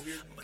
[0.00, 0.39] 后边。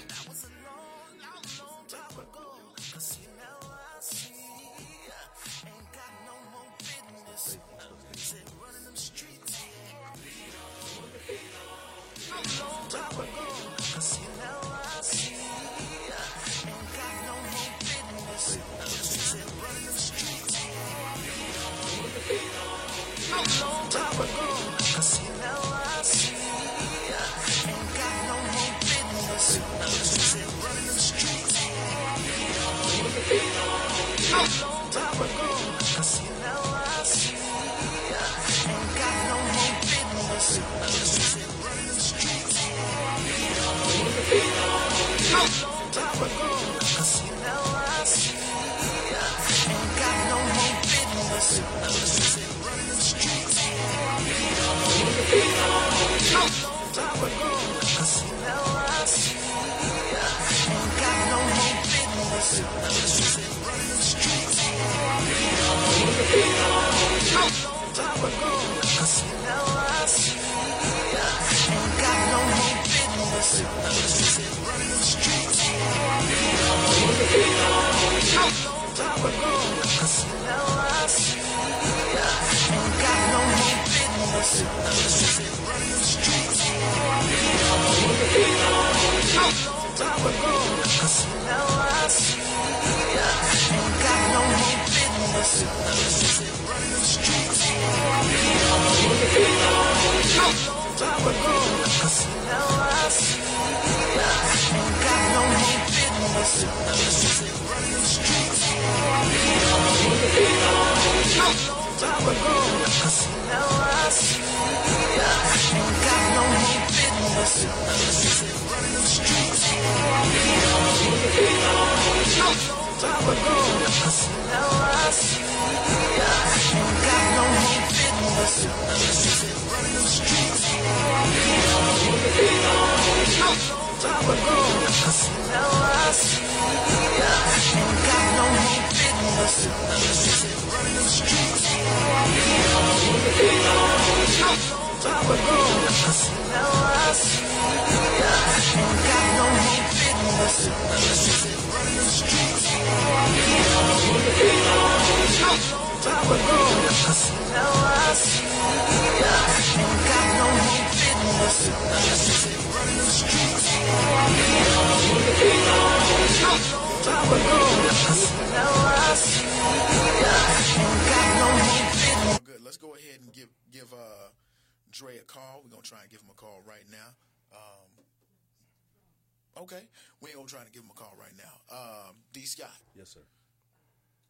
[179.66, 179.84] Okay,
[180.20, 181.76] we ain't gonna try to give him a call right now.
[181.76, 183.20] Um, D Scott, Yes, sir.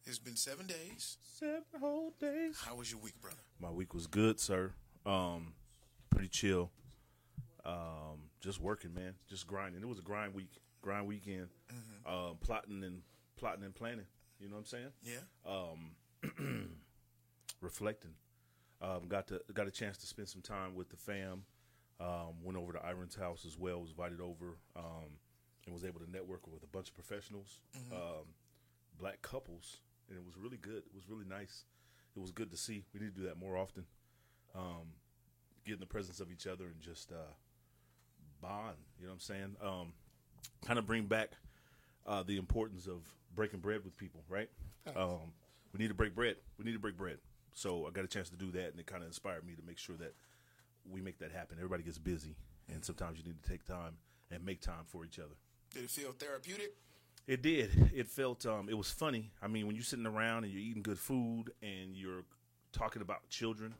[0.05, 1.17] it's been seven days.
[1.21, 2.57] Seven whole days.
[2.65, 3.37] How was your week, brother?
[3.59, 4.73] My week was good, sir.
[5.05, 5.53] Um,
[6.09, 6.71] pretty chill.
[7.65, 9.13] Um, just working, man.
[9.29, 9.81] Just grinding.
[9.81, 11.47] It was a grind week, grind weekend.
[12.05, 13.01] Um, plotting and
[13.37, 14.05] plotting and planning.
[14.39, 14.91] You know what I'm saying?
[15.03, 15.19] Yeah.
[17.61, 18.11] reflecting.
[18.81, 21.43] Um, got to got a chance to spend some time with the fam.
[21.99, 23.81] Um, went over to Iron's house as well.
[23.81, 25.17] Was invited over um,
[25.67, 27.59] and was able to network with a bunch of professionals,
[27.91, 28.25] um,
[28.99, 29.77] black couples,
[30.09, 30.77] and it was really good.
[30.77, 31.65] It was really nice.
[32.15, 32.85] It was good to see.
[32.93, 33.85] We need to do that more often.
[34.55, 34.93] Um,
[35.65, 37.33] get in the presence of each other and just uh,
[38.41, 38.77] bond.
[38.99, 39.55] You know what I'm saying?
[39.61, 39.93] Um,
[40.65, 41.31] kind of bring back
[42.07, 43.01] uh, the importance of
[43.35, 44.49] breaking bread with people, right?
[44.95, 45.33] Um,
[45.73, 46.37] we need to break bread.
[46.57, 47.17] We need to break bread.
[47.53, 49.61] So I got a chance to do that, and it kind of inspired me to
[49.67, 50.13] make sure that
[50.89, 51.57] we make that happen.
[51.57, 52.35] Everybody gets busy,
[52.73, 53.97] and sometimes you need to take time
[54.31, 55.35] and make time for each other.
[55.73, 56.73] Did it feel therapeutic?
[57.27, 57.91] It did.
[57.93, 58.45] It felt.
[58.45, 59.31] Um, it was funny.
[59.41, 62.23] I mean, when you're sitting around and you're eating good food and you're
[62.71, 63.73] talking about children,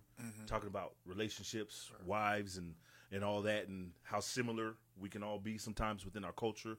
[0.48, 2.74] talking about relationships, wives, and
[3.12, 6.78] and all that, and how similar we can all be sometimes within our culture.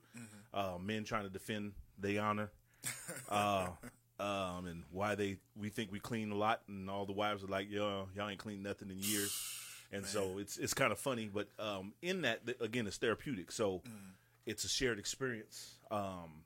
[0.53, 2.51] Uh, men trying to defend their honor,
[3.29, 3.67] uh,
[4.19, 7.47] um, and why they we think we clean a lot, and all the wives are
[7.47, 9.31] like, "Yo, y'all ain't cleaned nothing in years."
[9.91, 13.51] And so it's it's kind of funny, but um, in that again, it's therapeutic.
[13.51, 13.81] So
[14.49, 15.75] it's a shared experience.
[15.91, 16.43] Um,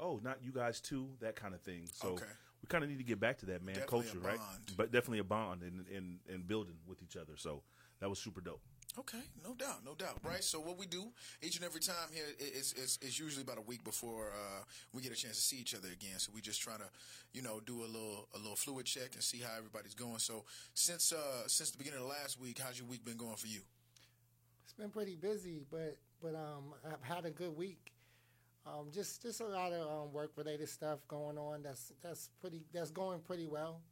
[0.00, 1.88] oh, not you guys too, that kind of thing.
[1.92, 2.26] So Okay.
[2.62, 3.76] we kind of need to get back to that, man.
[3.76, 4.40] Definitely Culture, a right?
[4.76, 7.36] But definitely a bond and and and building with each other.
[7.36, 7.62] So
[8.00, 8.62] that was super dope.
[8.96, 10.44] Okay, no doubt, no doubt, right?
[10.44, 11.10] So what we do
[11.42, 14.62] each and every time here is is, is usually about a week before uh,
[14.92, 16.18] we get a chance to see each other again.
[16.18, 16.88] So we just try to,
[17.32, 20.18] you know, do a little a little fluid check and see how everybody's going.
[20.20, 20.44] So
[20.74, 23.62] since uh, since the beginning of last week, how's your week been going for you?
[24.64, 27.92] It's been pretty busy, but but um, I've had a good week.
[28.66, 31.62] Um, just just a lot of um, work related stuff going on.
[31.62, 33.82] That's that's pretty that's going pretty well.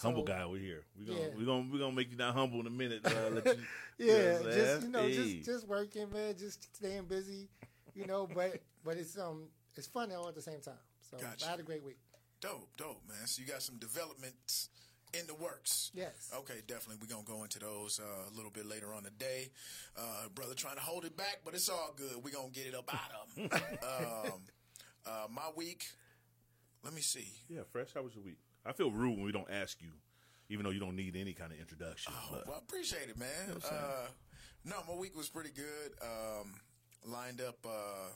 [0.00, 0.84] Humble So- guy over here.
[0.98, 1.26] We gonna Yeah.
[1.36, 3.00] we're gonna we're gonna make you not humble in a minute.
[3.04, 3.62] Uh, let you,
[3.98, 5.14] Yeah, what I'm just you know, Hey.
[5.14, 7.48] just just working, man, just staying busy,
[7.94, 8.28] you know.
[8.32, 10.74] But but it's um it's fun all at the same time.
[11.10, 11.46] So Gotcha.
[11.46, 11.98] I had a great week.
[12.40, 13.26] Dope, dope, man.
[13.26, 14.68] So you got some developments
[15.14, 15.90] in the works.
[15.94, 16.30] Yes.
[16.38, 16.96] Okay, definitely.
[17.00, 19.50] We're gonna go into those uh, a little bit later on today.
[19.96, 22.22] Uh, brother trying to hold it back, but it's all good.
[22.24, 23.50] We're gonna get it up out of him.
[24.32, 24.40] um,
[25.06, 25.84] uh, my week.
[26.84, 27.28] Let me see.
[27.48, 27.88] Yeah, fresh.
[27.94, 28.38] How was your week?
[28.64, 29.90] I feel rude when we don't ask you,
[30.48, 32.12] even though you don't need any kind of introduction.
[32.16, 33.28] Oh, but well, I appreciate it, man.
[33.54, 33.78] what I'm?
[33.78, 34.06] Uh,
[34.64, 35.92] no, my week was pretty good.
[36.02, 36.54] Um,
[37.04, 38.10] lined up uh,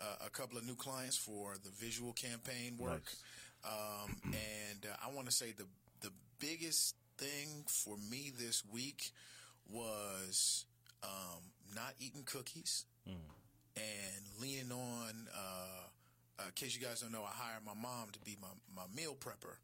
[0.00, 3.04] uh, a couple of new clients for the visual campaign work,
[3.64, 3.72] Nice.
[3.72, 5.85] um, and uh, I want to say the the
[6.38, 9.10] biggest thing for me this week
[9.70, 10.64] was
[11.02, 11.42] um,
[11.74, 12.84] not eating cookies
[13.76, 15.28] and leaning on.
[15.34, 18.48] Uh, uh, in case you guys don't know, I hired my mom to be my,
[18.74, 19.56] my meal prepper,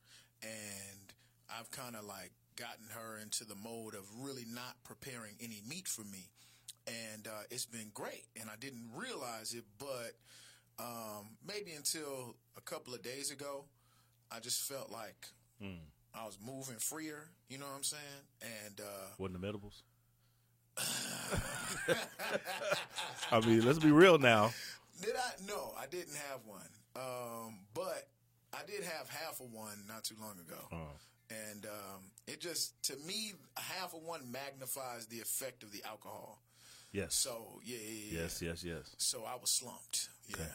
[0.43, 1.13] and
[1.59, 5.87] I've kind of like gotten her into the mode of really not preparing any meat
[5.87, 6.31] for me,
[6.87, 8.25] and uh, it's been great.
[8.41, 10.13] And I didn't realize it, but
[10.79, 13.65] um, maybe until a couple of days ago,
[14.31, 15.27] I just felt like
[16.15, 17.29] I was moving freer.
[17.49, 18.03] You know what I'm saying?
[18.43, 19.83] And uh, wasn't the medibles?
[23.31, 24.53] I mean, let's be real now.
[25.03, 25.33] Did I?
[25.47, 26.61] No, I didn't have one.
[26.97, 28.09] Um, but
[28.53, 30.61] I did have half of one not too long ago.
[30.73, 30.97] Oh.
[31.51, 36.43] And um, it just, to me, half of one magnifies the effect of the alcohol.
[36.93, 37.15] Yes.
[37.15, 38.23] So, yeah, yeah, yeah.
[38.23, 38.95] yes, yes, yes.
[38.99, 40.11] So I was slumped.
[40.29, 40.37] Yeah.
[40.43, 40.51] Okay.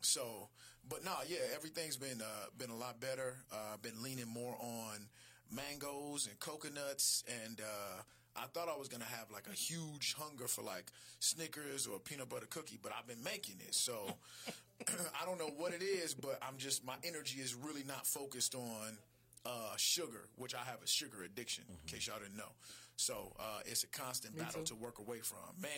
[0.00, 0.48] So,
[0.88, 3.34] but no, yeah, everything's been uh, been a lot better.
[3.52, 5.08] Uh, I've been leaning more on
[5.50, 8.02] mangoes and coconuts, and uh,
[8.36, 12.00] I thought I was gonna have like a huge hunger for like Snickers or a
[12.00, 13.74] peanut butter cookie, but I've been making it.
[13.74, 14.16] So
[15.20, 18.54] I don't know what it is, but I'm just my energy is really not focused
[18.54, 18.98] on
[19.44, 21.64] uh, sugar, which I have a sugar addiction.
[21.68, 22.52] In case y'all didn't know,
[22.96, 25.38] so uh, it's a constant battle to work away from.
[25.60, 25.70] Man,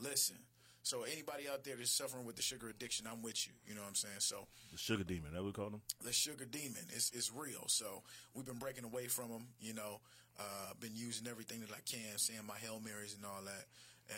[0.00, 0.36] listen.
[0.82, 3.52] So anybody out there that's suffering with the sugar addiction, I'm with you.
[3.66, 4.14] You know what I'm saying?
[4.20, 5.82] So The sugar demon, that we call them.
[6.04, 7.64] the sugar demon is is real.
[7.68, 8.02] So
[8.34, 9.44] we've been breaking away from them.
[9.60, 10.00] You know,
[10.38, 13.66] uh, been using everything that I can, saying my hail marys and all that,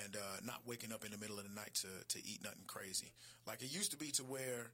[0.04, 2.62] and uh, not waking up in the middle of the night to to eat nothing
[2.68, 3.10] crazy.
[3.46, 4.70] Like it used to be to where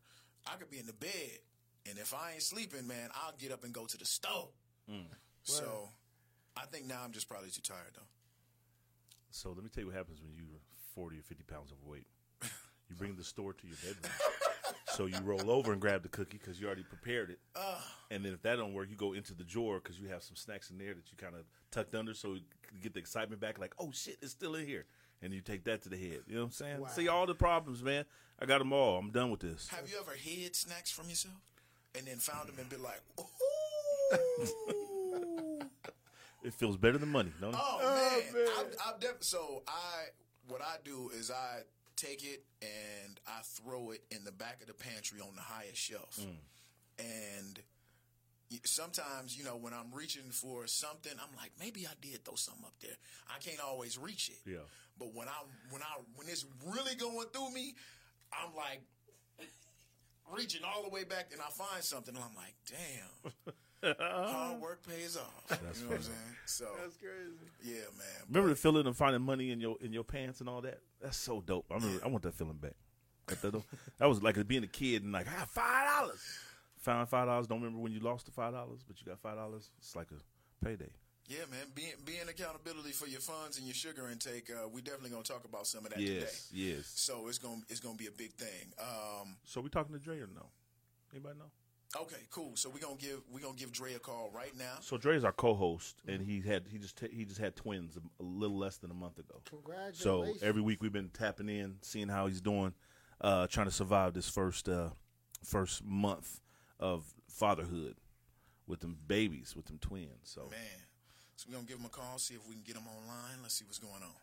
[0.46, 1.40] I could be in the bed,
[1.88, 4.52] and if I ain't sleeping, man, I'll get up and go to the stove.
[5.42, 5.88] So
[6.56, 8.08] I think now I'm just probably too tired though.
[9.30, 10.60] So let me tell you what happens when you're
[10.98, 12.06] 40 or 50 pounds overweight.
[12.90, 14.12] You bring the store to your bedroom.
[14.86, 17.38] so you roll over and grab the cookie because you already prepared it.
[18.10, 20.34] and then if that don't work, you go into the drawer because you have some
[20.34, 23.60] snacks in there that you kind of tucked under so you get the excitement back
[23.60, 24.86] like, oh shit, it's still in here.
[25.22, 26.20] And you take that to the head.
[26.26, 26.80] You know what I'm saying?
[26.80, 26.88] Wow.
[26.88, 28.04] See all the problems, man.
[28.40, 28.98] I got them all.
[28.98, 29.68] I'm done with this.
[29.68, 31.34] Have you ever hid snacks from yourself
[31.96, 33.26] and then found them and been like, ooh?
[36.44, 37.60] It feels better than money, don't it?
[37.60, 40.06] Oh, oh man, I've, I've def- so I
[40.48, 41.60] what I do is I
[41.96, 45.78] take it and I throw it in the back of the pantry on the highest
[45.78, 46.34] shelf, mm.
[46.98, 47.58] and
[48.64, 52.64] sometimes you know when I'm reaching for something, I'm like maybe I did throw something
[52.64, 52.96] up there.
[53.28, 54.50] I can't always reach it.
[54.50, 54.66] Yeah.
[54.98, 57.74] But when I when I when it's really going through me,
[58.32, 58.82] I'm like
[60.32, 63.32] reaching all the way back and I find something and I'm like, damn.
[63.82, 65.44] Hard work pays off.
[65.48, 66.16] That's you know what I'm saying?
[66.46, 67.32] So that's crazy.
[67.64, 68.26] yeah, man.
[68.28, 70.80] Remember the feeling of finding money in your in your pants and all that?
[71.00, 71.66] That's so dope.
[71.70, 72.74] I remember, I want that feeling back.
[73.28, 73.62] That, that,
[73.98, 76.20] that was like being a kid and like I have five dollars.
[76.80, 77.46] Found five dollars.
[77.46, 79.70] Don't remember when you lost the five dollars, but you got five dollars.
[79.78, 80.90] It's like a payday.
[81.28, 81.66] Yeah, man.
[81.74, 84.48] Being being accountability for your funds and your sugar intake.
[84.50, 86.20] Uh, we definitely gonna talk about some of that today.
[86.20, 86.92] Yes, yes.
[86.94, 88.72] So it's gonna it's gonna be a big thing.
[88.80, 90.46] Um, So we talking to Dre or no?
[91.12, 91.50] Anybody know?
[91.96, 92.52] Okay, cool.
[92.54, 94.76] So we're gonna give we're gonna give Dre a call right now.
[94.80, 98.22] So Dre is our co-host, and he had he just he just had twins a,
[98.22, 99.40] a little less than a month ago.
[99.48, 99.98] Congratulations!
[99.98, 102.74] So every week we've been tapping in, seeing how he's doing,
[103.20, 104.90] uh, trying to survive this first uh,
[105.44, 106.40] first month
[106.80, 107.96] of fatherhood
[108.66, 110.10] with them babies, with them twins.
[110.24, 110.58] So Man.
[111.36, 113.38] So we're gonna give him a call, see if we can get him online.
[113.42, 114.18] Let's see what's going on.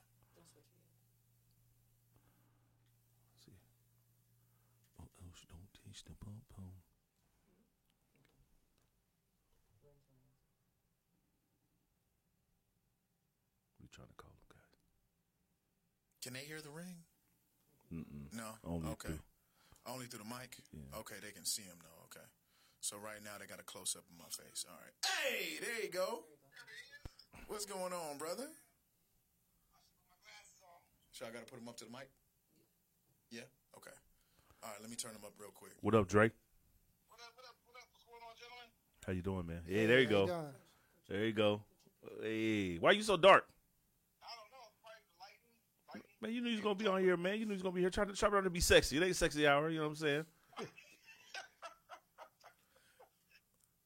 [3.46, 3.54] see.
[5.00, 6.66] Oh, oh, sh- don't teach the pom pom.
[13.82, 14.82] We trying to call him, guys.
[16.26, 17.06] Can they hear the ring?
[17.94, 18.34] Mm-mm.
[18.34, 18.58] No.
[18.66, 19.14] Only okay.
[19.14, 19.20] through-
[19.86, 20.58] Only through the mic.
[20.74, 20.98] Yeah.
[21.06, 22.02] Okay, they can see him though.
[22.10, 22.26] Okay.
[22.82, 24.66] So right now they got a close up of my face.
[24.68, 24.94] All right.
[25.06, 26.26] Hey, there you go.
[27.46, 28.50] What's going on, brother?
[31.12, 32.10] So I got to put him up to the mic.
[33.30, 33.46] Yeah.
[33.78, 33.94] Okay.
[34.64, 34.82] All right.
[34.82, 35.74] Let me turn him up real quick.
[35.82, 36.32] What up, Drake?
[37.10, 37.88] What up, what up, what up?
[37.94, 38.70] What's going on, gentlemen?
[39.06, 39.62] How you doing, man?
[39.70, 40.26] Yeah, there you go.
[41.08, 41.62] There you go.
[42.20, 43.46] Hey, why you so dark?
[44.26, 44.66] I don't know.
[44.82, 45.54] Probably the lighting.
[45.94, 46.15] Lighting.
[46.26, 47.38] Man, you knew you was gonna be on here, man.
[47.38, 48.98] You knew you was gonna be here trying to try to be sexy.
[48.98, 50.26] It ain't sexy hour, you know what I'm saying?
[50.58, 50.64] I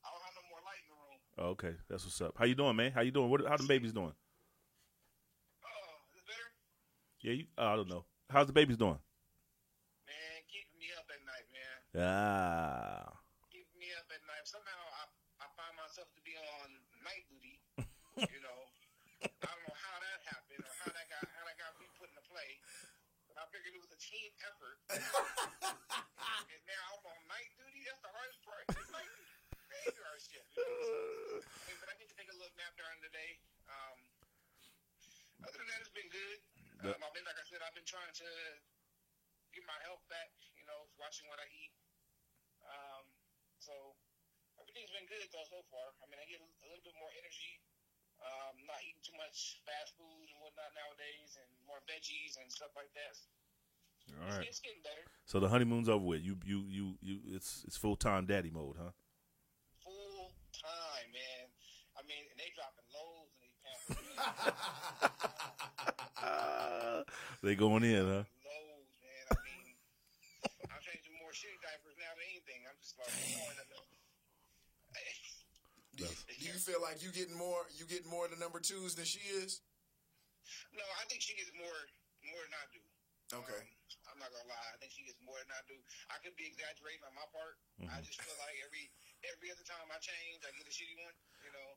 [0.08, 1.52] don't have no more light in the room.
[1.52, 2.36] Okay, that's what's up.
[2.40, 2.94] How you doing, man?
[2.94, 3.30] How you doing?
[3.30, 3.44] What?
[3.46, 4.14] How the babies doing?
[4.16, 6.48] Oh, is it better?
[7.20, 7.46] Yeah, you.
[7.60, 8.06] oh, I don't know.
[8.32, 8.96] How's the babies doing?
[10.08, 11.76] Man, keeping me up at night, man.
[12.00, 13.20] Ah,
[13.52, 14.48] Keeping me up at night.
[14.48, 15.12] Somehow I,
[15.44, 16.72] I find myself to be on
[17.04, 17.60] night duty.
[18.32, 18.60] you know,
[19.20, 22.08] I don't know how that happened or how that got how that got me put
[22.08, 22.56] into play.
[23.28, 24.79] But I figured it was a team effort.
[24.90, 27.86] And now I'm on night duty.
[27.86, 28.66] That's the hardest part.
[28.74, 29.38] It's night duty.
[29.70, 30.50] Graveyard shift.
[30.58, 31.46] You know?
[31.70, 33.38] Hey, but I get to take a little nap during the day.
[33.70, 33.98] Um,
[35.46, 36.40] other than that, it's been good.
[36.90, 38.30] Um, I've been, like I said, I've been trying to
[39.54, 40.34] get my health back.
[40.58, 41.74] You know, watching what I eat.
[42.66, 43.06] Um,
[43.62, 43.94] so
[44.58, 45.94] everything's been good though so far.
[46.02, 47.62] I mean, I get a little bit more energy.
[48.20, 52.74] Um, not eating too much fast food and whatnot nowadays, and more veggies and stuff
[52.76, 53.16] like that.
[54.18, 54.48] All It's, right.
[54.48, 55.04] it's getting better.
[55.26, 56.22] So the honeymoon's over with.
[56.22, 57.20] You, you, you, you.
[57.36, 58.92] It's it's full time daddy mode, huh?
[59.84, 61.46] Full time, man.
[61.94, 64.10] I mean, and they dropping loads in these pampers.
[66.22, 67.04] man.
[67.44, 68.26] they going in, huh?
[68.26, 69.26] loads, man.
[69.30, 69.66] I mean,
[70.72, 72.66] I'm changing more shitty diapers now than anything.
[72.66, 73.82] I'm just like, no, no.
[76.00, 77.68] Do you, do you feel like you getting more?
[77.76, 79.60] You getting more of the number twos than she is?
[80.74, 81.78] no, I think she gets more
[82.26, 82.82] more than I do.
[83.44, 83.62] Okay.
[83.62, 83.68] Um,
[84.20, 84.70] I'm not gonna lie.
[84.76, 85.80] I think she gets more than I do.
[86.12, 87.56] I could be exaggerating on my part.
[87.88, 88.92] I just feel like every
[89.24, 91.16] every other time I change, I get a shitty one.
[91.48, 91.70] You know.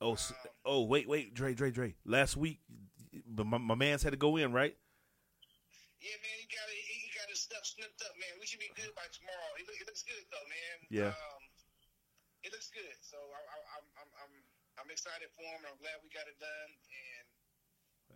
[0.00, 0.32] Oh, s
[0.64, 1.92] oh, wait, wait, Dre, Dre, Dre.
[2.08, 2.64] Last week,
[3.28, 4.72] but my, my man's had to go in, right?
[6.00, 6.80] Yeah, man, he got it.
[6.88, 8.32] He got his stuff snipped up, man.
[8.40, 9.50] We should be good by tomorrow.
[9.60, 10.76] It, look, it looks good though, man.
[10.88, 11.12] Yeah.
[11.12, 11.42] Um,
[12.44, 12.96] it looks good.
[13.04, 14.32] So I, I, I'm, I'm, I'm,
[14.80, 15.68] I'm excited for him.
[15.68, 17.13] I'm glad we got it done, and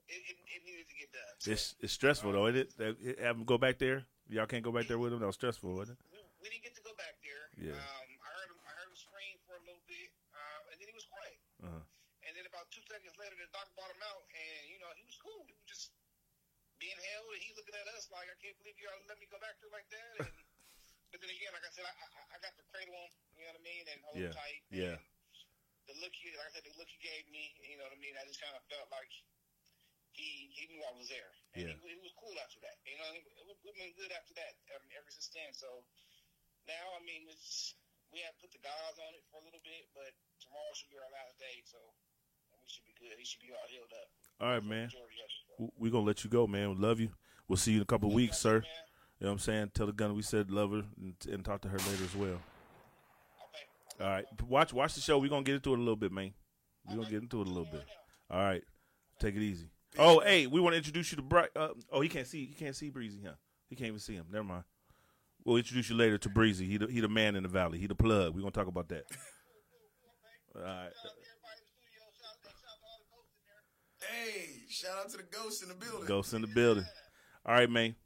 [0.09, 1.35] it, it, needed to get done.
[1.53, 3.21] It's it's stressful though, isn't it?
[3.21, 4.09] Have him go back there.
[4.29, 5.21] Y'all can't go back there with him.
[5.21, 6.00] That was stressful, wasn't it?
[6.12, 7.45] we, we didn't get to go back there.
[7.57, 7.77] Yeah.
[7.81, 8.61] Um, I heard him.
[8.65, 11.38] I heard him scream for a little bit, uh, and then he was quiet.
[11.65, 11.85] Uh-huh.
[12.29, 15.05] And then about two seconds later, the doctor brought him out, and you know he
[15.09, 15.49] was cool.
[15.49, 15.97] He was just
[16.77, 19.29] being held, and he looking at us like, "I can't believe you all let me
[19.33, 20.33] go back there like that." And,
[21.12, 23.12] but then again, like I said, I, I, I got to cradle him.
[23.33, 24.61] You know what I mean, and hold Yeah, tight.
[24.69, 24.97] yeah.
[25.00, 27.97] And the look, he, like I said, the look he gave me, you know what
[27.97, 28.12] I mean.
[28.21, 29.09] I just kind of felt like
[30.19, 31.79] he he knew I was there, and Yeah.
[31.79, 32.75] he, he was cool after that.
[32.83, 33.09] You know,
[33.63, 35.55] we've been good after that um, ever since then.
[35.55, 35.71] So
[36.67, 37.79] now, I mean, it's
[38.11, 40.11] we have to put the guys on it for a little bit, but
[40.43, 41.79] tomorrow should be our last day, so
[42.59, 43.15] we should be good.
[43.15, 44.09] He should be all healed up.
[44.43, 44.91] All right, man.
[44.91, 45.53] Majority of it, so.
[45.71, 46.75] W- We gonna let you go, man.
[46.75, 47.15] We love you.
[47.47, 48.61] We'll see you in a couple of weeks, sir.
[48.61, 48.69] Man,
[49.21, 49.71] You know what I'm saying?
[49.75, 52.39] Tell the gunner we said love her and, and talk to her later as well.
[53.49, 53.67] okay.
[54.05, 55.19] All right, watch watch the show.
[55.19, 56.33] We're gonna get into it a little bit, man.
[56.89, 57.85] We're gonna get into it a little bit.
[58.31, 58.63] All right,
[59.19, 59.69] take it easy.
[59.99, 61.50] Oh, hey, we want to introduce you to Bright.
[61.57, 62.47] Uh, oh, he can't see.
[62.47, 63.33] He can't see Breezy, huh?
[63.69, 64.26] He can't even see him.
[64.31, 64.64] Never mind.
[65.45, 66.67] We'll introduce you later to Breezy.
[66.67, 67.78] He the, he the man in the valley.
[67.78, 68.35] He the plug.
[68.35, 69.05] We're gonna talk about that.
[70.55, 70.90] All right.
[70.93, 72.02] Shout out to the studio.
[72.14, 73.62] Shout out, shout out to all the folks in there.
[74.09, 76.07] Hey, shout out to the ghosts in the building.
[76.07, 76.85] Ghosts in the building.
[77.45, 77.97] All right, man.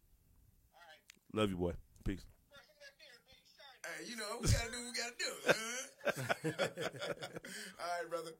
[0.72, 1.40] All right.
[1.40, 1.74] Love you, boy.
[2.04, 2.24] Peace.
[2.48, 3.78] First thing that there, big shine.
[3.84, 6.52] Hey, you know we gotta do what we gotta do.
[7.80, 8.32] All right, brother.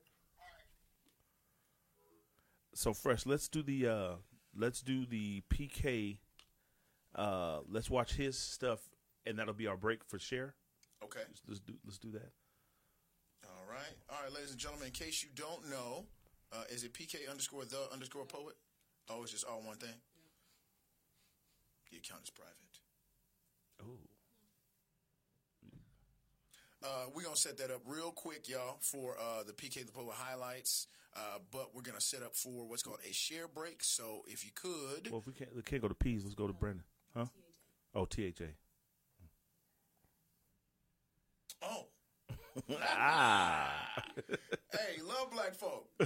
[2.82, 3.26] So fresh.
[3.26, 4.14] Let's do the uh
[4.56, 6.18] let's do the PK.
[7.14, 8.80] Uh, let's watch his stuff,
[9.24, 10.56] and that'll be our break for share.
[11.04, 11.20] Okay.
[11.28, 12.32] Let's, let's do let's do that.
[13.46, 13.94] All right.
[14.10, 16.06] All right, ladies and gentlemen, in case you don't know,
[16.52, 18.56] uh, is it PK underscore the underscore poet?
[19.08, 19.94] Oh, it's just all one thing?
[21.92, 22.80] The account is private.
[23.80, 24.00] Oh,
[26.84, 29.92] Uh, we're going to set that up real quick, y'all, for uh, the PK the
[29.92, 30.88] Poet highlights.
[31.14, 33.84] Uh, but we're going to set up for what's called a share break.
[33.84, 35.10] So if you could.
[35.10, 36.84] well, if we can't we can't go to P's, let's go to Brendan.
[37.16, 37.26] Huh?
[37.94, 38.52] Oh, THA.
[41.62, 41.86] Oh,
[42.80, 43.92] ah.
[44.72, 45.88] hey, love black folk.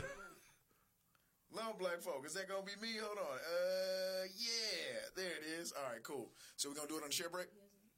[1.52, 2.24] love black folk.
[2.26, 2.94] Is that going to be me?
[3.00, 3.24] Hold on.
[3.24, 5.72] Uh, yeah, there it is.
[5.72, 6.30] All right, cool.
[6.56, 7.46] So we're going to do it on the share break?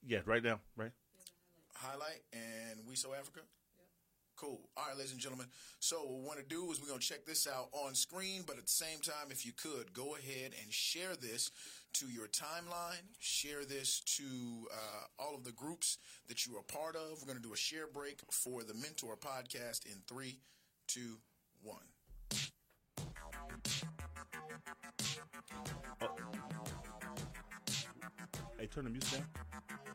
[0.06, 0.92] yeah, right now, right?
[1.80, 3.40] Highlight and we so Africa.
[4.36, 4.60] Cool.
[4.76, 5.46] All right, ladies and gentlemen.
[5.80, 8.42] So what we want to do is we're going to check this out on screen,
[8.46, 11.50] but at the same time, if you could, go ahead and share this
[11.94, 13.02] to your timeline.
[13.18, 14.22] Share this to
[14.72, 17.18] uh, all of the groups that you are part of.
[17.20, 20.38] We're going to do a share break for the Mentour podcast in three,
[20.86, 21.18] two,
[21.62, 21.78] one.
[28.58, 29.87] Hey, turn the music down.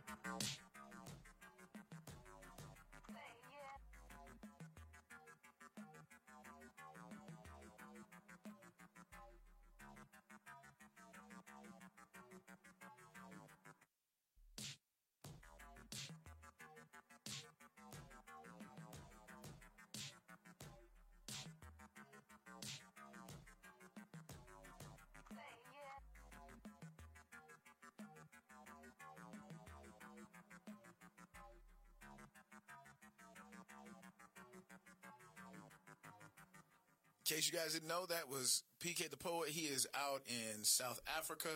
[37.30, 39.50] In case you guys didn't know, that was PK the Poet.
[39.50, 41.48] He is out in South Africa,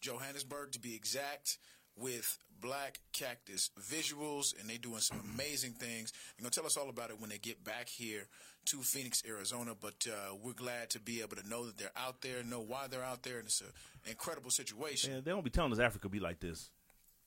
[0.00, 1.58] Johannesburg to be exact,
[1.96, 6.12] with Black Cactus Visuals, and they're doing some amazing things.
[6.36, 8.28] They're going to tell us all about it when they get back here
[8.66, 9.72] to Phoenix, Arizona.
[9.80, 12.86] But uh, we're glad to be able to know that they're out there, know why
[12.88, 13.66] they're out there, and it's an
[14.06, 15.12] incredible situation.
[15.14, 16.70] Man, they don't be telling us Africa be like this.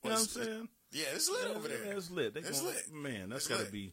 [0.02, 0.68] You know what I'm saying?
[0.92, 1.84] Yeah, it's lit over there.
[1.84, 2.32] Yeah, it's lit.
[2.32, 2.90] They It's gonna- lit.
[2.92, 3.92] Man, that's got to be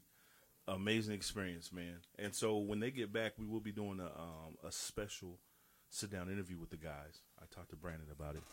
[0.73, 1.97] amazing experience, man.
[2.17, 5.39] And so when they get back, we will be doing a um, a special
[5.89, 7.21] sit down interview with the guys.
[7.41, 8.43] I talked to Brandon about it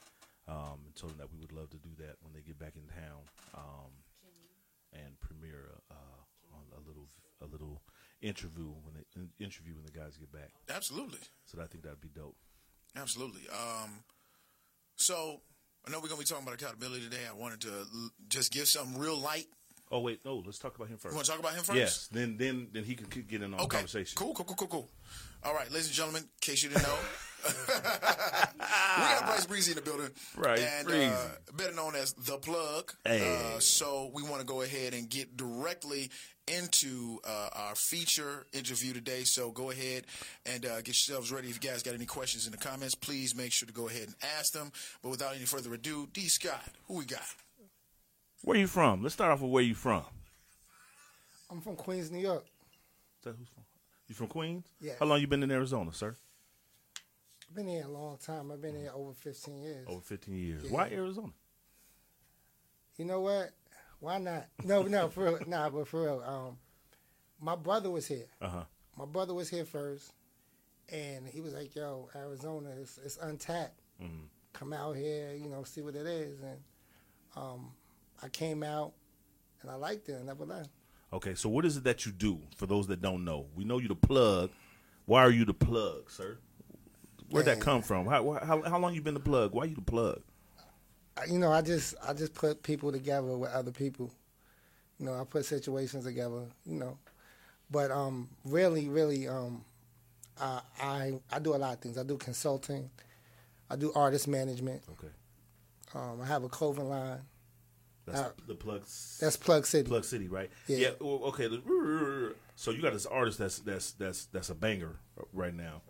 [0.49, 2.75] um, and told him that we would love to do that when they get back
[2.76, 3.23] in town
[3.54, 3.92] um,
[4.92, 7.08] and premiere a, uh, on a little
[7.42, 7.82] a little
[8.23, 10.50] interview when they in- interview when the guys get back.
[10.75, 11.18] Absolutely.
[11.44, 12.37] So I think that'd be dope.
[12.96, 13.42] Absolutely.
[13.52, 13.90] Um,
[14.96, 15.42] so
[15.87, 17.25] I know we're going to be talking about accountability today.
[17.30, 19.46] I wanted to l- just give some real light.
[19.90, 21.12] Oh wait, no, let's talk about him first.
[21.12, 21.78] You want to talk about him first?
[21.78, 24.17] Yes, then then then he can get in on the conversation.
[24.17, 24.89] Cool, cool, cool, cool, cool.
[25.45, 26.97] All right, ladies and gentlemen, in case you didn't know,
[27.47, 27.75] we
[29.04, 30.10] got Bryce Breezy in the building.
[30.37, 30.58] right?
[30.58, 30.89] and.
[30.89, 32.93] Uh, better known as The Plug.
[33.04, 33.37] Hey.
[33.54, 36.10] Uh, so we want to go ahead and get directly
[36.49, 39.25] into uh, our feature interview today.
[39.25, 40.04] So go ahead
[40.45, 41.49] and uh, get yourselves ready.
[41.49, 44.04] If you guys got any questions in the comments, please make sure to go ahead
[44.08, 44.71] and ask them.
[45.02, 46.23] But without any further ado, D.
[46.28, 47.23] Scott, who we got?
[48.47, 49.02] Where you from?
[49.02, 50.04] Let's start off with where you from.
[51.50, 52.45] I'm from Queens, New York.
[53.19, 53.65] Is that who's from?
[54.06, 54.65] You from Queens?
[54.80, 54.93] Yeah.
[55.00, 56.17] How long you been in Arizona, sir?
[57.49, 58.52] I've been here a long time.
[58.52, 59.85] I've been here over 15 years.
[59.89, 60.63] Over 15 years.
[60.65, 60.71] Yeah.
[60.71, 61.32] Why Arizona?
[62.97, 63.50] You know what?
[63.99, 64.47] Why not?
[64.63, 65.39] No, no, for real.
[65.49, 66.23] Nah, but for real.
[66.25, 66.56] Um,
[67.41, 68.26] my brother was here.
[68.41, 68.65] Uh huh.
[68.97, 70.13] My brother was here first,
[70.93, 73.80] and he was like, "Yo, Arizona, it's, it's untapped.
[74.00, 74.28] Mhm.
[74.52, 76.61] Come out here, you know, see what it is." And
[77.35, 77.73] um,
[78.23, 78.93] I came out,
[79.63, 80.19] and I liked it.
[80.21, 80.71] I never left.
[81.13, 83.47] Okay, so what is it that you do for those that don't know?
[83.55, 84.50] We know you the plug.
[85.05, 86.39] Why are you the plug, sir?
[87.31, 88.07] Where'd that come from?
[88.07, 89.52] How, how, how long you been the plug?
[89.52, 90.21] Why you the plug?
[91.29, 94.13] You know, I just I just put people together with other people.
[94.99, 96.43] You know, I put situations together.
[96.67, 96.99] You know,
[97.71, 99.65] but um, really, really, um,
[100.39, 101.97] I I I do a lot of things.
[101.97, 102.91] I do consulting.
[103.71, 104.83] I do artist management.
[104.91, 105.13] Okay.
[105.95, 107.21] Um, I have a clothing line.
[108.06, 108.82] That's Uh, the plug.
[109.21, 109.88] That's Plug City.
[109.88, 110.50] Plug City, right?
[110.69, 110.90] Yeah.
[111.00, 111.49] well, okay.
[112.54, 114.97] So you got this artist that's that's that's that's a banger
[115.32, 115.82] right now.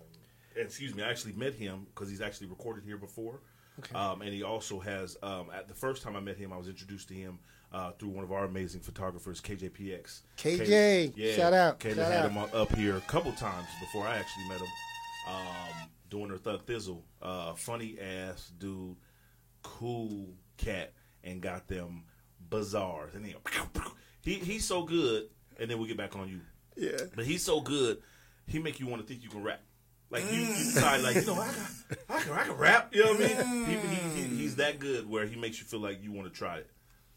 [0.56, 3.40] Excuse me, I actually met him because he's actually recorded here before.
[3.78, 3.94] Okay.
[3.94, 5.18] Um, and he also has.
[5.22, 7.38] Um, at the first time I met him, I was introduced to him
[7.72, 10.22] uh, through one of our amazing photographers, KJPX.
[10.38, 11.34] KJ, Yeah.
[11.34, 12.30] shout out, Kayla shout had out.
[12.30, 14.68] him up- up here a couple times before I actually met him.
[15.28, 18.96] Um, doing her Thug Thizzle, uh, funny ass dude,
[19.62, 20.94] cool cat,
[21.26, 22.04] and got them
[22.48, 23.14] bazaars.
[23.14, 23.34] And then
[24.22, 25.28] he he's so good.
[25.58, 26.40] And then we get back on you.
[26.76, 27.06] Yeah.
[27.14, 28.02] But he's so good,
[28.46, 29.62] he make you want to think you can rap.
[30.10, 31.56] Like you, you decide, like you know, I, got,
[32.10, 32.94] I can, I can rap.
[32.94, 33.64] You know what I mean?
[33.64, 36.38] He, he, he, he's that good where he makes you feel like you want to
[36.38, 36.70] try it,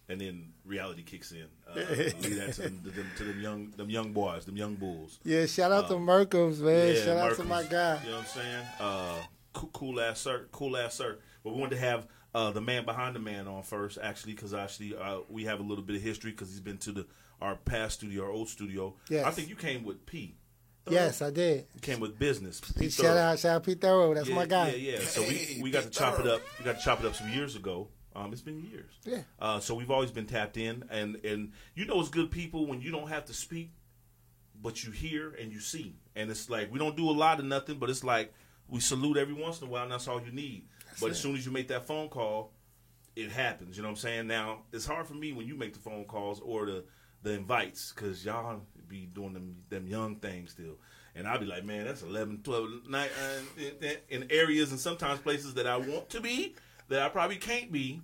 [0.07, 1.45] and then reality kicks in.
[1.69, 4.75] Uh, leave that to them, to them, to them young, them young boys, them young
[4.75, 5.19] bulls.
[5.23, 6.95] Yeah, shout out to Merkles, man.
[6.95, 7.99] Yeah, shout out to my guy.
[8.05, 8.65] You know what I'm saying?
[8.79, 9.15] Uh,
[9.53, 11.19] cool, cool ass sir, cool ass sir.
[11.43, 14.53] But we wanted to have uh, the man behind the man on first, actually, because
[14.53, 17.07] actually uh, we have a little bit of history because he's been to the
[17.41, 18.93] our past studio, our old studio.
[19.09, 19.25] Yes.
[19.25, 20.35] I think you came with P.
[20.89, 21.67] Yes, I did.
[21.75, 22.59] You came with business.
[22.59, 22.89] P.
[22.89, 23.17] Shout Thorough.
[23.19, 24.13] out, shout out Pete Thorough.
[24.13, 24.69] That's yeah, my guy.
[24.71, 24.99] Yeah, yeah.
[25.01, 26.41] So Hey, we, we got to chop it up.
[26.57, 27.89] We got to chop it up some years ago.
[28.15, 28.91] Um, it's been years.
[29.05, 29.21] Yeah.
[29.39, 32.81] Uh, so we've always been tapped in, and and you know it's good people when
[32.81, 33.71] you don't have to speak,
[34.61, 37.45] but you hear and you see, and it's like we don't do a lot of
[37.45, 38.33] nothing, but it's like
[38.67, 40.65] we salute every once in a while, and that's all you need.
[41.01, 42.51] But as soon as you make that phone call,
[43.15, 43.77] it happens.
[43.77, 44.27] You know what I'm saying?
[44.27, 46.83] Now it's hard for me when you make the phone calls or the
[47.21, 50.77] the invites because y'all be doing them them young things still.
[51.15, 55.19] And I'll be like, man, that's 11, 12, 9, uh, in, in areas and sometimes
[55.19, 56.55] places that I want to be
[56.89, 58.01] that I probably can't be.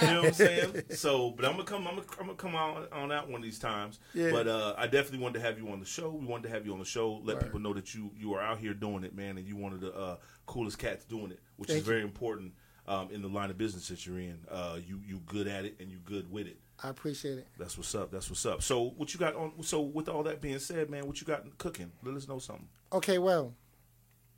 [0.00, 0.82] You know what I'm saying?
[0.90, 1.86] So, but I'm gonna come.
[1.86, 3.98] I'm gonna, I'm gonna come on on out one of these times.
[4.14, 4.30] Yeah.
[4.30, 6.10] But uh, I definitely wanted to have you on the show.
[6.10, 7.20] We wanted to have you on the show.
[7.24, 7.44] Let Word.
[7.44, 9.80] people know that you you are out here doing it, man, and you one of
[9.80, 12.52] the uh, coolest cats doing it, which Thank is very important
[12.86, 14.38] um, in the line of business that you're in.
[14.50, 16.58] Uh, you you good at it and you good with it.
[16.82, 17.48] I appreciate it.
[17.58, 18.10] That's what's up.
[18.10, 18.62] That's what's up.
[18.62, 19.62] So what you got on?
[19.62, 21.90] So with all that being said, man, what you got cooking?
[22.04, 22.68] Let us know something.
[22.92, 23.54] Okay, well,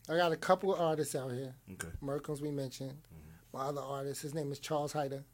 [0.08, 1.54] I got a couple of artists out here.
[1.72, 1.88] Okay.
[2.02, 2.96] Merkins we mentioned.
[3.52, 5.24] My other artist, his name is Charles Hyder.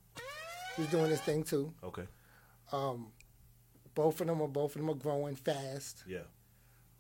[0.77, 1.73] He's doing his thing too.
[1.85, 2.05] Okay.
[3.95, 6.05] Both of them are both of them are growing fast.
[6.07, 6.19] Yeah.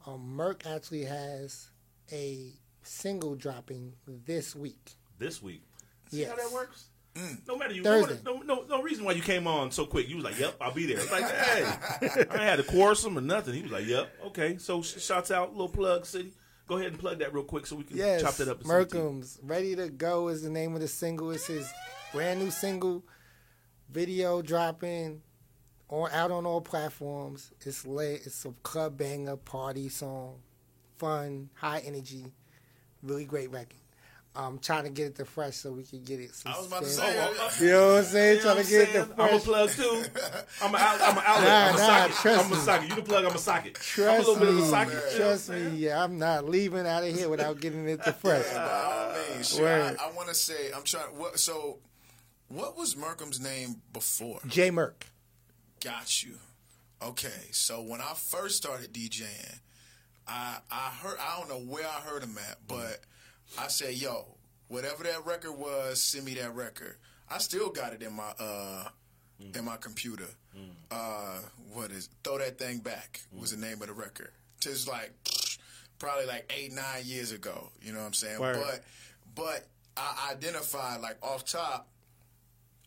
[0.06, 1.68] Um, Merck actually has
[2.12, 2.52] a
[2.82, 4.92] single dropping this week.
[5.18, 5.62] This week.
[6.10, 6.86] See how that works?
[7.48, 8.18] No matter you, Thursday.
[8.26, 10.06] no, no, no reason why you came on so quick.
[10.08, 13.16] You was like, "Yep, I'll be there." It's like, hey, I had to coerce him
[13.16, 13.54] or nothing.
[13.54, 16.34] He was like, "Yep, okay." So sh- shouts out, little plug, city.
[16.66, 18.62] Go ahead and plug that real quick so we can Yes, chop that up.
[18.64, 21.30] Merkums, Ready to Go is the name of the single.
[21.30, 21.70] It's his
[22.12, 23.04] brand new single,
[23.88, 25.22] video dropping,
[25.88, 27.52] on out on all platforms.
[27.60, 28.22] It's lit.
[28.26, 30.40] It's a club banger, party song,
[30.98, 32.32] fun, high energy,
[33.02, 33.78] really great record.
[34.36, 36.34] I'm trying to get it to fresh so we can get it.
[36.34, 38.38] Some I was about to say, Oh, uh, You know what I'm saying?
[38.38, 39.30] You know trying to get it I'm to saying?
[39.30, 40.04] I'm a plug too.
[40.62, 41.48] I'm a, out- I'm a outlet.
[41.48, 42.16] Nah, I'm a nah, socket.
[42.16, 42.60] trust I'm a me.
[42.60, 42.88] socket.
[42.90, 43.24] You the plug.
[43.24, 43.66] I'm a socket.
[43.66, 44.92] I'm a Trust little bit of a me, socket.
[44.94, 45.68] You know trust me.
[45.76, 48.52] Yeah, I'm not leaving out of here without getting it to fresh.
[48.52, 49.96] by all means, sure, Word.
[50.00, 51.06] I, I want to say, I'm trying.
[51.16, 51.78] What, so,
[52.48, 54.40] what was Merkham's name before?
[54.46, 55.04] J Merck.
[55.82, 56.36] Got you.
[57.02, 59.58] Okay, so when I first started DJing,
[60.26, 63.00] I I heard I don't know where I heard him at, but
[63.58, 64.36] I said, "Yo,
[64.68, 66.96] whatever that record was, send me that record."
[67.30, 68.88] I still got it in my uh
[69.54, 70.28] in my computer.
[70.90, 71.38] Uh,
[71.74, 74.30] what is throw that thing back was the name of the record.
[74.60, 75.12] Just like
[75.98, 77.70] probably like eight nine years ago.
[77.82, 78.40] You know what I'm saying?
[78.40, 78.56] Word.
[78.56, 78.84] But
[79.34, 81.88] but I identified like off top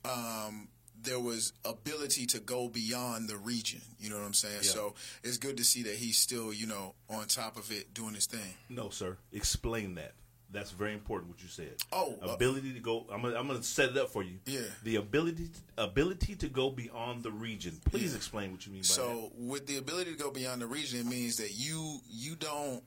[0.05, 0.69] um,
[1.01, 3.81] there was ability to go beyond the region.
[3.99, 4.63] You know what I'm saying?
[4.63, 8.13] So it's good to see that he's still, you know, on top of it, doing
[8.15, 8.53] his thing.
[8.69, 9.17] No, sir.
[9.31, 10.13] Explain that.
[10.51, 11.29] That's very important.
[11.29, 11.75] What you said.
[11.91, 13.05] Oh, uh, ability to go.
[13.11, 14.39] I'm gonna, I'm gonna set it up for you.
[14.45, 14.61] Yeah.
[14.83, 17.79] The ability ability to go beyond the region.
[17.85, 18.93] Please explain what you mean by that.
[18.93, 22.83] So with the ability to go beyond the region, it means that you you don't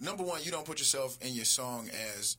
[0.00, 2.36] number one, you don't put yourself in your song as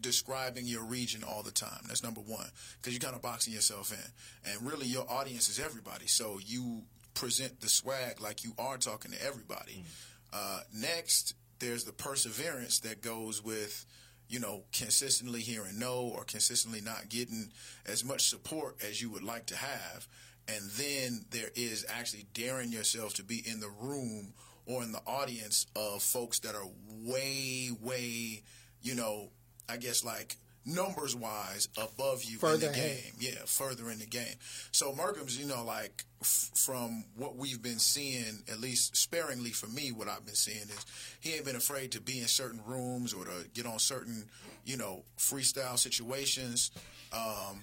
[0.00, 1.80] describing your region all the time.
[1.86, 2.46] That's number one
[2.80, 6.06] because you're kind of boxing yourself in, and really your audience is everybody.
[6.06, 6.82] So you
[7.14, 9.84] present the swag like you are talking to everybody.
[10.32, 13.86] Uh, next, there's the perseverance that goes with
[14.30, 17.50] you know, consistently hearing no or consistently not getting
[17.84, 20.06] as much support as you would like to have.
[20.46, 24.32] And then there is actually daring yourself to be in the room
[24.66, 26.68] or in the audience of folks that are
[27.04, 28.44] way, way,
[28.82, 29.30] you know,
[29.68, 32.74] I guess like numbers wise above you in the ahead.
[33.02, 33.12] game.
[33.18, 34.34] Yeah, further in the game.
[34.72, 39.66] So Merkham's, you know, like f- from what we've been seeing, at least sparingly for
[39.68, 40.86] me, what I've been seeing is
[41.20, 44.26] he ain't been afraid to be in certain rooms or to get on certain,
[44.64, 46.70] you know, freestyle situations,
[47.12, 47.62] um,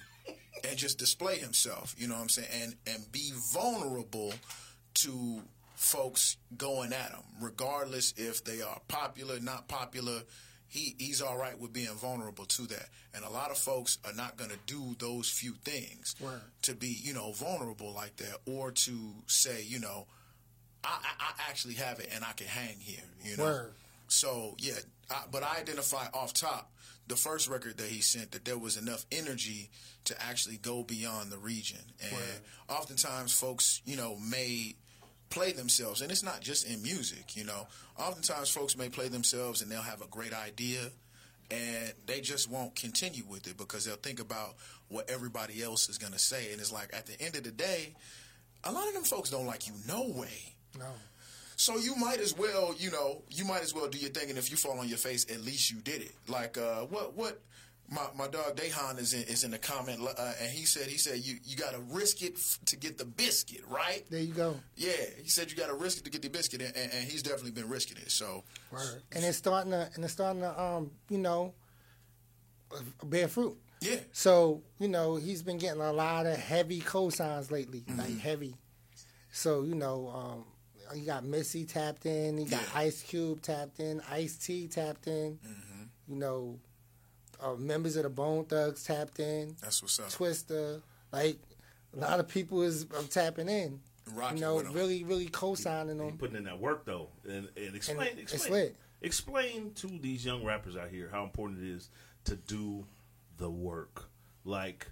[0.68, 1.96] and just display himself.
[1.98, 2.48] You know what I'm saying?
[2.64, 4.34] And and be vulnerable
[4.96, 5.42] to
[5.76, 10.22] folks going at him, regardless if they are popular, not popular.
[10.68, 14.14] He he's all right with being vulnerable to that, and a lot of folks are
[14.14, 16.42] not going to do those few things Word.
[16.64, 20.08] to be you know vulnerable like that, or to say you know
[20.84, 23.04] I, I, I actually have it and I can hang here.
[23.24, 23.44] You know.
[23.44, 23.74] Word.
[24.08, 24.74] So yeah,
[25.10, 26.72] I, but I identify off top
[27.08, 29.70] the first record that he sent that there was enough energy
[30.06, 34.76] to actually go beyond the region, and oftentimes folks, you know, may
[35.30, 37.36] play themselves, and it's not just in music.
[37.36, 40.90] You know, oftentimes folks may play themselves and they'll have a great idea,
[41.52, 44.56] and they just won't continue with it because they'll think about
[44.90, 47.52] what everybody else is going to say, and it's like at the end of the
[47.52, 47.94] day,
[48.64, 50.56] a lot of them folks don't like you no way.
[50.78, 50.86] No.
[51.56, 54.38] So you might as well, you know, you might as well do your thing, and
[54.38, 56.12] if you fall on your face, at least you did it.
[56.28, 57.42] Like uh, what what
[57.90, 60.98] my my dog Dehan is in is in the comment, uh, and he said he
[60.98, 64.04] said you you got to risk it f- to get the biscuit, right?
[64.10, 64.60] There you go.
[64.76, 64.92] Yeah,
[65.24, 67.24] he said you got to risk it to get the biscuit, and, and, and he's
[67.24, 68.12] definitely been risking it.
[68.12, 69.04] So Word.
[69.14, 71.54] And it's starting to and it's starting to um, you know,
[73.04, 73.58] bear fruit.
[73.82, 77.82] yeah, So, you know, he's been getting a lot of heavy cosigns lately.
[77.82, 78.00] Mm-hmm.
[78.00, 78.56] Like heavy.
[79.32, 80.46] So, you know, um
[80.96, 82.80] you got Missy tapped in, you got Yeah.
[82.80, 85.84] Ice Cube tapped in, Ice T tapped in, Mm-hmm.
[86.08, 86.60] you know,
[87.42, 90.08] uh, members of the Bone Thugs tapped in, that's what's up.
[90.08, 91.38] Twista, like
[91.96, 93.80] a lot of people is uh, tapping in.
[94.14, 94.74] Rocking you know, with 'em.
[94.74, 96.18] really, really co-signing them.
[96.18, 98.76] putting in that work though, and and explain it's explain lit.
[99.02, 101.90] explain to these young rappers out here how important it is
[102.24, 102.86] to do
[103.38, 104.06] the work.
[104.46, 104.88] Like,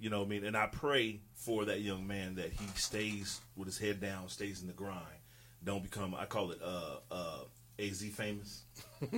[0.00, 3.40] you know, what I mean, and I pray for that young man that he stays
[3.54, 5.20] with his head down, stays in the grind,
[5.62, 6.14] don't become.
[6.14, 7.40] I call it uh uh
[7.78, 8.62] Az famous.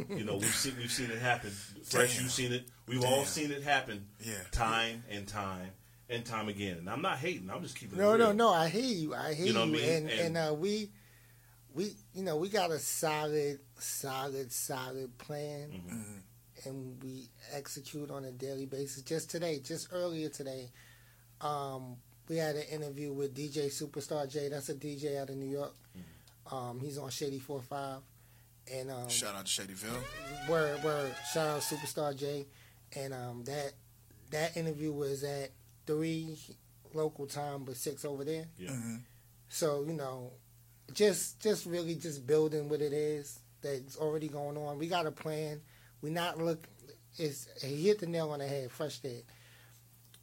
[0.09, 1.51] you know, we've seen we've seen it happen.
[1.85, 2.23] Fresh, Damn.
[2.23, 2.69] you've seen it.
[2.89, 4.07] We've all seen it happen.
[4.21, 4.35] Yeah.
[4.51, 5.71] time and time
[6.09, 6.79] and time again.
[6.79, 7.51] And I'm not hating.
[7.51, 7.99] I'm just keeping.
[7.99, 8.35] No, it no, real.
[8.35, 8.49] no.
[8.53, 9.15] I hear you.
[9.15, 9.53] I hear You you.
[9.55, 9.85] know what I mean?
[9.85, 10.91] And And- and, uh, we,
[11.75, 16.69] we, you know, we got a solid, solid, solid plan, Mm-hmm.
[16.69, 19.03] and we execute on a daily basis.
[19.03, 20.71] Just today, just earlier today,
[21.43, 21.97] um,
[22.29, 24.49] we had an interview with DJ Superstar J.
[24.49, 25.75] That's a DJ out of New York.
[25.97, 26.55] Mm-hmm.
[26.55, 28.01] Um, he's on Shade Four Five,
[28.73, 30.49] and um, Shout out to Shadyville.
[30.49, 32.47] word word shout out Superstar J,
[32.95, 33.73] and um, that
[34.31, 35.51] that interview was at
[35.87, 36.39] three
[36.95, 38.47] local time, but six over there.
[38.59, 38.71] Yeah.
[39.49, 40.33] So you know,
[40.93, 44.79] just just really just building what it is that's already going on.
[44.79, 45.61] We got a plan.
[46.03, 46.67] We not look.
[47.19, 48.71] It's he hit the nail on the head.
[48.71, 49.25] Fresh did.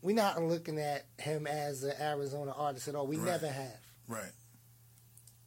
[0.02, 3.08] We not looking at him as an Arizona artist at all.
[3.08, 3.26] We Right.
[3.26, 3.80] never have.
[4.08, 4.32] Right.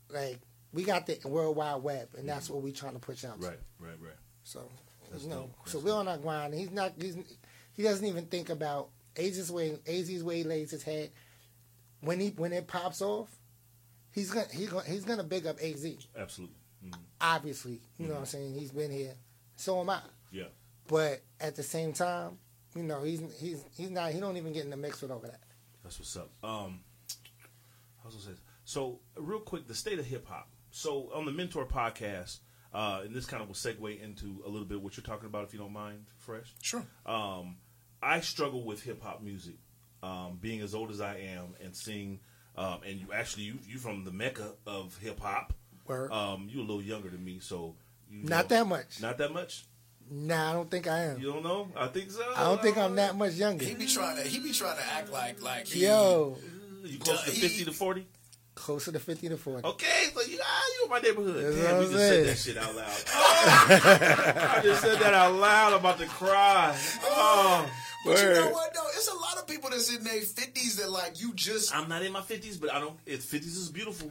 [0.09, 0.39] Like
[0.73, 3.41] we got the World Wide Web, and that's what we're trying to push out.
[3.41, 3.47] to.
[3.49, 4.13] Right, right, right.
[4.43, 4.71] So
[5.11, 5.69] That's you know, dope.
[5.69, 6.55] so That's we're on our grind.
[6.55, 6.93] He's not.
[7.01, 7.17] He's,
[7.73, 9.79] he doesn't even think about Az's way.
[9.87, 11.11] Az's way he lays his head.
[12.01, 13.29] When he when it pops off,
[14.13, 15.87] he's gonna he gonna, he's gonna big up Az.
[16.17, 16.57] Absolutely.
[16.85, 16.95] Mhm.
[17.21, 18.55] Obviously, you know what I'm saying.
[18.55, 19.15] He's been here.
[19.57, 20.01] So am I.
[20.31, 20.45] Yeah.
[20.89, 22.39] But at the same time,
[22.75, 24.13] you know, he's he's he's not.
[24.13, 25.41] He don't even get in the mix with over that.
[25.83, 26.31] That's what's up.
[26.45, 26.81] Um,
[28.03, 28.41] I was gonna say.
[28.65, 30.49] So, real quick, the state of hip hop.
[30.77, 32.41] So, on the Mentour podcast,
[32.75, 35.45] uh, and this kind of will segue into a little bit what you're talking about,
[35.45, 36.53] if you don't mind, Fresh.
[36.61, 36.85] Sure.
[37.07, 37.57] Um,
[38.03, 39.55] I struggle with hip hop music,
[40.03, 42.21] um, being as old as I am, and seeing,
[42.59, 45.55] um, and you actually you you from the mecca of hip hop.
[45.87, 46.13] Word.
[46.13, 47.75] Um, you a little younger than me, so
[48.11, 49.01] you Not know- that much.
[49.01, 49.65] Not that much.
[50.11, 51.19] Nah, I don't think I am.
[51.19, 51.69] You don't know?
[51.75, 52.23] I think so.
[52.37, 53.65] I don't think I'm that much younger.
[53.65, 54.23] He be trying to.
[54.29, 56.37] He be trying to act like like he, Yo,
[56.85, 58.07] You close to He- fifty to forty?
[58.57, 59.65] Closer to fifty to forty.
[59.67, 61.45] Okay, so you, ah, you in my neighborhood.
[61.45, 63.05] That's Damn, what we I'm just said that shit out loud.
[63.15, 63.67] Oh,
[64.59, 65.73] I just said that out loud.
[65.75, 66.77] I'm about to cry.
[67.05, 67.71] Oh,
[68.05, 68.75] But you know what?
[68.75, 68.87] though?
[68.97, 71.75] it's a lot of people that's in their fifties that like you just.
[71.75, 72.97] I'm not in my fifties, but I don't.
[73.07, 74.11] It's fifties is beautiful.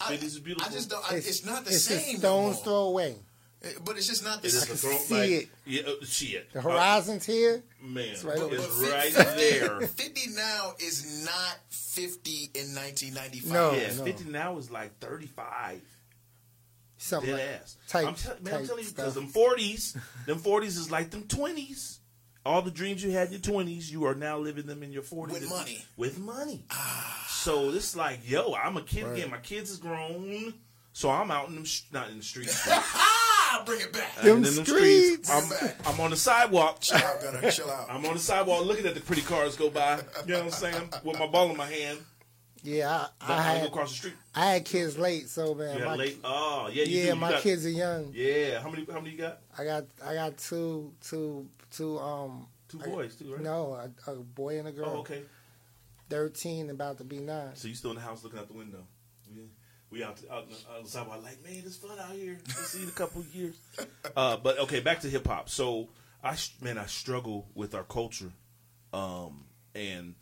[0.00, 0.68] I, Fifties is beautiful.
[0.70, 1.12] I just don't.
[1.12, 2.16] I, it's, not the it's same.
[2.16, 3.16] a no stone's throw away.
[3.64, 4.72] It- But it's just not the same.
[4.74, 5.48] a throw, see like, it.
[5.66, 6.52] Yeah, uh, shit.
[6.52, 7.62] The horizon's here.
[7.82, 8.44] Uh, man, It's right it's
[8.78, 9.80] over right, But there.
[9.80, 13.52] 50 now is not 50 in 1995.
[13.52, 13.72] No.
[13.72, 14.04] Yeah, no.
[14.04, 15.80] fifty now is like thirty-five.
[16.96, 17.76] Something Dead like ass.
[17.88, 19.14] type- I'm, tell- man, I'm telling you, because stuff.
[19.14, 19.96] them forties,
[20.26, 22.00] them forties is like them twenties.
[22.46, 25.02] All the dreams you had in your twenties, you are now living them in your
[25.02, 25.84] forties With money.
[25.96, 26.64] With money.
[26.70, 27.26] Ah.
[27.28, 29.30] So it's like, yo, I'm a kid again.
[29.30, 30.54] My kids is grown,
[30.92, 32.66] so I'm out in them, sh- not in the streets.
[33.56, 34.14] but Ah, bring it back.
[34.16, 35.30] Them in streets.
[35.30, 36.80] I'm, I'm on the sidewalk.
[36.80, 37.50] Chill out, Gunner.
[37.50, 37.86] Chill out.
[37.90, 40.00] I'm on the sidewalk looking at the pretty cars go by.
[40.26, 40.88] You know what I'm saying?
[41.04, 41.98] With my ball in my hand.
[42.62, 42.90] Yeah,
[43.20, 44.14] I, But I I, go had across the street.
[44.34, 46.18] I had kids late, so man, You my, late.
[46.24, 47.08] Oh, yeah, you yeah, do.
[47.10, 48.10] You my got- kids are young.
[48.14, 48.60] Yeah.
[48.62, 48.86] How many?
[48.90, 49.40] How many you got?
[49.58, 53.42] I got I got two two two um Two I- boys, too, right?
[53.42, 53.74] no
[54.06, 54.92] a, a boy and a girl.
[54.94, 55.20] Oh, okay.
[56.08, 57.54] Thirteen, about to be nine.
[57.54, 58.86] So you still in the house looking out the window?
[59.34, 59.42] We,
[59.94, 62.36] we out, out, out the sidewalk like, man, it's fun out here.
[62.56, 63.56] We'll see in a couple years.
[64.16, 65.48] Uh, but okay, back to hip hop.
[65.48, 65.88] So
[66.22, 68.30] I man, I struggle with our culture,
[68.92, 70.14] um, and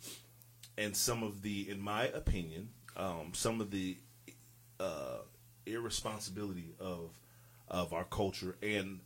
[0.77, 3.97] and some of the, in my opinion, um, some of the
[4.79, 5.17] uh,
[5.67, 7.11] irresponsibility of
[7.67, 8.99] of our culture and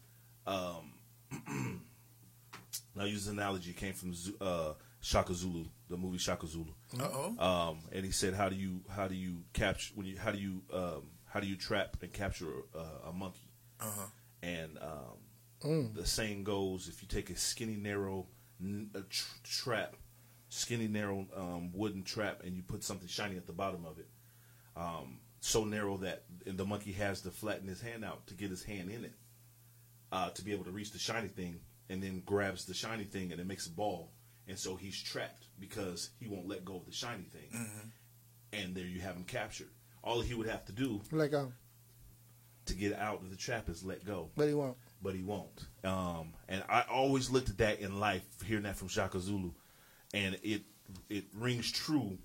[0.45, 0.93] um,
[2.97, 3.73] I'll use an analogy.
[3.73, 6.73] Came from uh, Shaka Zulu, the movie Shaka Zulu.
[6.99, 7.69] Uh oh.
[7.69, 10.37] Um, and he said, "How do you how do you capture when you how do
[10.37, 14.05] you um, how do you trap and capture uh, a monkey?" Uh huh.
[14.41, 18.27] And um, the saying goes, if you take a skinny, narrow
[18.61, 19.95] n- a tr- trap,
[20.49, 24.07] skinny, narrow um, wooden trap, and you put something shiny at the bottom of it,
[24.75, 28.49] um, so narrow that and the monkey has to flatten his hand out to get
[28.49, 29.13] his hand in it
[30.11, 33.31] uh, to be able to reach the shiny thing, and then grabs the shiny thing
[33.31, 34.11] and it makes a ball,
[34.47, 37.69] and so he's trapped because he won't let go of the shiny thing,
[38.53, 39.69] and there you have him captured.
[40.03, 41.53] All he would have to do Like um,
[42.65, 44.77] to get out of the trap is let go but he won't.
[45.01, 45.65] but he won't.
[45.83, 49.51] Um, and I always looked at that in life, hearing that from Shaka Zulu,
[50.13, 50.61] and it
[51.09, 52.17] it rings true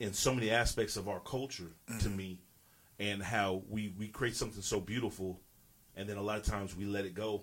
[0.00, 2.40] in so many aspects of our culture to me,
[2.98, 5.40] and how we we create something so beautiful,
[5.96, 7.42] and then a lot of times we let it go.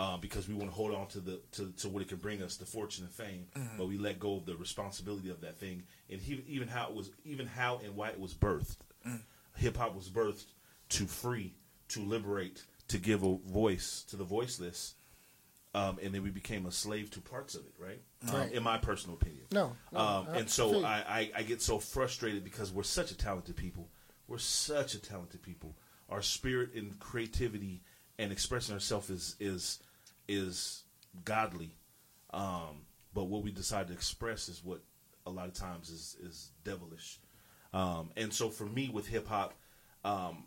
[0.00, 2.42] Uh, because we want to hold on to the to, to what it can bring
[2.42, 3.44] us, the fortune and fame,
[3.76, 6.94] but we let go of the responsibility of that thing, and he, even how it
[6.94, 8.78] was, even how and why it was birthed.
[9.56, 10.46] Hip hop was birthed
[10.90, 11.52] to free,
[11.88, 14.94] to liberate, to give a voice to the voiceless,
[15.74, 18.00] um, and then we became a slave to parts of it, right?
[18.32, 19.44] Um, in my personal opinion.
[19.52, 20.88] No, no, um, and so I.
[20.88, 23.90] I, I, I get so frustrated because we're such a talented people.
[24.28, 25.76] We're such a talented people.
[26.08, 27.82] Our spirit and creativity
[28.18, 29.78] and expressing ourselves is is
[30.30, 30.84] is
[31.24, 31.74] godly.
[32.32, 34.80] Um, but what we decide to express is what
[35.26, 37.18] a lot of times is is devilish.
[37.74, 39.54] Um, and so for me with hip hop,
[40.04, 40.44] um,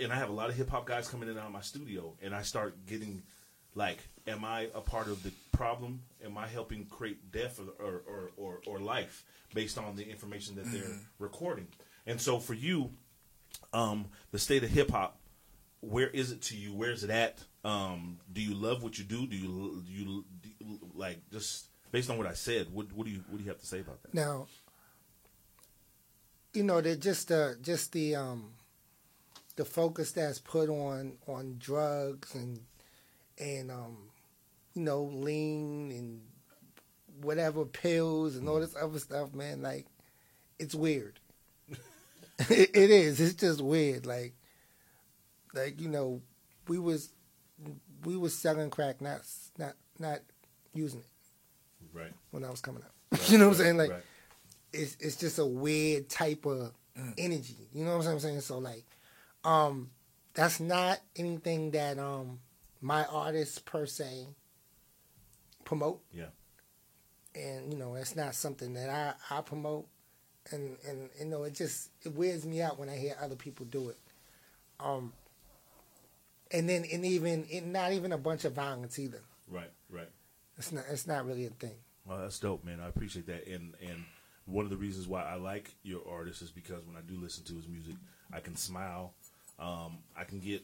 [0.00, 2.14] and I have a lot of hip hop guys coming in out of my studio,
[2.20, 3.22] and I start getting
[3.76, 6.02] like, am I a part of the problem?
[6.24, 9.24] Am I helping create death or or, or, or, or life
[9.54, 11.68] based on the information that they're recording?
[12.06, 12.90] And so for you,
[13.72, 15.18] um, the state of hip hop,
[15.88, 16.74] where is it to you?
[16.74, 17.38] Where is it at?
[17.64, 19.26] Um, do you love what you do?
[19.26, 22.72] Do you do you, do you like just based on what I said?
[22.72, 24.14] What what do you what do you have to say about that?
[24.14, 24.46] Now,
[26.52, 28.50] you know, they're just uh, just the um,
[29.56, 32.60] the focus that's put on on drugs and
[33.38, 33.96] and um,
[34.74, 36.20] you know, lean and
[37.22, 39.62] whatever pills and all this other stuff, man.
[39.62, 39.86] Like,
[40.58, 41.20] it's weird.
[41.68, 43.20] it, it is.
[43.20, 44.04] It's just weird.
[44.04, 44.34] Like,
[45.54, 46.20] like you know,
[46.68, 47.10] we was
[48.04, 49.20] we was selling crack, not
[49.58, 50.20] not not
[50.74, 51.06] using it
[51.92, 52.12] Right.
[52.32, 53.20] when I was coming up.
[53.30, 53.76] you know what I'm saying?
[53.76, 54.02] Like, Right.
[54.72, 56.72] it's it's just a weird type of
[57.18, 57.68] energy.
[57.72, 58.40] You know what I'm saying?
[58.40, 58.84] So like,
[59.44, 59.90] um,
[60.34, 62.40] that's not anything that um
[62.80, 64.26] my artists per se
[65.64, 66.26] promote, Yeah.
[67.34, 69.86] and you know, it's not something that I I promote,
[70.50, 73.64] and and you know, it just it weirds me out when I hear other people
[73.66, 73.98] do it.
[74.80, 75.12] Um.
[76.50, 79.22] And then, and even, and not even a bunch of violence either.
[79.50, 79.70] Right.
[79.90, 80.08] Right.
[80.56, 80.84] It's not.
[80.90, 81.74] It's not really a thing.
[82.06, 82.80] Well, that's dope, man.
[82.80, 83.46] I appreciate that.
[83.46, 84.04] And and
[84.46, 87.44] one of the reasons why I like your artist is because when I do listen
[87.44, 87.96] to his music,
[88.32, 89.14] I can smile.
[89.58, 90.62] Um, I can get.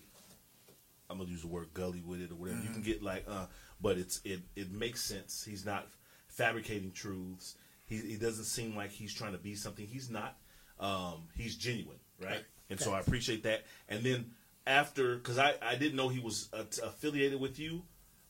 [1.09, 2.61] I'm gonna use the word gully with it or whatever.
[2.61, 3.47] You can get like, uh,
[3.81, 5.45] but it's it it makes sense.
[5.45, 5.89] He's not
[6.29, 7.57] fabricating truths.
[7.87, 9.87] He he doesn't seem like he's trying to be something.
[9.87, 10.37] He's not.
[10.79, 12.45] Um, he's genuine, right?
[12.71, 13.65] And so I appreciate that.
[13.89, 14.31] And then
[14.67, 17.83] after, because I I didn't know he was uh, affiliated with you.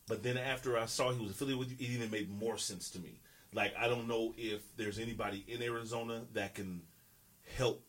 [0.07, 2.91] But then after I saw he was affiliated with you, it even made more sense
[2.91, 3.21] to me.
[3.53, 6.83] Like I don't know if there's anybody in Arizona that can
[7.57, 7.85] help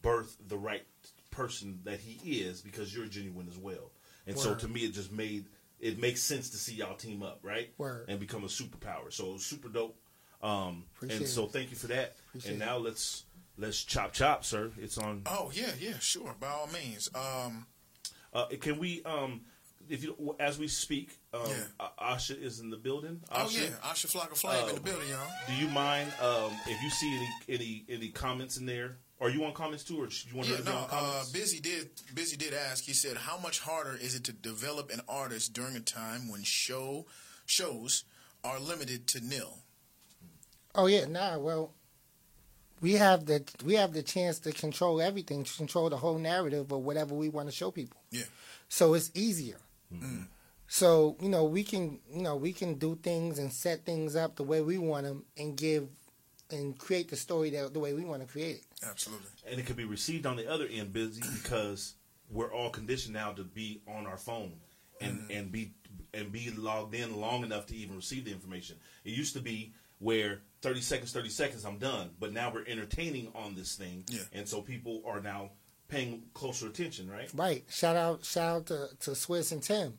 [0.00, 0.82] birth the right
[1.30, 3.92] person that he is because you're genuine as well.
[4.26, 5.46] And so to me, it just made
[5.80, 7.70] it makes sense to see y'all team up, right?
[7.76, 8.06] Word.
[8.08, 9.12] And become a superpower.
[9.12, 9.96] So it was super dope.
[10.42, 12.16] Um, and so thank you for that.
[12.28, 13.24] Appreciate and now let's
[13.58, 14.70] let's chop chop, sir.
[14.78, 15.22] It's on.
[15.26, 17.08] Oh yeah, yeah, sure, by all means.
[17.14, 17.66] Um,
[18.32, 19.42] Uh, can we um
[19.88, 21.88] if you as we speak, um, Yeah.
[22.00, 23.20] Asha is in the building.
[23.32, 25.28] oh Asha, yeah, Asha Flock of Flame in Uh, the building, y'all.
[25.48, 28.98] Do you mind um, if you see any any any comments in there?
[29.20, 30.78] Are you on comments too, or do you want Yeah, her to be no.
[30.78, 31.24] on Uh.
[31.32, 32.84] Busy did Busy did ask.
[32.84, 36.42] He said, "How much harder is it to develop an artist during a time when
[36.44, 37.06] show
[37.46, 38.04] shows
[38.44, 39.58] are limited to nil?"
[40.74, 41.38] Oh yeah, nah.
[41.38, 41.74] Well,
[42.82, 46.70] we have the we have the chance to control everything, to control the whole narrative
[46.70, 48.00] of whatever we want to show people.
[48.10, 48.24] Yeah.
[48.68, 49.56] So it's easier.
[50.66, 54.36] So you know we can you know we can do things and set things up
[54.36, 55.88] the way we want them and give
[56.50, 58.64] and create the story that the way we want to create it.
[58.88, 59.28] Absolutely.
[59.50, 61.94] and it can be received on the other end busy because
[62.30, 64.52] we're all conditioned now to be on our phone
[65.00, 65.30] and Mm-hmm.
[65.32, 65.72] and be
[66.14, 68.76] and be logged in long enough to even receive the information.
[69.04, 73.30] It used to be where 30 seconds 30 seconds I'm done, but now we're entertaining
[73.34, 74.20] on this thing Yeah.
[74.32, 75.50] and so people are now
[75.88, 77.28] paying closer attention, right?
[77.34, 77.64] Right.
[77.68, 79.98] Shout out shout out to, to Swizz and Tim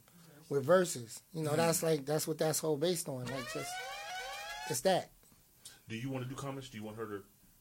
[0.49, 1.19] with Verzuz.
[1.33, 1.57] You know Mm-hmm.
[1.57, 3.25] that's like that's what that's whole based on.
[3.25, 3.69] Like just
[4.69, 5.11] it's that.
[5.89, 6.69] Do you want to do comments?
[6.69, 7.05] Do you want her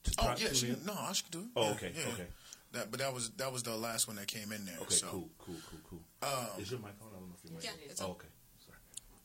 [0.04, 0.78] to, to Oh yeah, she, in?
[0.86, 1.46] no, I should do it.
[1.56, 2.12] Oh, Yeah, okay, yeah.
[2.14, 2.26] okay.
[2.72, 4.78] That, but that was that was the last one that came in there.
[4.82, 5.08] Okay, so.
[5.08, 6.00] cool, cool, cool, cool.
[6.22, 7.08] Um, Is your mic on?
[7.10, 7.76] I don't know if your mic Yeah, on.
[7.90, 8.28] it's oh, okay.
[8.64, 8.78] Sorry.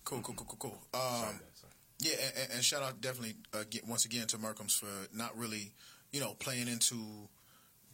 [0.04, 0.82] Cool, cool, cool, cool, cool.
[0.94, 1.57] Sorry, Um, guys.
[2.00, 2.16] Sorry.
[2.16, 5.72] Yeah, and, and shout out definitely uh, once again to Merkham's for not really,
[6.12, 7.28] you know, playing into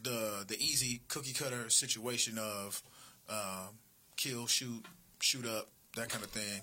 [0.02, 2.82] the the easy cookie cutter situation of
[3.28, 3.78] um,
[4.16, 4.84] kill, shoot,
[5.20, 6.60] shoot up, that kind of thing.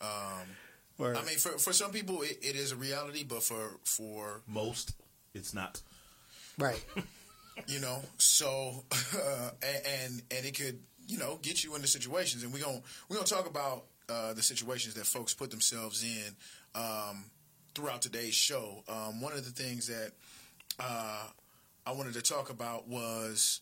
[0.00, 0.46] Um,
[1.00, 4.94] I mean, for for some people it, it is a reality, but for for Most,
[5.34, 5.80] it's not.
[6.58, 6.84] Right.
[7.66, 12.42] you know, so uh, and, and and it could you know get you into situations,
[12.42, 16.34] and we gonna we gonna talk about uh, the situations that folks put themselves in
[16.74, 17.24] um,
[17.74, 18.82] throughout today's show.
[18.88, 20.12] Um, one of the things that
[20.78, 21.24] uh,
[21.86, 23.60] I wanted to talk about was,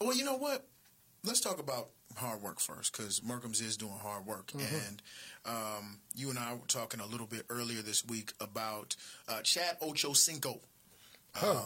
[0.00, 0.66] well, you know what?
[1.24, 4.74] Let's talk about hard work first because Merkham's is doing hard work, Mm-hmm.
[4.88, 5.02] and
[5.46, 8.96] um, you and I were talking a little bit earlier this week about
[9.28, 10.60] uh, Chad Ochocinco.
[11.34, 11.50] Huh.
[11.52, 11.64] Um,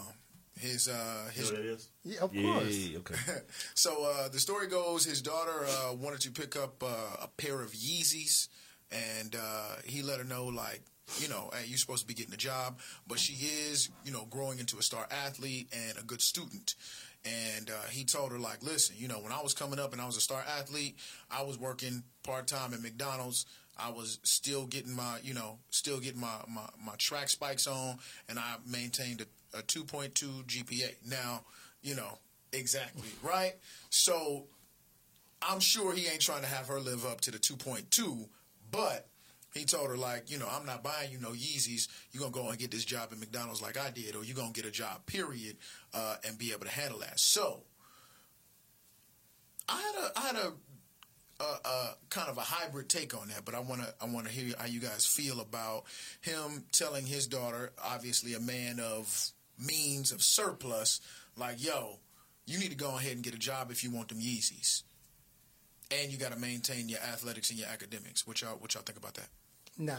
[0.58, 1.88] his uh, You his know what that is?
[2.04, 2.74] Yeah, of Yeah, course.
[2.76, 3.14] yeah, yeah, okay.
[3.74, 6.86] so uh, the story goes, his daughter uh, wanted to pick up uh,
[7.22, 8.48] a pair of Yeezys,
[8.90, 10.82] and uh, he let her know, like,
[11.18, 14.26] you know, hey, you're supposed to be getting a job, but she is, you know,
[14.30, 16.74] growing into a star athlete and a good student.
[17.24, 20.00] And uh, he told her, like, listen, you know, when I was coming up and
[20.00, 20.96] I was a star athlete,
[21.30, 23.46] I was working part time at McDonald's.
[23.78, 27.98] I was still getting my, you know, still getting my, my, my track spikes on,
[28.28, 29.22] and I maintained
[29.54, 30.94] a, a 2.2 GPA.
[31.08, 31.42] Now,
[31.82, 32.18] you know,
[32.52, 33.54] exactly, right?
[33.90, 34.44] So
[35.42, 38.28] I'm sure he ain't trying to have her live up to the 2.2,
[38.70, 39.08] but
[39.54, 41.88] he told her, like, you know, I'm not buying you no Yeezys.
[42.12, 44.52] You're to go and get this job at McDonald's like I did, or you're to
[44.52, 45.56] get a job, period,
[45.94, 47.18] uh, and be able to handle that.
[47.18, 47.62] So
[49.68, 50.52] I had a, I had a,
[51.40, 54.26] a, a kind of a hybrid take on that, but I want to I want
[54.26, 55.84] to hear how you guys feel about
[56.20, 61.00] him telling his daughter, obviously a man of means of surplus,
[61.36, 61.98] like, yo,
[62.46, 64.82] you need to go ahead and get a job if you want them Yeezys,
[65.90, 68.26] and you got to maintain your athletics and your academics.
[68.26, 69.28] What y'all what y'all think about that?
[69.78, 69.94] Nah.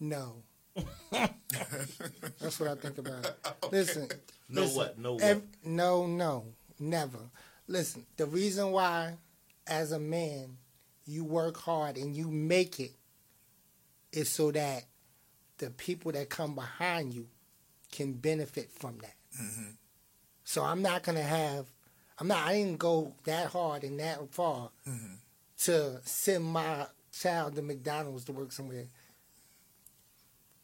[0.00, 0.42] No.
[1.10, 3.24] That's what I think about.
[3.24, 3.36] it.
[3.72, 4.08] Listen.
[4.48, 4.98] No listen, what?
[4.98, 5.22] No what?
[5.22, 6.44] ev- no, no,
[6.78, 7.18] never.
[7.66, 9.14] Listen, the reason why,
[9.66, 10.58] as a man,
[11.06, 12.92] you work hard and you make it
[14.12, 14.84] is so that
[15.58, 17.26] the people that come behind you
[17.90, 19.14] can benefit from that.
[19.40, 19.70] Mm-hmm.
[20.44, 21.66] So I'm not gonna have.
[22.18, 22.46] I'm not.
[22.46, 25.14] I didn't go that hard and that far Mm-hmm.
[25.64, 28.86] to send my child to McDonald's to work somewhere.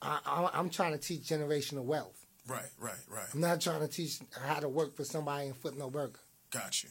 [0.03, 2.25] I, I, I'm trying to teach generational wealth.
[2.47, 3.27] Right, right, right.
[3.35, 6.19] I'm not trying to teach how to work for somebody and flip no burger.
[6.51, 6.89] Got you.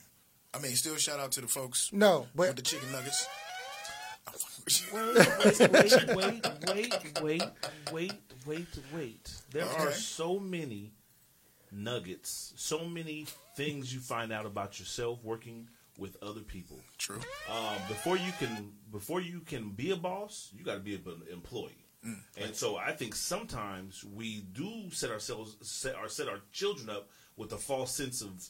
[0.54, 3.28] I mean, still shout out to the folks No, with the chicken nuggets.
[4.28, 4.34] I'm
[4.94, 7.44] wait, wait, wait, wait,
[7.92, 8.14] wait,
[8.46, 9.32] wait, wait.
[9.52, 10.94] There are so many
[11.72, 16.80] nuggets, so many things you find out about yourself working with other people.
[16.98, 17.20] True.
[17.50, 21.22] Um, before you can before you can be a boss, you got to be an
[21.32, 21.86] employee.
[22.38, 27.10] And so I think sometimes we do set ourselves set our set our children up
[27.36, 28.50] with a false sense of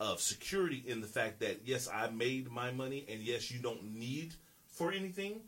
[0.00, 3.94] of security in the fact that yes, I made my money and yes, you don't
[3.94, 4.34] need
[4.68, 5.40] for anything,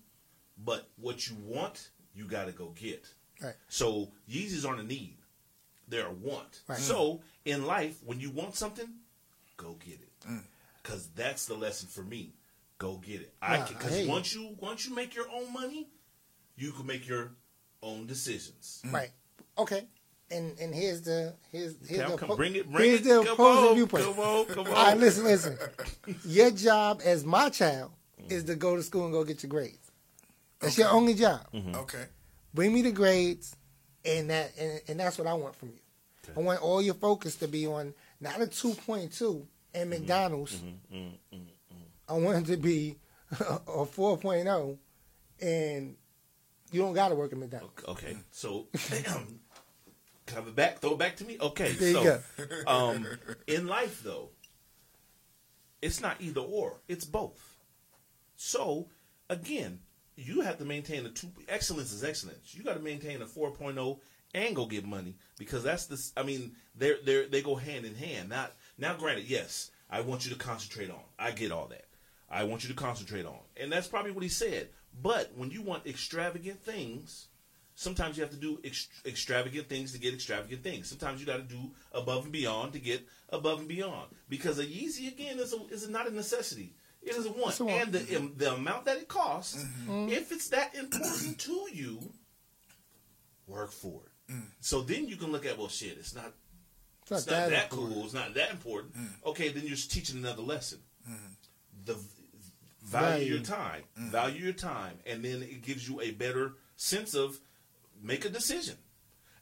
[0.59, 3.07] but what you want, you got to go get.
[3.41, 3.55] Right.
[3.69, 5.19] So Yeezys aren't a need;
[5.89, 6.61] they're a want.
[6.69, 6.79] Right.
[6.79, 8.89] So in life, when you want something,
[9.57, 10.13] go get it.
[10.29, 10.43] Mm.
[10.83, 12.35] Because that's the lesson for me.
[12.79, 13.33] Go get it.
[13.41, 14.11] I Nah, I because hear you.
[14.11, 15.89] once you once you make your own money,
[16.57, 17.33] you can make your
[17.83, 18.83] own decisions.
[18.87, 18.93] Mm.
[18.93, 19.11] right,
[19.59, 19.85] okay.
[20.31, 23.05] And and here's the here's here's Come, the come, oppo- bring it, bring here's it.
[23.05, 24.05] the come opposing on, viewpoint.
[24.05, 24.69] Come on, come on.
[24.69, 25.57] All right, listen, listen.
[26.25, 27.93] Your job as my child
[28.29, 29.91] is to go to school and go get your grades.
[30.59, 31.41] That's your only job.
[31.55, 31.77] Mm-hmm.
[31.77, 32.05] Okay.
[32.53, 33.55] Bring me the grades,
[34.07, 35.81] and that and, and that's what I want from you.
[36.37, 39.91] I want all your focus to be on not a two point two at mm-hmm.
[39.91, 40.57] McDonald's.
[40.57, 40.97] Mm-hmm.
[40.97, 41.37] Mm-hmm.
[42.09, 42.97] I want it to be
[43.41, 44.79] a four oh,
[45.41, 45.97] and
[46.71, 47.85] you don't got to work at McDonald's.
[47.87, 48.67] Okay, so
[50.27, 51.37] come back, throw it back to me.
[51.41, 52.21] Okay, There so
[52.67, 53.07] um,
[53.47, 54.31] in life though,
[55.83, 57.57] it's not either or; it's both.
[58.37, 58.89] So
[59.29, 59.81] again,
[60.17, 61.29] you have to maintain a two.
[61.49, 62.55] Excellence is excellence.
[62.55, 63.99] You got to maintain a 4.0
[64.35, 66.03] and go get money because that's the.
[66.17, 68.31] I mean, they're they they go hand in hand.
[68.31, 68.97] Not now.
[68.97, 71.01] Granted, yes, I want you to concentrate on.
[71.19, 71.85] I get all that.
[72.31, 74.69] I want you to concentrate on, and that's probably what he said.
[75.03, 77.29] But when you want extravagant things,
[77.75, 80.89] sometimes you have to do ext- extravagant things to get extravagant things.
[80.89, 84.09] Sometimes you got to do above and beyond to get above and beyond.
[84.29, 86.73] Because a Yeezy again is a, is not a necessity.
[87.07, 87.61] It is a a want.
[87.61, 90.09] and the um, the amount that it costs, mm-hmm.
[90.09, 92.01] if it's that important to you,
[93.47, 94.33] work for it.
[94.33, 94.43] Mm.
[94.61, 96.33] So then you can look at well, shit, it's not
[97.03, 97.95] It's not it's not that, important.
[97.95, 98.05] cool.
[98.05, 98.95] It's not that important.
[98.97, 99.09] Mm.
[99.27, 100.81] Okay, then you're just teaching another lesson.
[101.09, 101.33] Mm-hmm.
[101.85, 101.97] The
[102.83, 103.35] value, Value.
[103.35, 107.39] your time, value your time, and then it gives you a better sense of
[108.03, 108.77] make a decision.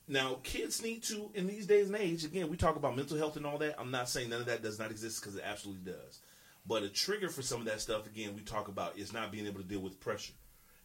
[0.06, 2.24] Now, kids need to in these days and age.
[2.24, 3.80] Again, we talk about mental health and all that.
[3.80, 6.20] I'm not saying none of that does not exist because it absolutely does.
[6.66, 9.46] But a trigger for some of that stuff, again, we talk about is not being
[9.46, 10.32] able to deal with pressure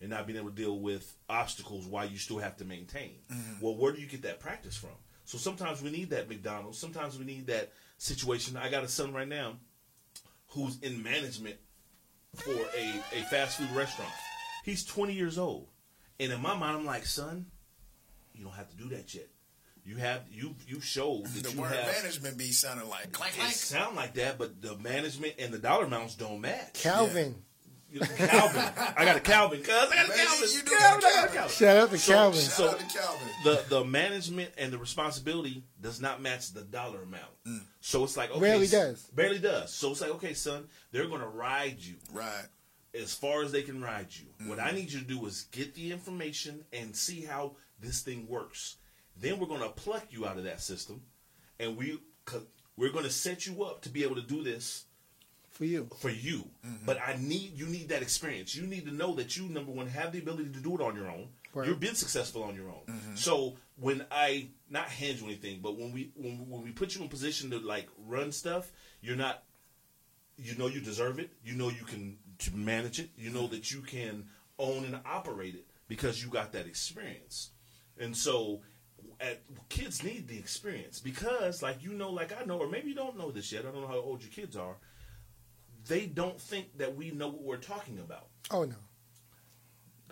[0.02, 3.16] and not being able to deal with obstacles while you still have to maintain.
[3.32, 3.66] Mm-hmm.
[3.66, 4.92] Well, where do you get that practice from?
[5.26, 6.78] So sometimes we need that McDonald's.
[6.78, 8.58] Sometimes we need that situation.
[8.58, 9.58] I got a son right now
[10.48, 11.56] who's in management
[12.36, 14.12] for a, a fast food restaurant.
[14.66, 15.68] He's 20 years old.
[16.20, 17.46] And in my mind, I'm like, son,
[18.34, 19.28] you don't have to do that yet.
[19.90, 21.88] You have you you showed that The you word have.
[22.04, 25.86] management be sounding like clank It sound like that, but the management and the dollar
[25.86, 26.74] amounts don't match.
[26.76, 27.34] Calvin.
[27.92, 28.62] You know, Calvin,
[28.96, 30.50] I got a Calvin, cuz I got a Man, Calvin.
[30.54, 31.34] you do Calvin, got a I got a Calvin.
[31.34, 31.50] Calvin.
[31.58, 32.40] Shout out to So- Calvin.
[32.42, 33.28] so- Shout out to Calvin.
[33.44, 37.32] the the management and the responsibility does not match the dollar amount.
[37.82, 39.02] So it's like okay, Barely does.
[39.06, 39.74] Barely does.
[39.74, 42.46] So it's like okay, son, they're gonna ride you Right.
[42.94, 44.28] as far as they can ride you.
[44.48, 44.68] What Mm-hmm.
[44.68, 48.76] I need you to do is get the information and see how this thing works.
[49.20, 51.02] Then we're gonna pluck you out of that system,
[51.60, 52.00] and we
[52.78, 54.86] we're gonna set you up to be able to do this
[55.52, 55.90] For you.
[56.00, 56.50] for you.
[56.66, 56.86] Mm-hmm.
[56.86, 58.56] But I need you need that experience.
[58.56, 60.96] You need to know that you number one have the ability to do it on
[60.96, 61.30] your own.
[61.54, 61.68] Right.
[61.68, 62.82] You've been successful on your own.
[62.88, 63.16] Mm-hmm.
[63.16, 67.02] So when I not hand you anything, but when we when, when we put you
[67.02, 69.44] in position to like run stuff, you're not.
[70.38, 71.32] You know you deserve it.
[71.44, 73.10] You know you can to manage it.
[73.18, 77.50] You know that you can own and operate it because you got that experience.
[78.00, 78.62] And so,
[79.20, 82.96] at, kids need the experience because, like you know, like I know, or maybe you
[82.96, 83.66] don't know this yet.
[83.66, 84.76] I don't know how old your kids are
[85.88, 88.28] they don't think that we know what we're talking about.
[88.52, 88.76] Oh no.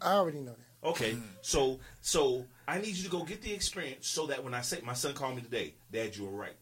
[0.01, 0.88] I already know that.
[0.89, 4.62] Okay, so so I need you to go get the experience so that when I
[4.62, 6.55] say my son called me today, Dad, you were right,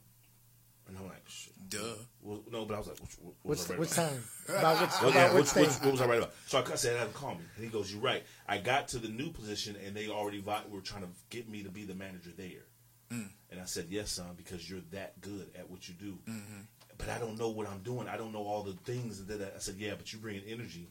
[0.87, 1.53] and I'm like, Shit.
[1.81, 1.95] Duh.
[2.21, 4.23] Well, no, but I was like, what, what, what Which was I right time?
[4.49, 6.33] About which Well, about yeah, which which, which, what was I right about?
[6.47, 7.41] So I said, have him call me.
[7.55, 8.23] And he goes, you're right.
[8.47, 11.63] I got to the new position, and they already vi- were trying to get me
[11.63, 12.65] to be the manager there.
[13.11, 13.29] Mm.
[13.51, 16.17] And I said, yes, son, because you're that good at what you do.
[16.27, 16.61] Mm-hmm.
[16.97, 18.07] But I don't know what I'm doing.
[18.07, 20.89] I don't know all the things that I said, yeah, but you bring an energy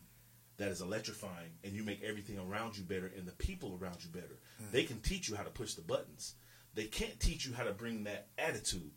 [0.57, 4.11] that is electrifying, and you make everything around you better and the people around you
[4.11, 4.39] better.
[4.63, 4.71] Mm.
[4.71, 6.35] They can teach you how to push the buttons.
[6.75, 8.93] They can't teach you how to bring that attitude,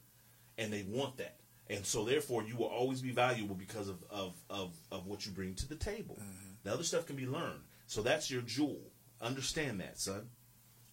[0.58, 1.38] and they want that.
[1.70, 5.32] And so, therefore, you will always be valuable because of of, of, of what you
[5.32, 6.16] bring to the table.
[6.16, 6.50] Mm-hmm.
[6.64, 7.62] The other stuff can be learned.
[7.88, 8.82] So that's your jewel.
[9.22, 10.30] Understand that, son.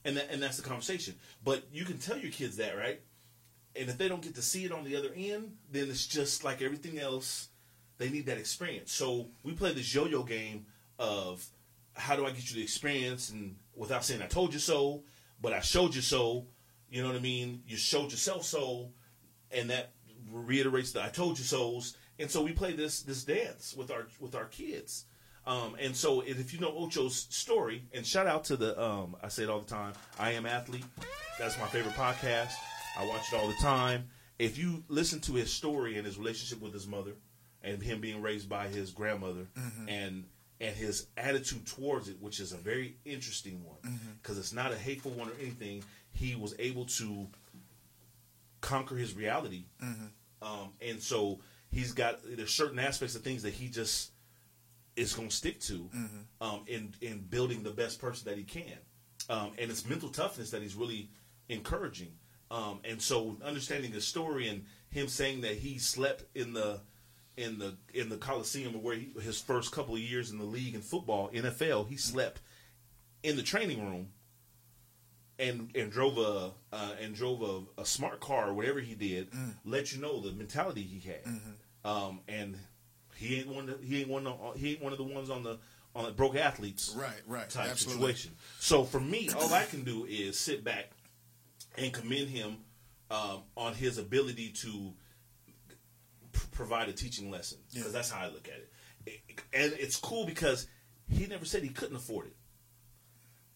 [0.05, 1.15] And that, and that's the conversation.
[1.43, 3.01] But you can tell your kids that, right?
[3.77, 6.45] And if they don't get to see it on the other end, then it's just
[6.45, 7.49] like everything else.
[7.99, 8.93] They need that experience.
[8.93, 10.67] So we play this yo-yo game
[10.99, 11.45] of
[11.95, 15.05] how do I get you the experience, and without saying I told you so,
[15.41, 16.47] but I showed you so.
[16.91, 17.63] You know what I mean?
[17.67, 18.91] You showed yourself so,
[19.51, 19.93] and that
[20.31, 21.97] reiterates the I told you so's.
[22.19, 25.05] And so we play this this dance with our with our kids.
[25.47, 29.29] Um, and so if you know Ocho's story, and shout out to the um, I
[29.29, 30.85] say it all the time, I am athlete.
[31.39, 32.53] That's my favorite podcast.
[32.99, 34.05] I watch it all the time.
[34.39, 37.13] If you listen to his story and his relationship with his mother,
[37.63, 39.47] and him being raised by his grandmother,
[39.89, 40.25] and
[40.61, 44.77] and his attitude towards it, which is a very interesting one, because it's not a
[44.77, 45.83] hateful one or anything.
[46.13, 47.27] He was able to
[48.65, 49.65] conquer his reality,
[50.43, 51.41] um, and so
[51.71, 54.11] he's got there's certain aspects of things that he just
[54.97, 55.89] is going to stick to
[56.41, 58.79] um, in in building the best person that he can,
[59.29, 61.11] um, and it's mental toughness that he's really
[61.49, 62.13] encouraging.
[62.51, 66.81] Um, and so understanding his story and him saying that he slept in the
[67.37, 70.75] in the in the Coliseum where he, his first couple of years in the league
[70.75, 72.41] in football NFL he slept
[73.23, 74.09] in the training room
[75.39, 79.29] and and drove a uh, and drove a, a smart car or whatever he did
[79.65, 81.21] let you know the mentality he had
[81.85, 82.57] um, and
[83.17, 85.31] he ain't one of the, he ain't one of, he ain't one of the ones
[85.31, 85.59] on the
[85.95, 87.49] on the broke athletes Right, right.
[87.49, 88.01] type Absolutely.
[88.15, 88.33] situation.
[88.59, 90.91] So for me, all I can do is sit back
[91.79, 92.57] and commend him
[93.13, 94.93] um, on his ability to
[96.33, 97.93] p- provide a teaching lesson because Yeah.
[97.93, 98.71] that's how I look at it.
[99.07, 100.67] It- And it's cool because
[101.09, 102.37] he never said he couldn't afford it,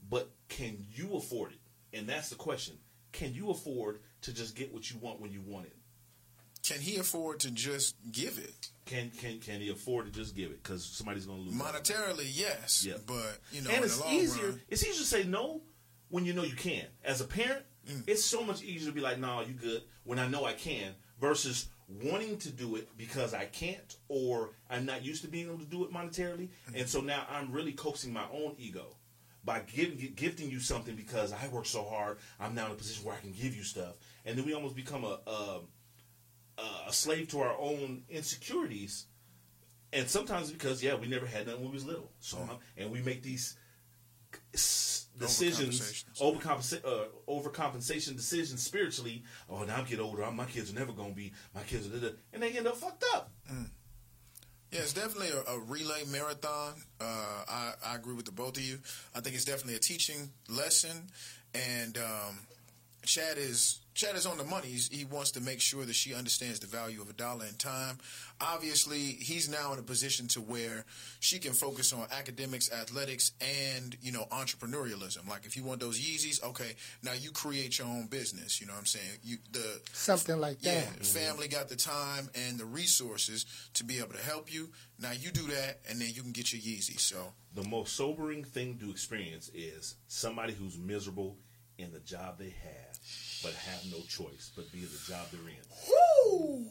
[0.08, 1.57] but can you afford it?
[1.92, 2.76] And that's the question:
[3.12, 5.76] Can you afford to just get what you want when you want it?
[6.62, 8.68] Can he afford to just give it?
[8.84, 11.60] Can can can he afford to just give it because somebody's going to lose?
[11.60, 11.82] out on it?
[11.84, 12.84] Monetarily, yes.
[12.86, 12.94] Yeah.
[13.06, 14.48] But, you know, and it's easier.
[14.50, 15.62] run, It's easier to say no
[16.10, 16.84] when you know you can.
[17.04, 18.02] As a parent, Mm.
[18.06, 20.94] it's so much easier to be like, "No, you good." When I know I can,
[21.18, 25.60] versus wanting to do it because I can't or I'm not used to being able
[25.60, 26.80] to do it monetarily, Mm.
[26.80, 28.97] and so now I'm really coaxing my own ego
[29.48, 32.18] by giving gifting you something because I work so hard.
[32.38, 33.94] I'm now in a position where I can give you stuff,
[34.26, 35.60] and then we almost become a a,
[36.88, 39.06] a slave to our own insecurities.
[39.90, 42.50] And sometimes because yeah, we never had nothing when we was little, so Mm.
[42.50, 43.56] um, and we make these
[44.52, 46.20] decisions, Overcompensations.
[46.20, 49.24] overcompensa- uh, overcompensation decisions spiritually.
[49.48, 50.30] Oh, now I'm getting older.
[50.30, 53.04] My kids are never gonna be my kids, are da-da," and they end up fucked
[53.14, 53.32] up.
[54.70, 56.74] Yeah, it's definitely a, a relay marathon.
[57.00, 57.04] Uh,
[57.48, 58.78] I, I agree with the both of you.
[59.14, 61.08] I think it's definitely a teaching lesson,
[61.54, 62.38] and um,
[63.04, 64.68] Chad is Chad is on the money.
[64.68, 67.54] He's, he wants to make sure that she understands the value of a dollar in
[67.54, 67.98] time.
[68.40, 70.84] Obviously, he's now in a position to where
[71.18, 75.28] she can focus on academics, athletics, and you know entrepreneurialism.
[75.28, 78.60] Like if you want those Yeezys, okay, now you create your own business.
[78.60, 79.18] You know what I'm saying?
[79.24, 80.72] You the Something like that.
[80.72, 81.04] yeah, that.
[81.04, 84.68] family got the time and the resources to be able to help you.
[85.00, 87.00] Now you do that, and then you can get your Yeezys.
[87.00, 87.16] So
[87.52, 91.36] The most sobering thing to experience is somebody who's miserable
[91.78, 92.87] in the job they have,
[93.42, 96.66] but have no choice but be in the job they're in.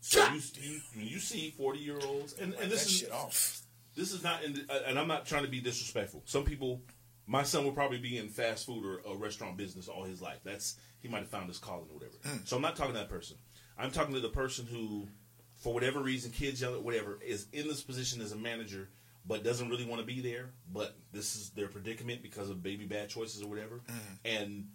[0.00, 3.62] So you, you, you see forty year olds, and, and this is shit off.
[3.96, 6.22] this is not, in the, uh, and I'm not trying to be disrespectful.
[6.26, 6.80] Some people,
[7.26, 10.38] my son will probably be in fast food or a restaurant business all his life.
[10.44, 12.14] That's he might have found his calling or whatever.
[12.44, 13.36] So I'm not talking to that person.
[13.76, 15.08] I'm talking to the person who,
[15.56, 18.88] for whatever reason, kids, yell at whatever, is in this position as a manager,
[19.26, 20.50] but doesn't really want to be there.
[20.72, 23.80] But this is their predicament because of baby bad choices or whatever,
[24.24, 24.68] and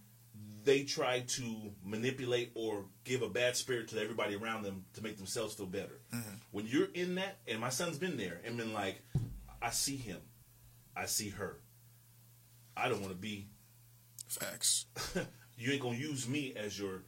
[0.64, 5.18] they try to manipulate or give a bad spirit to everybody around them to make
[5.18, 5.99] themselves feel better.
[6.51, 9.01] When you're in that, and my son's been there and been like,
[9.62, 10.20] I see him,
[10.95, 11.57] I see her.
[12.76, 13.47] I don't want to be.
[14.28, 14.86] Facts.
[15.57, 17.03] you ain't gonna use me as your,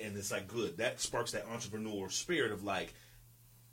[0.00, 0.78] and it's like good.
[0.78, 2.94] That sparks that entrepreneur spirit of like,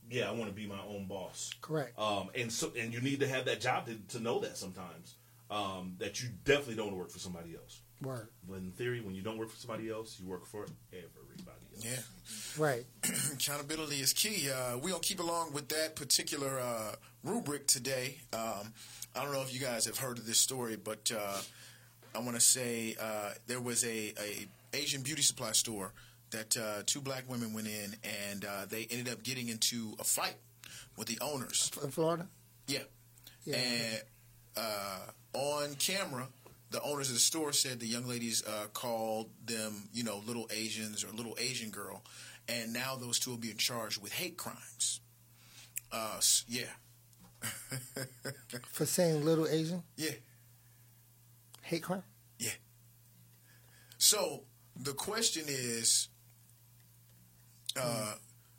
[0.10, 1.52] yeah, I want to be my own boss.
[1.62, 1.98] Correct.
[1.98, 5.16] Um, and so, and you need to have that job to, to know that sometimes.
[5.50, 7.82] Um, that you definitely don't want to work for somebody else.
[8.02, 8.28] Word.
[8.48, 11.86] But in theory, when you don't work for somebody else, you work for everybody else.
[11.86, 12.62] Yeah.
[12.64, 12.86] Right.
[13.34, 14.50] Accountability is key.
[14.50, 18.18] Uh, we gonna keep along with that particular uh, rubric today.
[18.34, 18.74] Um,
[19.16, 21.42] I don't know if you guys have heard of this story, but uh,
[22.16, 25.94] I want to say uh, there was a, a Asian beauty supply store
[26.32, 27.96] that uh, two black women went in,
[28.30, 30.36] and uh, they ended up getting into a fight
[30.98, 31.72] with the owners.
[31.84, 32.28] In Florida.
[32.68, 32.80] Yeah.
[33.46, 33.58] Yeah.
[33.58, 34.02] And
[34.58, 35.00] uh,
[35.34, 36.28] on camera,
[36.72, 40.48] the owners of the store said the young ladies uh, called them, you know, little
[40.52, 42.04] Asians or little Asian girl,
[42.48, 45.02] and now those two are being charged with hate crimes.
[45.92, 46.64] Uh, s- yeah,
[48.72, 50.12] For saying little Asian yeah,
[51.62, 52.04] hate crime.
[52.40, 52.52] yeah.
[53.98, 54.44] So
[54.76, 56.08] the question is,
[57.80, 58.14] uh,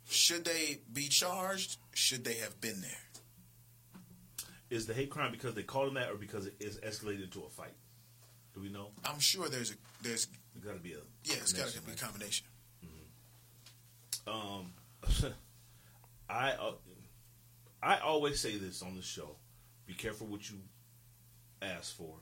[0.07, 1.77] should they be charged?
[1.93, 2.91] Should they have been there?
[4.69, 7.43] Is the hate crime because they called him that, or because it is escalated to
[7.43, 7.73] a fight?
[8.53, 8.91] Do we know?
[9.05, 11.87] I'm sure there's a there's There's got to be a yeah, it's got to be
[11.87, 11.99] a right?
[12.01, 12.45] combination.
[14.25, 14.73] Um,
[16.29, 16.71] I uh,
[17.81, 19.35] I always say this on the show:
[19.85, 20.57] be careful what you
[21.61, 22.15] ask for.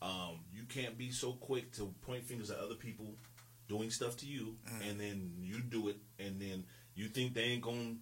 [0.00, 3.14] Um, you can't be so quick to point fingers at other people
[3.68, 4.56] doing stuff to you,
[4.88, 6.64] and then you do it, and then
[6.94, 7.94] you think they ain't gonna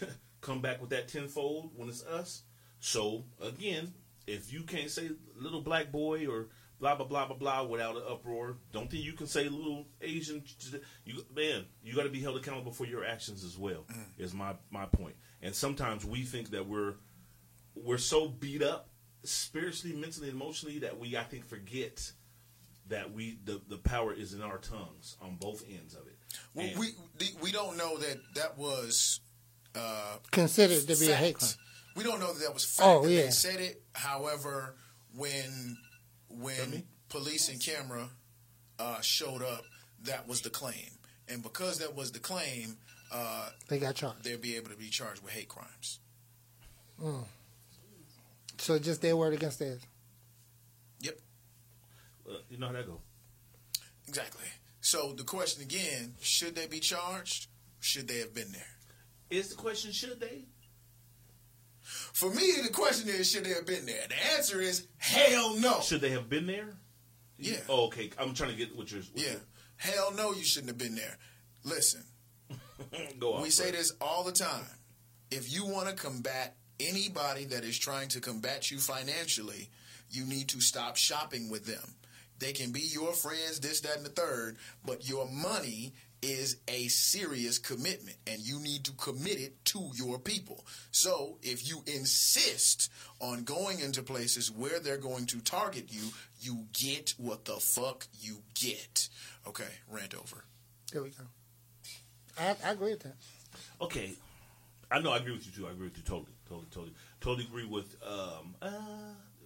[0.40, 2.42] come back with that tenfold when it's us.
[2.80, 3.92] So again,
[4.26, 6.48] if you can't say little black boy or
[6.82, 10.42] blah blah blah blah blah without an uproar, don't think you can say little Asian.
[11.06, 13.86] You man, you got to be held accountable for your actions as well.
[14.18, 15.14] Is my my point.
[15.40, 16.94] And sometimes we think that we're
[17.76, 18.88] we're so beat up
[19.22, 22.10] spiritually, mentally, emotionally that we I think forget
[22.88, 26.18] that we the the power is in our tongues on both ends of it.
[26.52, 26.88] Well, And- we
[27.40, 29.20] we don't know that that was
[29.76, 31.50] uh, Considered to be a hate crime.
[31.94, 32.88] We don't know that that was fact.
[32.88, 33.22] Oh, that yeah.
[33.22, 33.82] They said it.
[33.94, 34.74] However,
[35.14, 35.78] when
[36.38, 38.08] when police and camera
[38.78, 39.64] uh, showed up,
[40.04, 40.90] that was the claim,
[41.28, 42.76] and because that was the claim,
[43.12, 44.24] uh, They got charged.
[44.24, 45.98] they'll be able to be charged with hate crimes.
[48.58, 49.80] So just their word against theirs.
[51.00, 51.18] Yep,
[52.30, 53.00] uh, you know how that go.
[54.06, 54.46] exactly.
[54.80, 57.48] So the question again: Should they be charged?
[57.80, 58.62] Should they have been there?
[59.30, 60.44] Is the question should they?
[62.12, 64.06] For me, the question is: Should they have been there?
[64.08, 65.80] The answer is hell no.
[65.80, 66.68] Should they have been there?
[67.38, 67.60] Yeah.
[67.68, 68.10] Oh, okay.
[68.18, 69.00] I'm trying to get what you're.
[69.00, 69.36] What Yeah,
[69.76, 70.32] hell no.
[70.32, 71.18] You shouldn't have been there.
[71.64, 72.04] Listen.
[73.18, 73.42] Go on.
[73.42, 74.66] We say this all the time.
[75.30, 79.70] If you want to combat anybody that is trying to combat you financially,
[80.10, 81.94] you need to stop shopping with them.
[82.38, 86.86] They can be your friends, this, that, and the third, but your money is a
[86.88, 90.64] serious commitment and you need to commit it to your people.
[90.92, 96.02] So if you insist on going into places where they're going to target you,
[96.40, 99.08] you get what the fuck you get.
[99.46, 100.44] Okay, rant over.
[100.92, 101.24] There we go.
[102.38, 103.16] I, I agree with that.
[103.80, 104.12] Okay.
[104.90, 105.66] I know I agree with you too.
[105.66, 107.96] I agree with you totally, totally, totally, totally agree with.
[108.06, 108.68] Um, uh,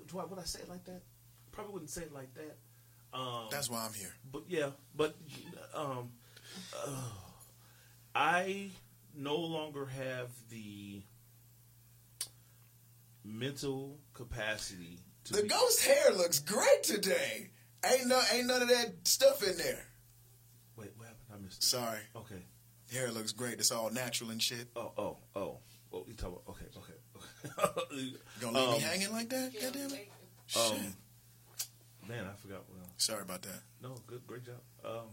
[0.08, 1.02] do I would I say it like that?
[1.52, 2.56] Probably wouldn't say it like that.
[3.16, 4.12] Um, That's why I'm here.
[4.30, 5.16] but yeah, but
[5.72, 6.10] um,
[6.86, 7.10] uh,
[8.14, 8.70] I
[9.14, 11.02] no longer have the
[13.24, 17.50] mental capacity to The be, ghost hair looks great today.
[17.84, 19.84] Ain't no, ain't none of that stuff in there.
[20.76, 21.26] Wait, what happened?
[21.34, 21.62] I missed.
[21.62, 21.66] It.
[21.66, 22.42] Sorry, Okay.
[22.92, 23.54] hair looks great.
[23.54, 24.68] It's all natural and shit.
[24.76, 25.58] Oh, oh, oh.
[25.90, 26.92] Well, you talk about okay, okay,
[27.54, 28.02] okay.
[28.02, 29.52] You gonna leave Um, me hanging like that?
[29.60, 30.08] God damn it!
[30.46, 30.62] Shit.
[30.62, 30.94] Um,
[32.08, 32.64] man, I forgot.
[32.68, 33.60] Well, Sorry about that.
[33.82, 34.56] no, good, great job.
[34.84, 35.08] Um,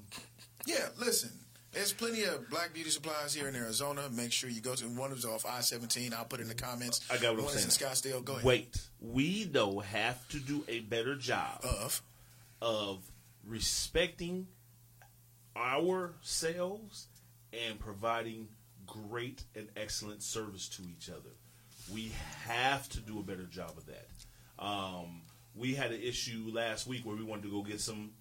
[0.65, 1.31] Yeah, listen.
[1.71, 4.07] There's plenty of black beauty supplies here in Arizona.
[4.11, 6.13] Make sure you go to one of them off I seventeen.
[6.13, 7.01] I'll put it in the comments.
[7.09, 7.71] I got what I'm one is in.
[7.71, 8.23] Scottsdale.
[8.23, 8.45] Go ahead.
[8.45, 12.01] wait, we though have to do a better job Of
[12.61, 13.11] of
[13.45, 14.47] respecting
[15.57, 17.07] ourselves
[17.67, 18.47] and providing
[18.85, 21.31] great and excellent service to each other.
[21.91, 22.11] We
[22.45, 24.07] have to do a better job of that.
[24.63, 25.21] Um,
[25.55, 28.11] we had an issue last week where we wanted to go get some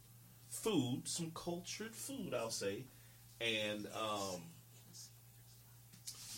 [0.53, 2.84] food, some cultured food, I'll say,
[3.40, 4.42] and um,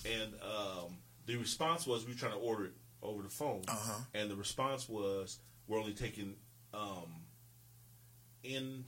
[0.07, 0.97] and um,
[1.27, 4.01] the response was we were trying to order it over the phone, Uh-huh.
[4.15, 6.37] and the response was we're only taking
[6.73, 7.25] um,
[8.43, 8.85] in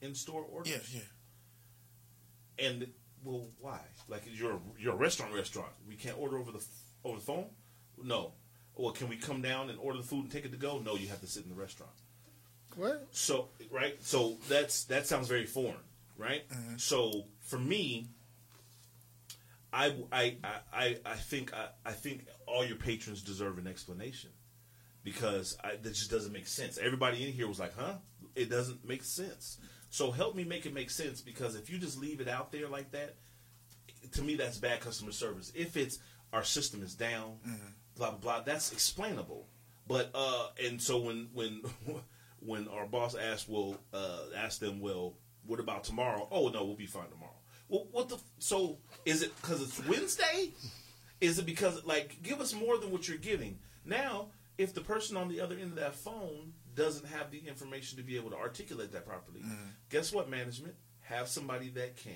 [0.00, 0.72] in store orders.
[0.72, 2.66] yeah, yeah.
[2.68, 2.86] And
[3.24, 3.80] well, why?
[4.08, 5.72] Like you're you're a restaurant restaurant.
[5.88, 6.64] We can't order over the
[7.04, 7.46] over the phone.
[8.02, 8.32] No.
[8.74, 10.78] Well, can we come down and order the food and take it to go?
[10.78, 11.92] No, you have to sit in the restaurant.
[12.76, 13.06] What?
[13.10, 15.76] So right, so that's that sounds very foreign,
[16.16, 16.42] right?
[16.78, 18.08] So for me,
[19.72, 20.36] I I
[20.72, 24.30] I I, think I, I think all your patrons deserve an explanation
[25.04, 26.78] because I, that just doesn't make sense.
[26.78, 27.94] Everybody in here was like, "Huh?
[28.34, 29.58] It doesn't make sense."
[29.90, 32.68] So help me make it make sense because if you just leave it out there
[32.68, 33.14] like that,
[34.12, 35.52] to me that's bad customer service.
[35.54, 35.98] If it's
[36.32, 37.38] our system is down,
[37.96, 39.48] blah blah blah, that's explainable.
[39.86, 41.62] But uh, and so when when
[42.44, 45.14] when our boss asked, well, uh, asked them, well,
[45.46, 46.28] what about tomorrow?
[46.30, 47.32] Oh no, we'll be fine tomorrow.
[47.68, 48.18] Well, what the?
[48.38, 50.52] So is it because it's Wednesday?
[51.20, 53.58] Is it because like give us more than what you're giving?
[53.84, 54.28] Now,
[54.58, 58.04] if the person on the other end of that phone doesn't have the information to
[58.04, 59.40] be able to articulate that properly,
[59.90, 60.30] guess what?
[60.30, 62.12] Management have somebody that can.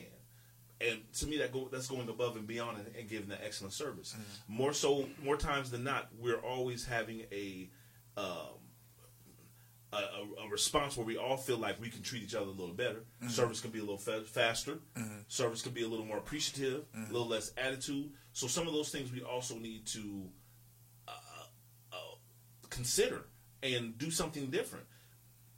[0.78, 3.72] And to me, that go, that's going above and beyond and, and giving that excellent
[3.72, 4.14] service.
[4.46, 7.70] More so, more times than not, we're always having a
[8.18, 8.58] um,
[9.93, 12.51] a, a, a response where we all feel like we can treat each other a
[12.51, 13.05] little better.
[13.28, 14.78] Service can be a little fa- faster.
[15.28, 18.11] Service can be a little more appreciative, a little less attitude.
[18.32, 20.28] So some of those things we also need to
[21.09, 21.12] uh,
[21.93, 21.97] uh,
[22.68, 23.26] consider
[23.62, 24.87] and do something different.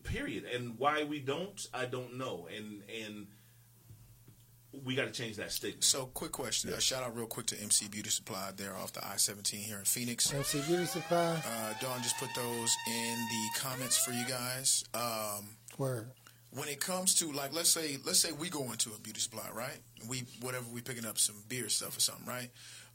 [0.05, 0.45] Period.
[0.45, 2.49] And why we don't, I don't know.
[2.55, 3.27] And and
[4.85, 5.83] we got to change that stigma.
[5.83, 6.71] So, quick question.
[6.71, 8.51] A shout out real quick to MC Beauty Supply.
[8.57, 10.33] They're off the I 17 here in Phoenix.
[10.33, 11.35] MC Beauty Supply.
[11.37, 14.85] Uh, Dawn just put those in the comments for you guys.
[14.95, 16.11] Um, Word.
[16.51, 19.49] when it comes to like, let's say, let's say we go into a beauty supply,
[19.55, 19.79] right?
[20.09, 22.51] We whatever we picking up some beer stuff or something, right?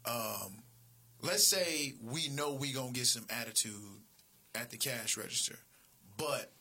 [0.06, 0.64] Um,
[1.22, 3.74] let's say we know we gonna get some attitude
[4.56, 5.58] at the cash register,
[6.18, 6.52] but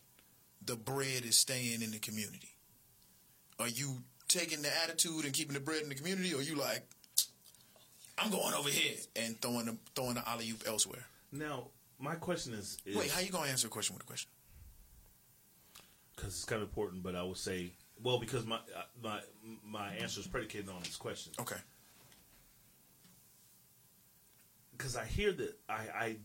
[0.64, 2.50] the bread is staying in the community.
[3.58, 4.02] Are you
[4.32, 6.82] taking the attitude and keeping the bread in the community, or you like,
[8.18, 11.04] I'm going over here and throwing the throwing the alley oop elsewhere?
[11.30, 11.68] Now,
[11.98, 14.30] my question is, is Wait, how you gonna answer a question with a question?
[16.14, 17.72] because it's kind of important, but I would say,
[18.02, 19.20] well, because my uh, my
[19.64, 21.32] my answer is predicated on this question.
[21.40, 21.56] Okay.
[24.76, 26.16] Because I hear that I, I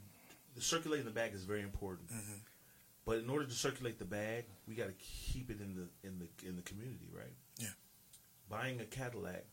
[0.55, 2.38] the circulating the bag is very important, Mm-hmm.
[3.05, 6.20] but in order to circulate the bag, we got to keep it in the in
[6.20, 7.34] the in the community, right?
[8.50, 8.58] Yeah.
[8.58, 9.45] Buying a Cadillac,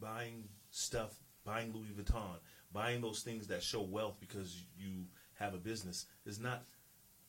[0.00, 2.36] buying stuff, buying Louis Vuitton,
[2.72, 6.62] buying those things that show wealth because you have a business is not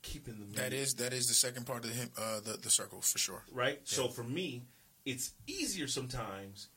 [0.02, 3.02] keeping the That is that is the second part of him- uh, the, the circle
[3.02, 3.44] for sure.
[3.52, 3.80] right?
[3.84, 4.64] So for me,
[5.06, 6.68] it's easier sometimes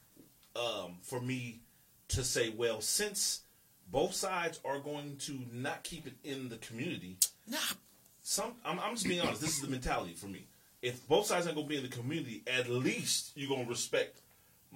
[0.55, 1.61] um, for me
[2.09, 3.41] to say, well, since
[3.91, 7.19] both sides are going to not keep it in the community,
[7.49, 7.59] Nah,
[8.23, 9.41] some I'm, I'm just being honest.
[9.41, 10.47] This is the mentality for me.
[10.83, 13.69] If both sides aren't going to be in the community, at least you're going to
[13.71, 14.21] respect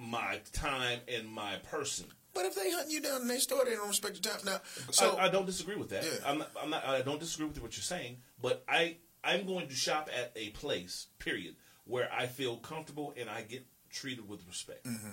[0.01, 2.07] my time and my person.
[2.35, 4.43] but if they hunt you down in their store, they don't respect your time.
[4.45, 6.05] Now, so I, I don't disagree with that.
[6.05, 6.11] Yeah.
[6.27, 6.85] I'm not, I'm not.
[6.85, 8.19] I don't disagree with what you're saying.
[8.41, 13.29] But I I'm going to shop at a place, period, where I feel comfortable and
[13.29, 14.87] I get treated with respect.
[14.87, 15.11] Mm-hmm.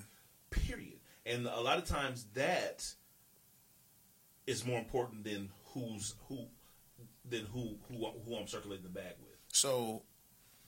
[0.51, 0.99] Period.
[1.25, 2.85] And a lot of times that
[4.45, 6.45] is more important than who's who
[7.29, 9.35] than who who who I'm circulating the bag with.
[9.51, 10.03] so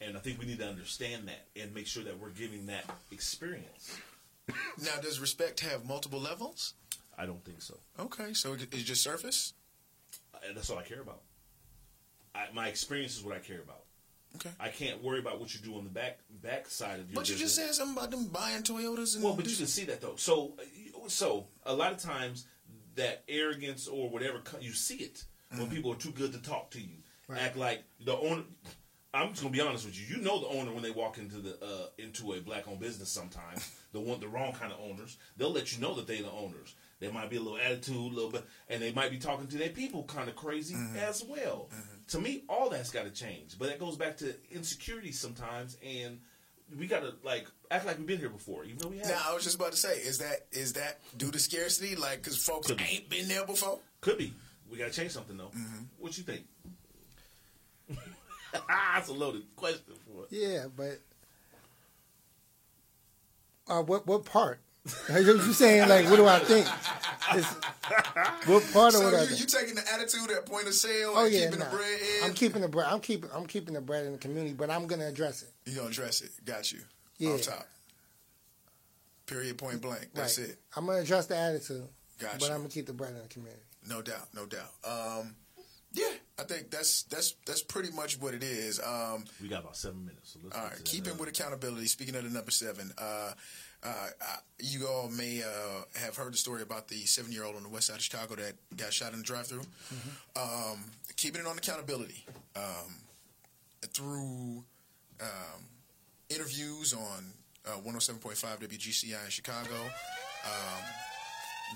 [0.01, 2.83] And I think we need to understand that and make sure that we're giving that
[3.11, 3.97] experience.
[4.83, 6.73] now does respect have multiple levels?
[7.17, 7.75] I don't think so.
[7.99, 9.53] Okay, so it's just surface.
[10.55, 11.21] That's all I care about.
[12.33, 13.83] I, my experience is what I care about.
[14.35, 17.15] Okay, I can't worry about what you do on the back back side of your.
[17.15, 17.75] but you just business.
[17.75, 20.15] said something about them buying Toyotas and Well, but you can see that though.
[20.17, 20.53] So,
[21.07, 22.45] so a lot of times
[22.95, 25.75] that arrogance or whatever you see it when mm-hmm.
[25.75, 26.97] people are too good to talk to you,
[27.27, 27.41] Right.
[27.41, 28.43] act like the owner.
[29.13, 30.15] I'm just gonna be honest with you.
[30.15, 33.09] You know the owner when they walk into the uh, into a black owned business.
[33.09, 36.31] Sometimes the one the wrong kind of owners, they'll let you know that they the
[36.31, 36.75] owners.
[36.99, 39.57] They might be a little attitude, a little bit, and they might be talking to
[39.57, 40.97] their people kind of crazy mm-hmm.
[40.97, 41.69] as well.
[41.73, 41.97] Mm-hmm.
[42.09, 43.57] To me, all that's got to change.
[43.57, 46.19] But that goes back to insecurity sometimes, and
[46.77, 49.11] we got to like act like we've been here before, even though we haven't.
[49.11, 51.95] Now, I was just about to say, is that is that due to scarcity?
[51.95, 52.83] Like, because folks Could be.
[52.83, 53.79] ain't been there before.
[54.01, 54.33] Could be.
[54.69, 55.51] We got to change something though.
[55.55, 55.83] Mm-hmm.
[55.97, 56.43] What you think?
[58.67, 60.27] That's a loaded question for it.
[60.31, 60.99] Yeah, but
[63.67, 64.59] uh, what what part?
[65.09, 66.65] you you saying like what do I think?
[67.33, 67.47] It's,
[68.47, 69.39] what part of So what I you, think?
[69.41, 71.65] you taking the attitude at point of sale Oh and yeah, keeping nah.
[71.69, 72.23] the bread in?
[72.25, 72.87] I'm keeping the bread.
[72.89, 75.49] I'm keeping I'm keeping the bread in the community, but I'm gonna address it.
[75.69, 76.31] you gonna address it?
[76.45, 76.79] Got you.
[77.17, 77.31] Yeah.
[77.31, 77.67] Off top.
[79.27, 79.57] Period.
[79.57, 80.07] Point blank.
[80.15, 80.49] That's right.
[80.49, 80.57] it.
[80.75, 81.83] I'm gonna address the attitude,
[82.17, 82.49] Got but.
[82.49, 83.61] I'm gonna keep the bread in the community.
[83.87, 84.71] No doubt, no doubt.
[84.83, 85.35] Um,
[85.93, 88.79] yeah, I think that's that's that's pretty much what it is.
[88.79, 90.31] Um, We got about seven minutes.
[90.33, 91.87] So let's all get right, to that keeping with accountability.
[91.87, 93.31] Speaking of the number seven, uh,
[93.83, 97.69] uh, uh, you all may uh, have heard the story about the seven-year-old on the
[97.69, 99.63] west side of Chicago that got shot in the drive-through.
[100.35, 100.83] Um,
[101.15, 102.25] keeping it on accountability
[102.55, 102.95] um,
[103.93, 104.63] through
[105.21, 105.61] um,
[106.29, 107.33] interviews on
[107.65, 109.75] uh, 107.5 WGCI in Chicago.
[110.45, 110.83] Um,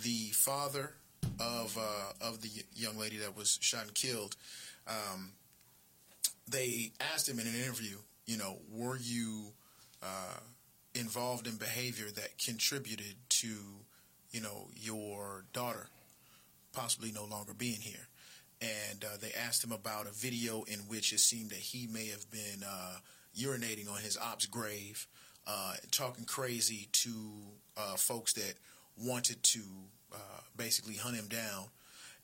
[0.01, 0.93] the father
[1.39, 4.35] of uh, of the young lady that was shot and killed,
[4.87, 5.31] um,
[6.47, 9.53] they asked him in an interview, you know, were you
[10.01, 10.39] uh,
[10.93, 13.55] involved in behavior that contributed to,
[14.31, 15.87] you know, your daughter
[16.73, 18.07] possibly no longer being here?
[18.61, 22.07] And uh, they asked him about a video in which it seemed that he may
[22.07, 22.97] have been uh,
[23.37, 25.05] urinating on his op's grave,
[25.45, 27.11] uh, talking crazy to
[27.75, 28.53] uh, folks that
[28.97, 29.59] wanted to
[30.13, 31.65] uh, basically hunt him down.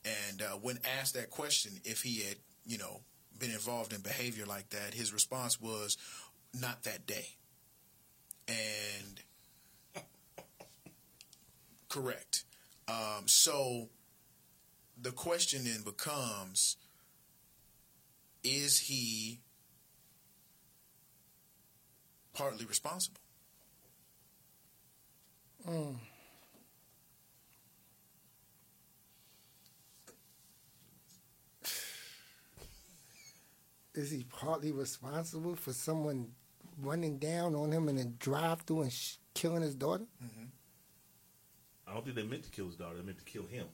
[0.04, 3.00] And uh, when asked that question, if he had, you know,
[3.38, 5.96] been involved in behavior like that, his response was,
[6.58, 7.36] "Not that day."
[8.48, 9.20] And
[11.88, 12.44] correct.
[12.88, 13.88] Um, so
[15.00, 16.76] the question then becomes:
[18.42, 19.40] Is he
[22.32, 23.20] partly responsible?
[33.94, 36.28] Is he partly responsible for someone
[36.80, 40.04] running down on him in a drive-through and sh- killing his daughter?
[41.86, 42.96] I don't think they meant to kill his daughter.
[42.96, 43.66] They meant to kill him.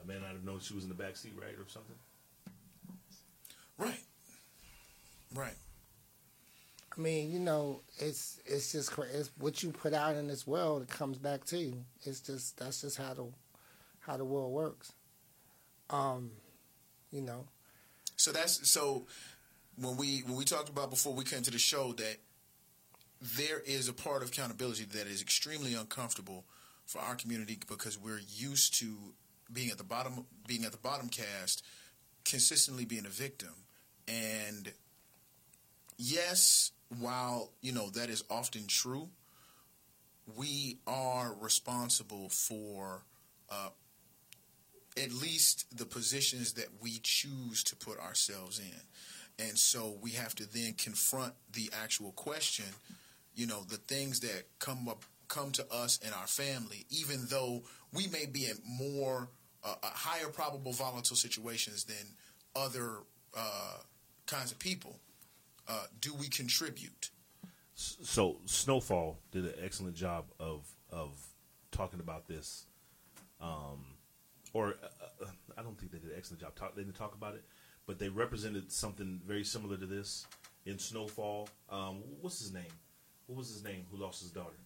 [0.00, 1.96] I may not have known she was in the back seat, right, or something.
[3.78, 4.02] Right.
[5.34, 5.54] Right.
[6.96, 10.46] I mean, you know, it's it's just cra- it's what you put out in this
[10.46, 10.82] world.
[10.82, 11.84] It comes back to you.
[12.02, 13.26] It's just that's just how the
[14.00, 14.92] how the world works.
[15.90, 16.32] Um,
[17.10, 17.46] you know,
[18.18, 19.06] So that's so
[19.76, 22.16] when we when we talked about before we came to the show that
[23.20, 26.44] there is a part of accountability that is extremely uncomfortable
[26.84, 28.96] for our community because we're used to
[29.52, 31.64] being at the bottom being at the bottom cast
[32.24, 33.54] consistently being a victim.
[34.08, 34.72] And
[35.96, 39.08] yes while you know that is often true
[40.36, 43.02] we are responsible for
[43.50, 43.68] uh,
[45.02, 49.46] at least the positions that we choose to put ourselves in.
[49.46, 52.66] And so we have to then confront the actual question,
[53.34, 57.62] you know, the things that come up come to us and our family, even though
[57.92, 59.28] we may be in more
[59.62, 61.96] uh, uh, higher probable volatile situations than
[62.56, 63.00] other
[63.36, 63.76] uh,
[64.26, 64.98] kinds of people.
[65.68, 67.10] Uh, do we contribute?
[67.74, 71.10] So Snowfall did an excellent job of of
[71.70, 72.64] talking about this,
[73.40, 73.84] um,
[74.52, 75.26] or uh, uh,
[75.56, 76.54] I don't think they did an excellent job.
[76.54, 77.44] Talk, they didn't talk about it,
[77.86, 80.26] but they represented something very similar to this
[80.66, 81.48] in Snowfall.
[81.70, 82.72] Um, what's his name?
[83.26, 83.84] What was his name?
[83.90, 84.56] Who lost his daughter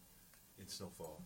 [0.58, 1.22] in Snowfall?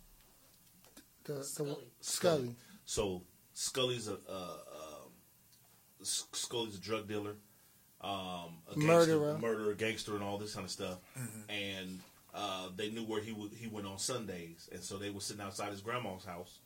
[1.26, 1.90] the the Scully.
[2.00, 2.54] Scully.
[2.84, 5.10] So Scully's a, uh, um,
[6.02, 7.34] Scully's a drug dealer,
[8.00, 9.38] um, a gangster, Murderer.
[9.38, 10.98] murderer, gangster, and all this kind of stuff.
[11.48, 12.00] And
[12.34, 15.42] uh, they knew where he would, he went on Sundays, and so they were sitting
[15.42, 16.58] outside his grandma's house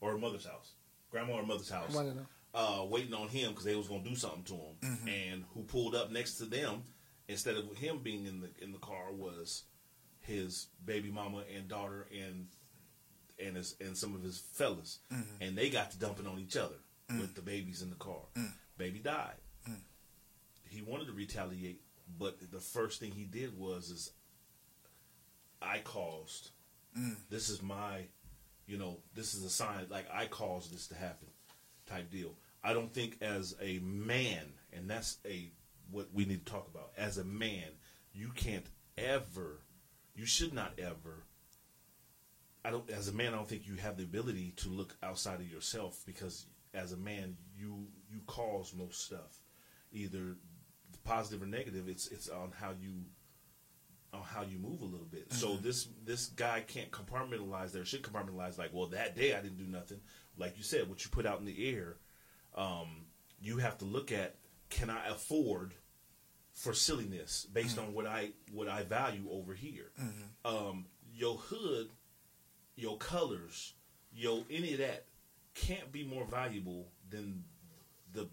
[0.00, 0.72] or her mother's house,
[1.14, 2.26] grandma or mother's house, One of them.
[2.54, 4.74] uh, waiting on him because they was gonna do something to him.
[4.82, 5.08] Mm-hmm.
[5.08, 6.82] And who pulled up next to them
[7.28, 9.62] instead of him being in the in the car was
[10.20, 12.48] his baby mama and daughter and
[13.44, 15.42] and his and some of his fellas, mm-hmm.
[15.42, 16.76] and they got to dumping on each other
[17.10, 17.20] mm.
[17.20, 18.22] with the babies in the car.
[18.34, 18.52] Mm.
[18.76, 19.36] Baby died.
[19.68, 19.80] Mm.
[20.68, 21.80] He wanted to retaliate,
[22.18, 24.10] but the first thing he did was is
[25.62, 26.50] I caused.
[27.28, 28.06] This is my,
[28.66, 31.28] you know, this is a sign like I caused this to happen,
[31.86, 32.34] type deal.
[32.62, 35.50] I don't think as a man, and that's a
[35.90, 36.92] what we need to talk about.
[36.96, 37.68] As a man,
[38.12, 39.60] you can't ever,
[40.14, 41.24] you should not ever.
[42.64, 42.88] I don't.
[42.88, 46.02] As a man, I don't think you have the ability to look outside of yourself
[46.06, 49.42] because as a man, you you cause most stuff,
[49.92, 50.36] either
[51.04, 51.88] positive or negative.
[51.88, 53.04] It's it's on how you
[54.14, 55.32] on how you move a little bit.
[55.32, 57.84] So this this guy can't compartmentalize there.
[57.84, 60.00] Should compartmentalize like, well, that day I didn't do nothing.
[60.36, 61.96] Like you said, what you put out in the air,
[62.54, 63.06] um,
[63.40, 64.36] you have to look at
[64.70, 65.74] can I afford
[66.52, 69.90] for silliness based on what I what I value over here.
[70.44, 71.90] Um, your hood,
[72.76, 73.74] your colors,
[74.12, 75.06] your any of that
[75.54, 77.44] can't be more valuable than
[78.12, 78.28] the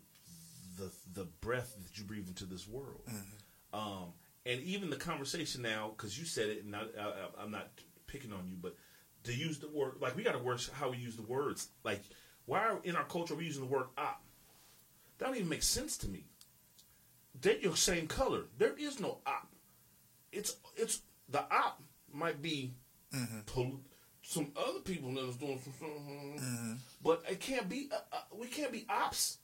[0.77, 3.01] the the breath that you breathe into this world.
[3.73, 4.13] Um,
[4.45, 7.69] and even the conversation now, because you said it, and I, I, I'm not
[8.07, 8.75] picking on you, but
[9.23, 11.69] to use the word like we got to work how we use the words.
[11.83, 12.01] Like,
[12.45, 14.23] why are in our culture we using the word op?
[15.19, 16.25] That don't even make sense to me.
[17.39, 18.45] They're your same color.
[18.57, 19.47] There is no op.
[20.31, 21.81] It's it's the op
[22.11, 22.73] might be
[23.45, 23.79] pol-
[24.23, 27.89] some other people that is doing some, but it can't be.
[27.91, 29.37] Uh, uh, we can't be ops.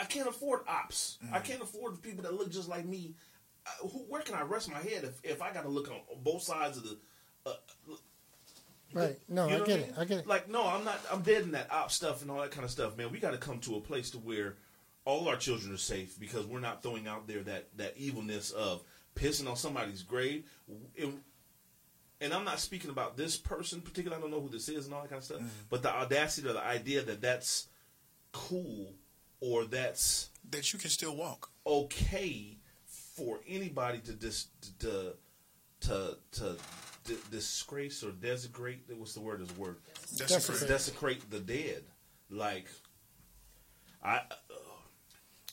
[0.00, 1.18] I can't afford ops.
[1.32, 3.14] I can't afford people that look just like me.
[3.66, 6.00] Uh, who, where can I rest my head if, if I got to look on
[6.22, 6.98] both sides of the?
[7.44, 7.54] Uh,
[8.92, 9.18] Right.
[9.28, 9.94] No, you I know get what it.
[9.98, 10.26] I get it.
[10.26, 10.98] Like, no, I'm not.
[11.12, 13.10] I'm dead in that op stuff and all that kind of stuff, man.
[13.10, 14.56] We got to come to a place to where
[15.04, 18.82] all our children are safe because we're not throwing out there that that evilness of
[19.14, 20.44] pissing on somebody's grave.
[20.98, 21.20] And,
[22.20, 24.18] and I'm not speaking about this person particularly.
[24.18, 25.40] I don't know who this is and all that kind of stuff.
[25.68, 27.66] But the audacity or the idea that that's
[28.32, 28.94] cool
[29.40, 31.50] or that's That you can still walk.
[31.66, 32.56] okay
[33.16, 34.48] for anybody to dis
[34.80, 35.14] to
[35.80, 36.56] to to
[37.04, 38.80] d- disgrace or desecrate.
[38.96, 39.40] What's the word?
[39.40, 39.76] Is word?
[40.16, 40.68] Desecrate.
[40.68, 41.84] Desecrate the dead.
[42.30, 42.68] Like
[44.02, 44.20] I,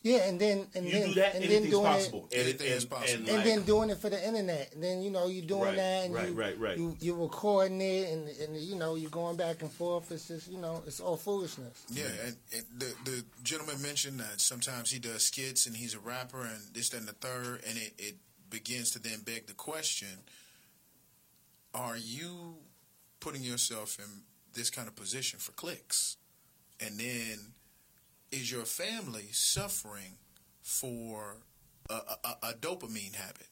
[0.04, 1.36] Yeah, and then and you then do that.
[1.36, 2.28] and then doing possible.
[2.30, 3.20] it And, Anything and, is possible.
[3.20, 4.74] And, and like, then doing it for the internet.
[4.74, 6.78] And then you know you're doing Right, that, and right, you, right, right.
[6.78, 10.12] you you're recording it, and and you know you're going back and forth.
[10.12, 11.86] It's just you know it's all foolishness.
[11.90, 16.00] Yeah, and, and the the gentleman mentioned that sometimes he does skits and he's a
[16.00, 18.16] rapper and this, that, and the third, and it, it
[18.50, 20.10] begins to then beg the question:
[21.74, 22.56] Are you
[23.22, 24.24] putting yourself in
[24.54, 26.18] this kind of position for clicks?
[26.82, 27.54] And then
[28.34, 30.18] is your family suffering
[30.62, 31.38] for
[31.90, 33.48] a, a, a dopamine habit?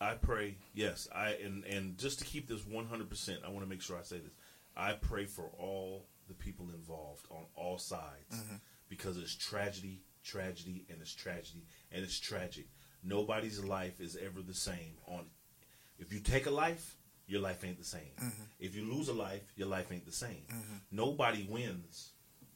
[0.00, 1.08] I pray, yes.
[1.14, 3.98] I and and just to keep this one hundred percent, I want to make sure
[3.98, 4.32] I say this.
[4.76, 8.56] I pray for all the people involved on all sides mm-hmm.
[8.88, 12.66] because it's tragedy, tragedy, and it's tragedy, and it's tragic.
[13.02, 14.96] Nobody's life is ever the same.
[15.06, 15.26] On
[15.98, 16.96] if you take a life,
[17.26, 18.14] your life ain't the same.
[18.18, 18.42] Mm-hmm.
[18.58, 20.44] If you lose a life, your life ain't the same.
[20.50, 20.76] Mm-hmm.
[20.92, 22.12] Nobody wins.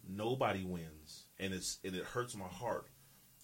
[0.09, 2.87] Nobody wins, and it's and it hurts my heart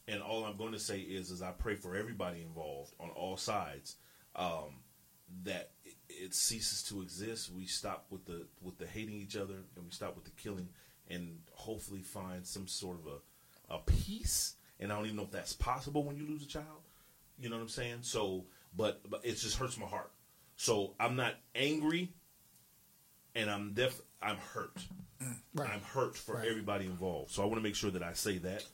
[0.08, 3.36] and all I'm going to say is, is I pray for everybody involved on all
[3.36, 3.96] sides
[4.36, 4.80] um,
[5.44, 7.52] that it, it ceases to exist.
[7.52, 10.68] We stop with the with the hating each other, and we stop with the killing,
[11.08, 14.54] and hopefully find some sort of a a peace.
[14.78, 16.84] And I don't even know if that's possible when you lose a child.
[17.38, 17.98] You know what I'm saying?
[18.02, 18.44] So,
[18.76, 20.12] but but it just hurts my heart.
[20.56, 22.12] So I'm not angry,
[23.34, 24.84] and I'm def I'm hurt.
[25.54, 25.70] Right.
[25.70, 26.48] I'm hurt for Right.
[26.48, 27.30] everybody involved.
[27.30, 28.64] So I want to make sure that I say that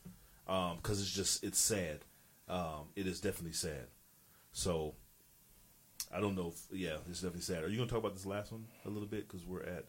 [0.46, 2.00] because it's just it's sad.
[2.48, 3.86] Um, it is definitely sad.
[4.52, 4.94] So
[6.14, 6.48] I don't know.
[6.48, 7.62] If, yeah, it's definitely sad.
[7.64, 9.28] Are you going to talk about this last one a little bit?
[9.28, 9.84] Because we're at.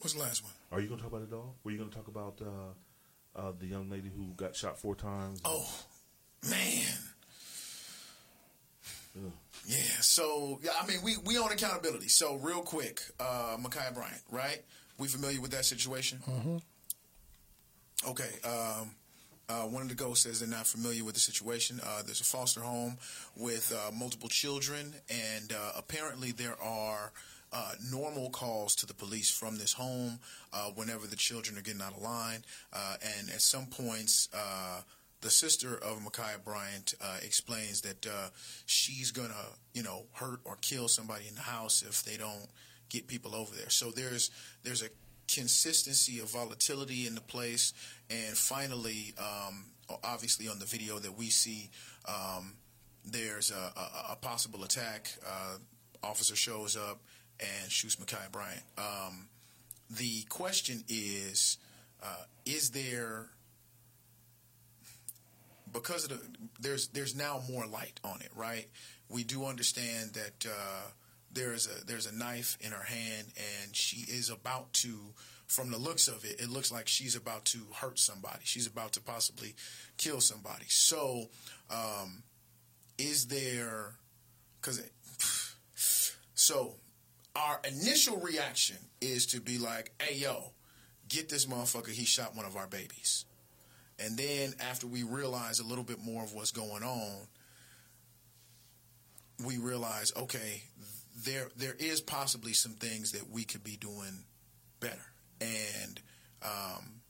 [0.00, 0.52] What's the last one?
[0.72, 1.54] Are you going to talk about it all?
[1.62, 4.96] Were you going to talk about uh, uh, the young lady who got shot four
[4.96, 5.40] times?
[5.44, 5.68] Oh,
[6.50, 6.86] man.
[9.16, 9.32] Ugh.
[9.66, 9.76] Yeah.
[10.00, 12.08] So yeah, I mean, we we on accountability.
[12.08, 14.62] So real quick, uh, Ma'Khia Bryant, right?
[14.98, 16.18] We familiar with that situation?
[16.28, 16.58] Mm-hmm.
[18.10, 18.30] Okay.
[18.44, 18.90] Um,
[19.48, 21.80] uh, one of the ghosts says they're not familiar with the situation.
[21.84, 22.96] Uh, there's a foster home
[23.36, 27.12] with uh, multiple children, and uh, apparently there are
[27.52, 30.18] uh, normal calls to the police from this home
[30.52, 32.42] uh, whenever the children are getting out of line.
[32.72, 34.80] Uh, and at some points, uh,
[35.22, 38.28] the sister of Ma'Khia Bryant uh, explains that uh,
[38.66, 39.34] she's gonna,
[39.72, 42.48] you know, hurt or kill somebody in the house if they don't
[42.90, 43.70] get people over there.
[43.70, 44.30] So there's
[44.62, 44.88] there's a
[45.32, 47.72] consistency of volatility in the place,
[48.10, 49.66] and finally, um,
[50.04, 51.70] obviously on the video that we see,
[52.06, 52.54] um,
[53.04, 55.08] there's a, a, a possible attack.
[55.26, 55.56] Uh,
[56.02, 57.00] officer shows up
[57.38, 58.62] and shoots Ma'Khia Bryant.
[58.76, 59.28] Um,
[59.88, 61.58] the question is,
[62.02, 63.28] uh, is there
[65.72, 66.20] because of the
[66.60, 68.68] there's there's now more light on it, right?
[69.08, 70.90] We do understand that uh,
[71.32, 75.12] there's a there's a knife in her hand, and she is about to
[75.52, 78.40] from the looks of it, it looks like she's about to hurt somebody.
[78.42, 79.54] She's about to possibly
[79.98, 80.64] kill somebody.
[80.68, 81.28] So,
[81.70, 82.22] um,
[82.96, 83.96] is there?
[84.60, 84.82] Because
[86.34, 86.76] so
[87.36, 90.52] our initial reaction is to be like, "Hey, yo,
[91.08, 91.90] get this motherfucker.
[91.90, 93.26] He shot one of our babies."
[94.04, 97.26] And then after we realize a little bit more of what's going on,
[99.46, 100.62] we realize, okay,
[101.24, 104.24] there there is possibly some things that we could be doing
[104.80, 105.04] better.
[105.40, 106.00] And
[106.42, 107.00] um,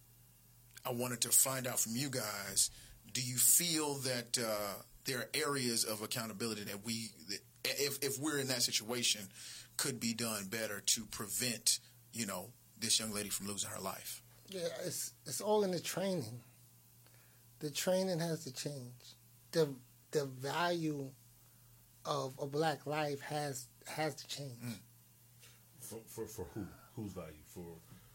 [0.85, 2.71] I wanted to find out from you guys:
[3.13, 8.19] Do you feel that uh, there are areas of accountability that we, that if if
[8.19, 9.23] we're in that situation,
[9.77, 11.81] could be done better to prevent,
[12.13, 14.23] you know, this young lady from losing her life?
[14.49, 16.41] Yeah, it's it's all in the training.
[17.63, 19.15] The training has to change.
[19.53, 19.69] The
[20.11, 21.09] the value
[22.05, 24.59] of a black life has has to change.
[25.81, 26.67] For, for for who?
[26.97, 27.45] Whose value?
[27.47, 27.65] For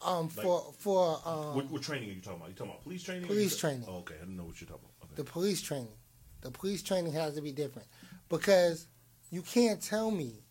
[0.02, 2.50] Um, Like- for for um, what, what training are you talking about?
[2.50, 3.26] You talking about police training?
[3.28, 3.86] Police training.
[3.88, 5.16] Oh, okay, I didn't know what you're talking about.
[5.16, 5.95] the police training.
[6.41, 7.88] The police training has to be different
[8.30, 8.88] because
[9.32, 10.43] you can't tell me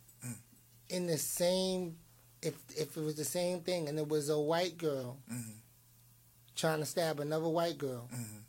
[0.88, 1.96] in the same
[2.40, 5.52] if if it was the same thing and it was a white girl Mhm.
[6.54, 8.42] trying to stab another white girl, Mhm.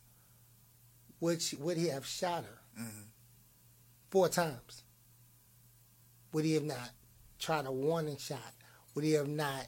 [1.19, 3.07] Would she, would he have shot her Mhm.
[4.09, 4.83] four times?
[6.31, 6.91] Would he have not
[7.39, 8.53] tried a warning shot?
[8.93, 9.67] Would he have not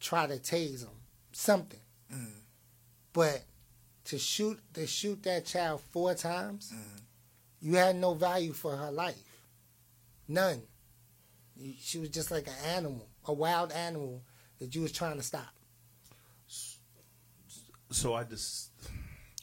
[0.00, 1.02] tried to tase him?
[1.32, 1.80] Something.
[2.10, 2.42] Mhm.
[3.12, 3.44] But
[4.04, 7.02] to shoot to shoot that child four times, Mhm.
[7.60, 9.40] you had no value for her life.
[10.28, 10.66] None.
[11.78, 14.24] She was just like an animal, a wild animal
[14.58, 15.54] that you was trying to stop.
[17.90, 18.70] So I just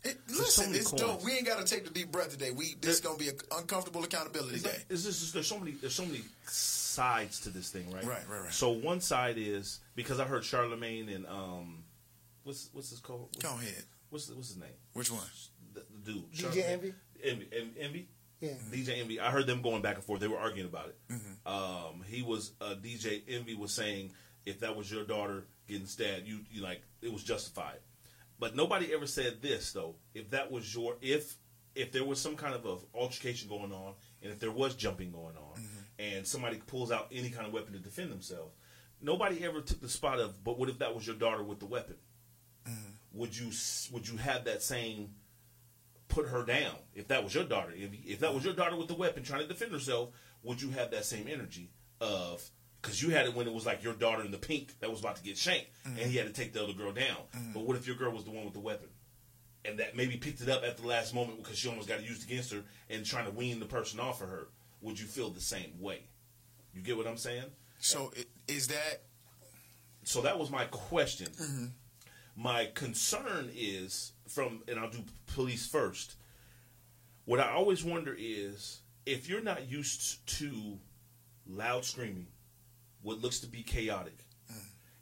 [0.03, 1.01] It, There's so listen, it's coins.
[1.01, 1.23] dope.
[1.23, 2.51] We ain't got to take the deep breath today.
[2.51, 4.69] We this is gonna be an uncomfortable accountability It's, day.
[4.71, 8.03] like, it's just there's so many there's so many sides to this thing, right?
[8.03, 8.51] Right, right, right.
[8.53, 11.83] So one side is because I heard Charlemagne and um,
[12.43, 13.29] what's what's his called?
[13.33, 13.83] What's, Go ahead.
[14.09, 14.69] what's what's his name?
[14.93, 15.21] Which one?
[15.73, 16.31] The, the dude.
[16.33, 16.93] DJ Envy?
[17.23, 17.47] Envy.
[17.57, 17.79] Envy.
[17.79, 18.07] Envy?
[18.41, 18.49] Yeah.
[18.71, 19.19] DJ Envy.
[19.21, 20.19] I heard them going back and forth.
[20.19, 20.97] They were arguing about it.
[21.13, 21.47] Mm-hmm.
[21.47, 24.11] Um, he was uh, DJ Envy was saying
[24.45, 27.77] if that was your daughter getting stabbed, you you like it was justified.
[28.43, 29.95] But nobody ever said this though.
[30.13, 31.37] If that was your if
[31.75, 35.11] if there was some kind of a altercation going on, and if there was jumping
[35.11, 36.15] going on, Mm-hmm.
[36.17, 38.53] and somebody pulls out any kind of weapon to defend themselves,
[39.01, 40.43] nobody ever took the spot of.
[40.43, 41.95] But what if that was your daughter with the weapon?
[42.67, 43.19] Mm-hmm.
[43.19, 43.49] Would you
[43.93, 45.11] would you have that same
[46.09, 47.71] put her down if that was your daughter?
[47.73, 50.09] If, if that was your daughter with the weapon trying to defend herself,
[50.43, 51.71] would you have that same energy
[52.01, 52.43] of
[52.83, 54.99] because you had it when it was like your daughter in the pink that was
[54.99, 56.23] about to get shanked and he mm.
[56.23, 57.17] had to take the other girl down.
[57.35, 57.53] Mm.
[57.53, 58.89] But what if your girl was the one with the weapon?
[59.65, 62.05] And that maybe picked it up at the last moment because she almost got it
[62.05, 64.49] used against her and trying to wean the person off of her.
[64.81, 66.01] Would you feel the same way?
[66.73, 67.45] You get what I'm saying?
[67.79, 68.11] So
[68.49, 69.03] is that
[70.03, 71.27] so that was my question.
[71.27, 71.65] Mm-hmm.
[72.35, 76.15] My concern is from, and I'll do police first.
[77.25, 80.77] What I always wonder is if you're not used to
[81.47, 82.27] loud screaming,
[83.03, 84.57] what looks to be chaotic, mm.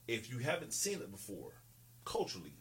[0.08, 1.54] if you haven't seen it before,
[2.04, 2.56] culturally,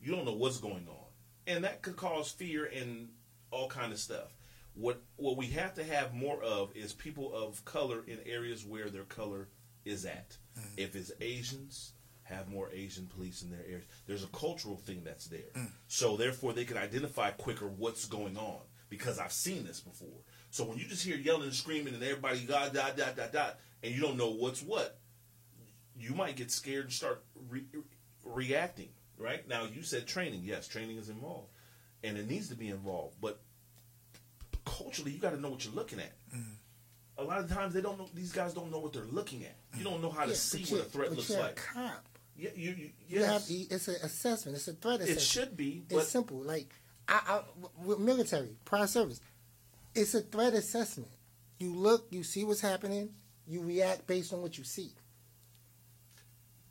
[0.00, 1.06] you don't know what's going on,
[1.46, 3.08] and that could cause fear and
[3.50, 4.34] all kind of stuff.
[4.74, 8.90] What what we have to have more of is people of color in areas where
[8.90, 9.48] their color
[9.84, 10.36] is at.
[10.58, 10.64] Mm.
[10.76, 11.92] If it's Asians,
[12.24, 13.86] have more Asian police in their areas.
[14.06, 15.52] There's a cultural thing that's there.
[15.54, 15.70] Mm.
[15.86, 20.20] So therefore they can identify quicker what's going on because I've seen this before.
[20.50, 23.46] So when you just hear yelling and screaming and everybody da da da da da
[23.82, 24.98] and you don't know what's what,
[25.98, 27.64] you might get scared and start re-
[28.24, 28.88] reacting.
[29.18, 30.42] Right now, you said training.
[30.44, 31.48] Yes, training is involved,
[32.04, 33.16] and it needs to be involved.
[33.20, 33.40] But
[34.66, 36.12] culturally, you got to know what you're looking at.
[36.34, 36.56] Mm.
[37.18, 38.08] A lot of times, they don't know.
[38.14, 39.56] These guys don't know what they're looking at.
[39.78, 41.58] You don't know how to Yeah, see what a threat looks you're like.
[41.58, 42.08] A cop.
[42.36, 44.58] Yeah, you, you, You have it's an assessment.
[44.58, 45.18] It's a threat assessment.
[45.18, 46.42] it should be, It's simple.
[46.42, 46.74] Like
[47.08, 47.40] I, I,
[47.82, 49.20] with military, prior service,
[49.94, 51.10] it's a threat assessment.
[51.58, 53.14] You look, you see what's happening,
[53.46, 54.90] you react based on what you see.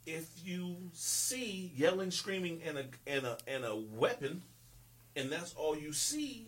[0.06, 4.44] if you see yelling, screaming, and a and a and a weapon,
[5.16, 6.48] and that's all you see,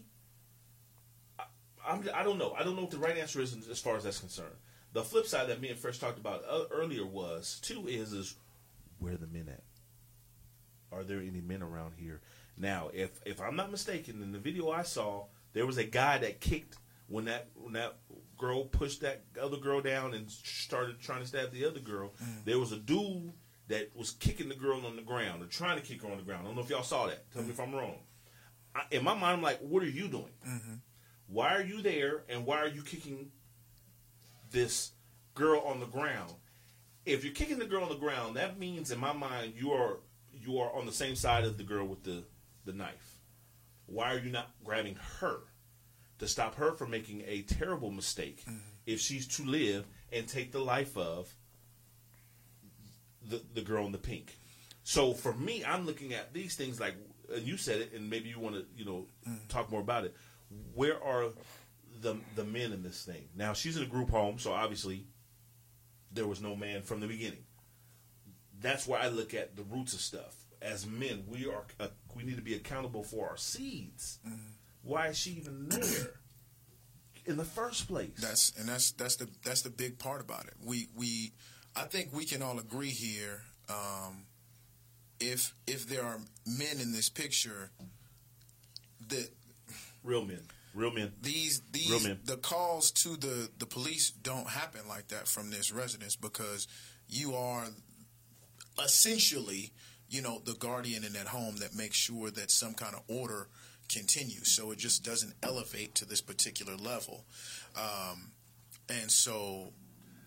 [1.40, 1.46] I,
[1.88, 2.54] I'm I don't know.
[2.58, 4.56] I don't know what the right answer is as far as that's concerned.
[4.94, 8.36] The flip side that me and Fresh talked about uh, earlier was two is is
[9.00, 9.64] where the men at?
[10.92, 12.22] Are there any men around here?
[12.58, 16.20] Now, if if I'm not mistaken, in the video I saw, there was a guy
[16.20, 16.78] that kicked
[17.08, 17.98] when that when that
[18.38, 22.14] girl pushed that other girl down and started trying to stab the other girl.
[22.24, 22.46] Mm.
[22.46, 23.34] There was a dude
[23.68, 26.24] that was kicking the girl on the ground or trying to kick her on the
[26.24, 26.44] ground.
[26.44, 27.32] I don't know if y'all saw that.
[27.32, 27.52] Tell me mm.
[27.52, 28.00] if I'm wrong.
[28.76, 30.34] I, in my mind, I'm like, what are you doing?
[30.48, 30.74] Mm-hmm.
[31.28, 32.24] Why are you there?
[32.30, 33.32] And why are you kicking
[34.52, 34.92] this
[35.34, 36.34] girl on the ground?
[37.08, 40.00] if you're kicking the girl on the ground, that means in my mind you are
[40.34, 42.24] you are on the same side of the girl with the
[42.66, 43.20] the knife.
[43.86, 45.40] Why are you not grabbing her
[46.20, 48.58] to stop her from making a terrible mistake mm-hmm.
[48.86, 51.34] if she's to live and take the life of
[53.28, 54.38] the the girl in the pink?
[54.84, 56.96] So for me, I'm looking at these things like,
[57.34, 59.48] and you said it, and maybe you want to you know mm-hmm.
[59.50, 60.16] talk more about it.
[60.74, 61.30] Where are
[62.02, 63.30] the the men in this thing?
[63.36, 65.08] Now she's in a group home, so obviously
[66.12, 67.44] there was no man from the beginning.
[68.60, 70.36] That's why I look at the roots of stuff.
[70.62, 74.20] As men, we are uh, we need to be accountable for our seeds.
[74.28, 74.38] Mm-hmm.
[74.88, 76.12] Why is she even there
[77.26, 78.12] in the first place?
[78.20, 80.54] That's and that's that's the that's the big part about it.
[80.64, 81.34] We we
[81.76, 83.42] I think we can all agree here.
[83.70, 84.26] Um,
[85.20, 87.72] if if there are men in this picture,
[89.10, 89.30] that
[90.04, 90.42] real men,
[90.74, 91.12] real men.
[91.22, 92.20] these Real these men.
[92.24, 96.68] the calls to the the police don't happen like that from this residence because
[97.10, 97.66] you are
[98.84, 99.72] essentially
[100.10, 103.50] you know the guardian in that home that makes sure that some kind of order
[103.90, 107.24] continues so it just doesn't elevate to this particular level.
[107.76, 108.32] Um,
[108.90, 109.74] and so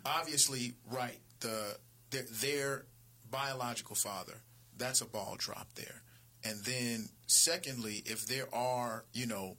[0.05, 1.77] obviously right the
[2.11, 2.85] their, their
[3.31, 4.35] biological father
[4.79, 6.03] that's a ball drop there.
[6.43, 9.57] And then secondly if there are you know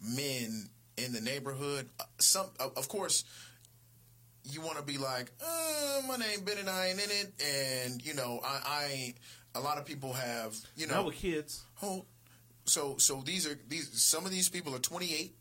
[0.00, 3.24] men in the neighborhood uh, some of course
[4.44, 7.32] you want to be like uh, my name Ben and I ain't in it
[7.84, 9.16] and you know I, I ain't
[9.54, 11.62] a lot of people have you know Not with kids.
[11.74, 12.06] hold
[12.64, 15.34] so so these are these some of these people are 28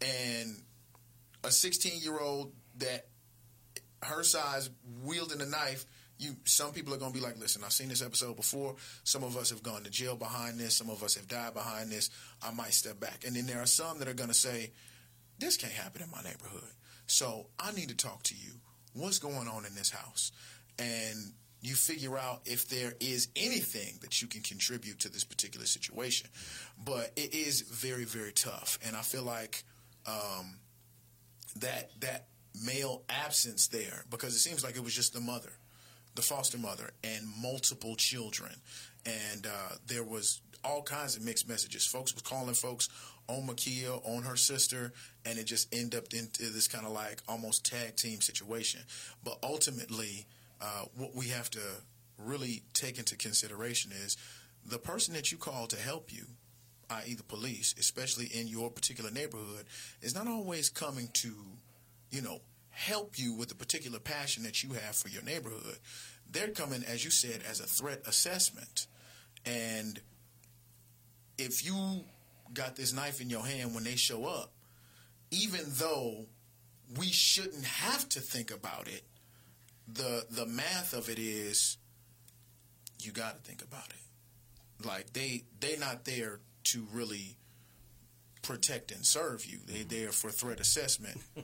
[0.00, 0.62] and
[1.44, 3.06] a 16 year old that
[4.02, 4.70] her size
[5.02, 5.84] wielding a knife
[6.18, 8.76] you some people are going to be like listen i've seen this episode before.
[9.04, 10.76] Some of us have gone to jail behind this.
[10.76, 12.10] Some of us have died behind this.
[12.42, 13.24] I might step back.
[13.26, 14.72] And then there are some that are going to say
[15.38, 16.70] this can't happen in my neighborhood.
[17.06, 18.52] So i need to talk to you.
[18.94, 20.32] What's going on in this house?
[20.78, 25.66] And you figure out if there is anything that you can contribute to this particular
[25.66, 26.28] situation
[26.84, 29.64] but it is very very tough and i feel like
[30.06, 30.56] um,
[31.56, 32.26] that that
[32.64, 35.52] male absence there because it seems like it was just the mother,
[36.14, 38.52] the foster mother, and multiple children,
[39.06, 41.86] and uh, there was all kinds of mixed messages.
[41.86, 42.88] Folks was calling folks
[43.28, 44.92] on Ma'Khia, on her sister,
[45.24, 48.80] and it just ended up into this kind of like almost tag team situation.
[49.24, 50.26] But ultimately,
[50.62, 51.60] uh, what we have to
[52.18, 54.16] really take into consideration is
[54.64, 56.24] the person that you call to help you
[56.92, 59.66] i.e., the police, especially in your particular neighborhood,
[60.00, 61.34] is not always coming to,
[62.10, 62.40] you know,
[62.70, 65.78] help you with the particular passion that you have for your neighborhood.
[66.30, 68.86] They're coming, as you said, as a threat assessment.
[69.44, 70.00] And
[71.38, 72.04] if you
[72.52, 74.52] got this knife in your hand when they show up,
[75.30, 76.26] even though
[76.98, 79.02] we shouldn't have to think about it,
[79.92, 81.76] the the math of it is
[83.00, 87.36] you got to think about it like they they not there to really
[88.42, 89.58] protect and serve you.
[89.66, 91.18] They're there for threat assessment.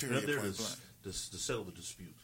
[0.00, 0.26] They're Period.
[0.26, 0.76] there to, Point blank.
[1.04, 2.14] to, to settle the dispute.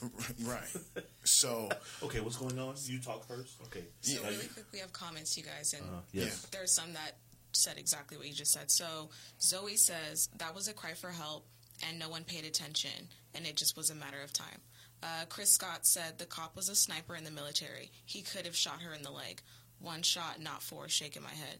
[0.44, 0.66] Right.
[1.22, 1.68] So
[2.02, 2.74] Okay, what's going on?
[2.86, 3.58] You talk first.
[3.66, 3.84] Okay.
[4.00, 6.46] So Now really you- quick, we have comments, you guys, and uh, yes.
[6.50, 7.18] there are some that
[7.52, 8.70] said exactly what you just said.
[8.70, 9.10] So
[9.40, 11.46] Zoe says that was a cry for help,
[11.86, 14.60] and no one paid attention, and it just was a matter of time.
[15.02, 17.90] Uh, Chris Scott said the cop was a sniper in the military.
[18.04, 19.40] He could have shot her in the leg.
[19.78, 20.88] One shot, not four.
[20.88, 21.58] Shaking my head.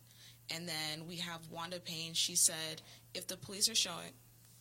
[0.52, 2.12] And then we have Wanda Payne.
[2.12, 2.82] She said
[3.14, 4.12] if the police are showing.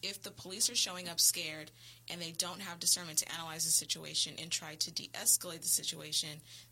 [0.01, 1.71] If the police are showing up scared
[2.09, 5.67] and they don't have discernment to analyze the situation and try to de escalate the
[5.67, 6.29] situation,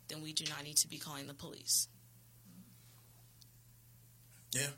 [0.08, 1.88] then we do not need to be calling the police.
[4.52, 4.68] yeah.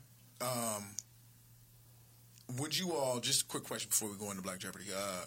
[0.41, 0.83] Um,
[2.57, 4.85] would you all just a quick question before we go into Black Jeopardy?
[4.93, 5.25] Uh,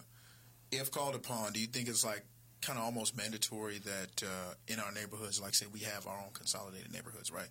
[0.76, 2.24] if called upon, do you think it's like
[2.60, 6.32] kind of almost mandatory that uh, in our neighborhoods, like say we have our own
[6.32, 7.48] consolidated neighborhoods, right?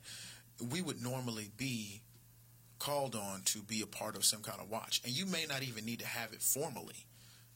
[0.72, 2.02] We would normally be
[2.80, 5.64] called on to be a part of some kind of watch, and you may not
[5.64, 7.06] even need to have it formally.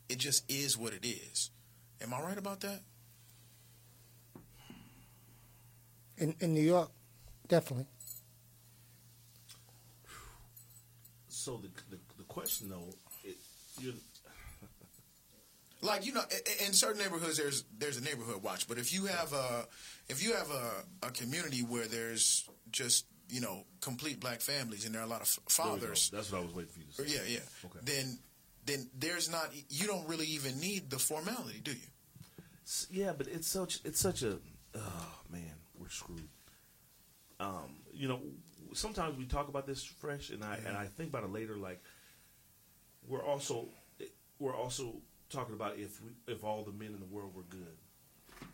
[0.07, 1.49] It just is what it is.
[2.01, 2.81] Am I right about that?
[6.17, 6.91] In in New York,
[7.47, 7.87] definitely.
[11.27, 13.37] So the, the the question though, it,
[13.79, 13.93] you
[15.81, 16.23] like you know
[16.65, 19.65] in certain neighborhoods there's there's a neighborhood watch but if you have a
[20.09, 24.93] if you have a, a community where there's just you know complete black families and
[24.95, 25.77] there are a lot of f- there we go.
[25.85, 27.15] fathers That's what I was waiting for you to say.
[27.15, 27.79] yeah yeah Okay.
[27.83, 28.17] then
[28.65, 31.87] then there's not you don't really even need the formality do you
[32.91, 34.39] Yeah, but it's such it's such a
[34.75, 36.27] oh man, we're screwed.
[37.39, 38.19] Um, you know,
[38.73, 41.55] sometimes we talk about this fresh, and I and I think about it later.
[41.55, 41.81] Like
[43.07, 43.69] we're also
[44.39, 44.95] we're also
[45.29, 47.77] talking about if we, if all the men in the world were good.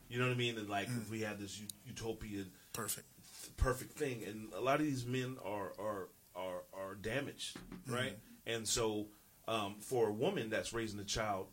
[0.09, 0.57] You know what I mean?
[0.57, 3.07] And like if we had this ut- utopian Perfect.
[3.57, 8.17] perfect thing, and a lot of these men are are are, are damaged, right?
[8.45, 9.07] And so,
[9.47, 11.47] um, for a woman that's raising a child,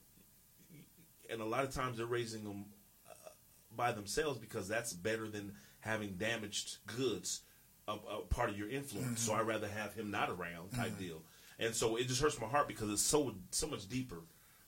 [1.31, 2.65] and a lot of times they're raising them
[3.09, 3.29] uh,
[3.77, 7.43] by themselves because that's better than having damaged goods
[7.89, 9.21] a, a part of your influence.
[9.21, 11.23] So I'd rather have him not around type deal.
[11.59, 14.21] And so it just hurts my heart because it's so so much deeper,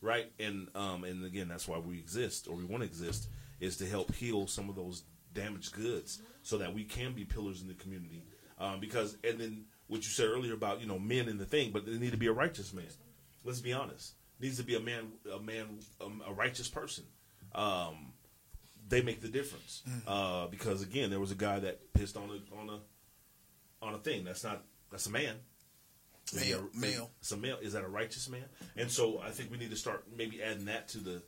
[0.02, 0.30] right?
[0.38, 3.28] And um and again that's why we exist or we want to exist
[3.60, 7.62] is to help heal some of those damaged goods so that we can be pillars
[7.62, 8.24] in the community.
[8.58, 11.70] Um, because and then what you said earlier about you know men in the thing,
[11.72, 12.84] but they need to be a righteous man.
[13.44, 14.14] Let's be honest.
[14.40, 17.04] Needs to be a man, a man, um, a righteous person.
[17.54, 18.12] Um,
[18.88, 19.82] they make the difference.
[20.06, 23.98] Uh, because again, there was a guy that pissed on a on a on a
[23.98, 24.24] thing.
[24.24, 25.36] That's not that's a man.
[26.34, 26.68] Male.
[26.74, 27.10] a- Male.
[27.20, 27.58] It's a male.
[27.60, 28.44] Is that a righteous man?
[28.76, 31.22] And so I think we need to start maybe adding that to the.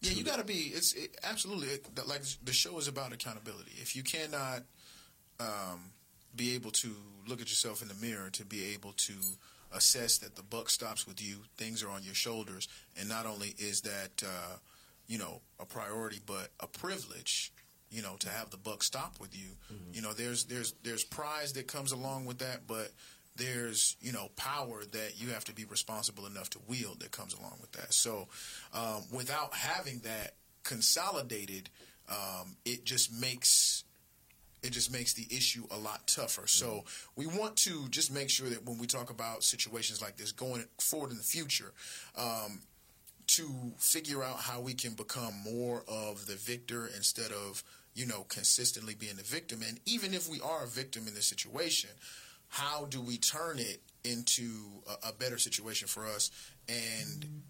[0.00, 0.72] Yeah, you got to be.
[0.74, 3.72] It's it, absolutely it, like the show is about accountability.
[3.80, 4.62] If you cannot
[5.38, 5.92] um,
[6.34, 6.94] be able to
[7.28, 9.12] look at yourself in the mirror to be able to
[9.72, 12.66] assess that the buck stops with you, things are on your shoulders,
[12.98, 14.56] and not only is that uh,
[15.06, 17.52] you know a priority, but a privilege.
[17.90, 19.48] You know, to have the buck stop with you.
[19.92, 22.90] You know, there's there's there's prize that comes along with that, but
[23.36, 27.34] there's you know power that you have to be responsible enough to wield that comes
[27.34, 27.92] along with that.
[27.92, 28.28] So,
[28.74, 30.34] um, without having that
[30.64, 31.70] consolidated,
[32.08, 33.84] um, it just makes
[34.62, 36.46] it just makes the issue a lot tougher.
[36.46, 36.84] So
[37.16, 40.64] we want to just make sure that when we talk about situations like this going
[40.78, 41.72] forward in the future,
[42.16, 42.60] um,
[43.26, 47.62] to figure out how we can become more of the victor instead of
[47.94, 49.62] you know consistently being the victim.
[49.66, 51.90] And even if we are a victim in this situation,
[52.52, 56.30] how do we turn it into a, a better situation for us?
[56.68, 57.42] And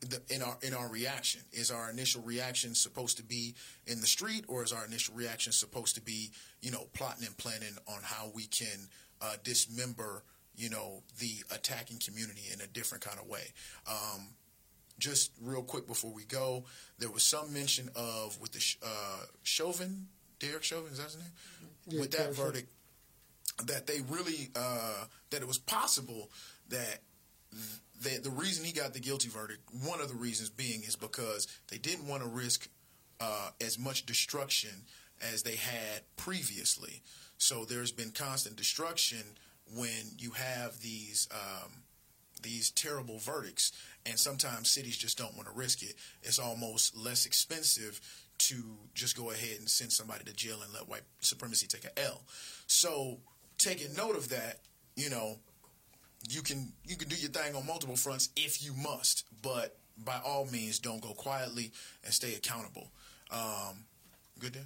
[0.00, 1.42] the, in our in our reaction?
[1.52, 3.54] Is our initial reaction supposed to be
[3.86, 6.30] in the street or is our initial reaction supposed to be
[6.62, 8.88] you know plotting and planning on how we can
[9.20, 10.22] uh, dismember
[10.56, 13.52] you know the attacking community in a different kind of way?
[13.86, 14.28] Um,
[14.98, 16.64] just real quick before we go
[16.98, 20.06] there was some mention of with the uh, Chauvin
[20.38, 21.26] Derek Chauvin is that his name?
[21.88, 22.70] Yeah, with that verdict
[23.64, 26.30] that they really uh, that it was possible
[26.68, 27.00] that
[28.02, 31.46] the, the reason he got the guilty verdict, one of the reasons being, is because
[31.68, 32.68] they didn't want to risk
[33.20, 34.84] uh, as much destruction
[35.32, 37.02] as they had previously.
[37.38, 39.22] So there's been constant destruction
[39.74, 41.70] when you have these um,
[42.42, 43.72] these terrible verdicts,
[44.04, 45.94] and sometimes cities just don't want to risk it.
[46.22, 48.00] It's almost less expensive
[48.38, 48.62] to
[48.94, 52.22] just go ahead and send somebody to jail and let white supremacy take a L.
[52.66, 53.18] So
[53.58, 54.58] taking note of that,
[54.96, 55.38] you know,
[56.28, 60.18] you can you can do your thing on multiple fronts if you must, but by
[60.24, 61.72] all means, don't go quietly
[62.04, 62.90] and stay accountable.
[63.30, 63.84] Um,
[64.38, 64.64] good day.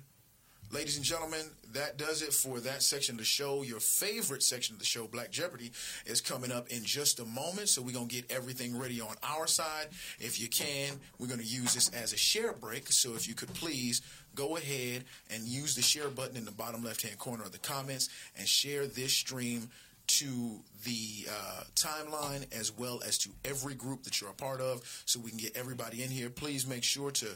[0.72, 1.40] Ladies and gentlemen,
[1.72, 3.62] that does it for that section of the show.
[3.64, 5.72] Your favorite section of the show, Black Jeopardy,
[6.06, 7.68] is coming up in just a moment.
[7.68, 9.88] So we're going to get everything ready on our side.
[10.20, 12.92] If you can, we're going to use this as a share break.
[12.92, 14.00] So if you could please
[14.40, 17.58] go ahead and use the share button in the bottom left hand corner of the
[17.58, 18.08] comments
[18.38, 19.68] and share this stream
[20.06, 24.80] to the uh, timeline as well as to every group that you're a part of
[25.04, 26.30] so we can get everybody in here.
[26.30, 27.26] Please make sure to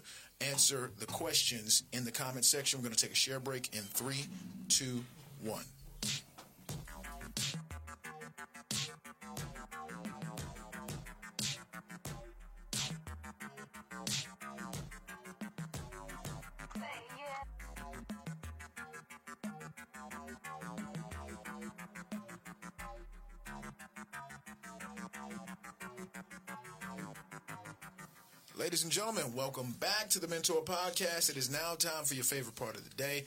[0.40, 2.78] answer the questions in the comment section.
[2.78, 4.24] We're going to take a share break in three,
[4.68, 5.05] two,
[5.43, 5.64] one.
[28.74, 31.30] Ladies and gentlemen, welcome back to the Mentour Podcast.
[31.30, 33.22] It is now time for your favorite part of the day.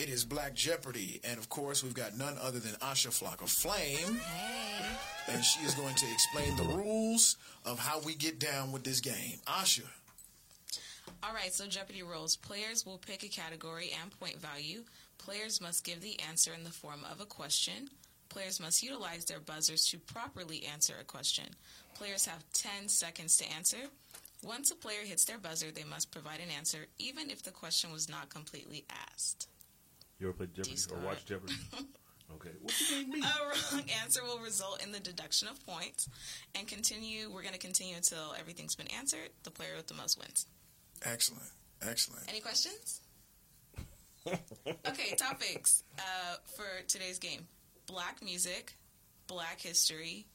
[0.00, 1.20] It is Black Jeopardy.
[1.24, 4.18] And of course, we've got none other than Asha Flock of Flame.
[5.30, 7.36] And she is going to explain the rules
[7.66, 9.40] of how we get down with this game.
[9.46, 9.84] Asha.
[11.22, 12.36] All right, so Jeopardy rules.
[12.36, 14.84] Players will pick a category and point value.
[15.18, 17.90] Players must give the answer in the form of a question.
[18.30, 21.46] Players must utilize their buzzers to properly answer a question.
[21.94, 23.90] Players have 10 seconds to answer.
[24.42, 27.90] Once a player hits their buzzer, they must provide an answer, even if the question
[27.92, 29.48] was not completely asked.
[30.18, 31.02] You ever played Jeopardy or D-Scott.
[31.02, 31.54] watched Jeopardy?
[32.34, 32.50] okay.
[32.60, 33.20] What you think me?
[33.20, 36.08] A wrong answer will result in the deduction of points.
[36.54, 39.30] And continue, we're going to continue until everything's been answered.
[39.42, 40.46] The player with the most wins.
[41.04, 41.50] Excellent.
[41.82, 42.28] Excellent.
[42.28, 43.00] Any questions?
[44.26, 47.46] okay, topics uh, for today's game
[47.86, 48.74] Black music,
[49.26, 50.26] Black history,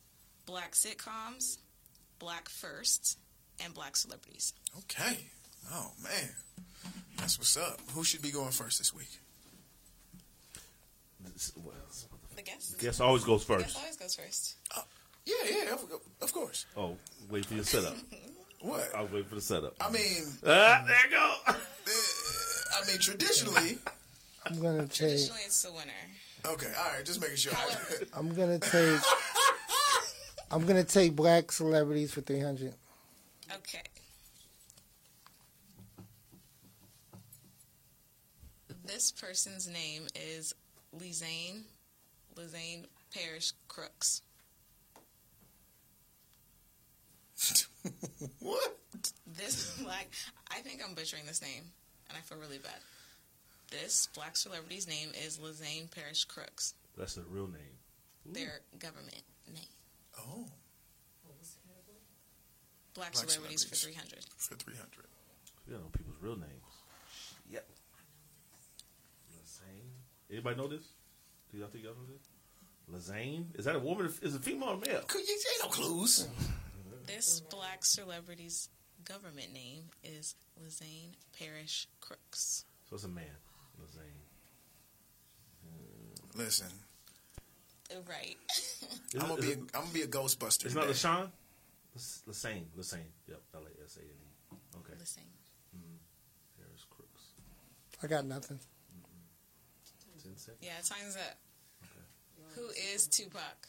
[0.45, 1.57] Black sitcoms,
[2.19, 3.17] Black firsts,
[3.63, 4.53] and black celebrities.
[4.79, 5.17] Okay.
[5.71, 6.29] Oh man,
[7.17, 7.79] that's what's up.
[7.93, 9.09] Who should be going first this week?
[11.55, 11.73] Well,
[12.35, 12.79] The guest.
[12.79, 13.65] guess always goes first.
[13.65, 13.83] Guest first.
[13.83, 14.55] always goes first.
[15.25, 15.85] Yeah, yeah, of,
[16.21, 16.65] of course.
[16.75, 16.97] Oh,
[17.29, 17.95] wait for your setup.
[18.61, 18.89] What?
[18.95, 19.75] I'll wait for the setup.
[19.81, 21.33] I mean, Ah, there you go.
[21.47, 23.77] I mean, traditionally.
[24.45, 24.99] I'm gonna take.
[25.09, 25.91] Traditionally, it's the winner.
[26.45, 27.51] Okay, all right, just making sure.
[28.15, 29.01] I'm gonna take.
[30.49, 32.73] I'm gonna take black celebrities for 300.
[33.51, 33.81] Okay.
[38.85, 40.53] This person's name is
[40.97, 41.63] Lizane,
[42.35, 44.21] Lizane Parish Crooks.
[48.39, 48.73] what?
[49.37, 50.09] This black,
[50.51, 51.63] I think I'm butchering this name,
[52.09, 52.79] and I feel really bad.
[53.71, 56.75] This black celebrity's name is Lizane Parish Crooks.
[56.97, 57.77] That's a real name.
[58.25, 59.63] Their government name.
[60.19, 60.45] Oh,
[62.93, 64.19] Black, Black celebrities, for 300.
[64.37, 65.05] for three hundred.
[65.67, 66.51] You don't know people's real names.
[67.49, 67.65] Yep.
[69.35, 69.89] Lazane.
[70.31, 70.83] Anybody know this?
[71.51, 72.21] Do y'all think y'all know this?
[73.09, 73.45] Lazane?
[73.57, 74.11] Is that a woman?
[74.21, 75.01] Is it female or male?
[75.07, 76.27] Could you say no clues?
[77.05, 78.69] This black celebrity's
[79.03, 82.63] government name is Lizane Parish Crooks.
[82.89, 83.25] So it's a man.
[83.81, 84.21] Lazane.
[86.35, 86.67] Listen,
[88.07, 88.37] Right.
[89.21, 89.47] I'm gonna be.
[89.49, 90.65] A, it- I'm gonna be a Ghostbuster.
[90.65, 90.93] It's not today.
[90.93, 91.29] LaShawn?
[91.95, 92.65] Las- Lasane.
[92.77, 93.11] Lasane.
[93.27, 93.41] Yep.
[93.55, 94.55] L A S A N E.
[94.77, 94.93] Okay.
[94.93, 95.29] Lizane.
[96.57, 96.95] Harris mm-hmm.
[96.95, 97.23] Crooks.
[98.03, 98.57] I got nothing.
[98.57, 100.29] Mm-hmm.
[100.29, 100.59] 10 seconds.
[100.61, 101.37] Yeah, time's up.
[102.55, 103.67] Who is Tupac?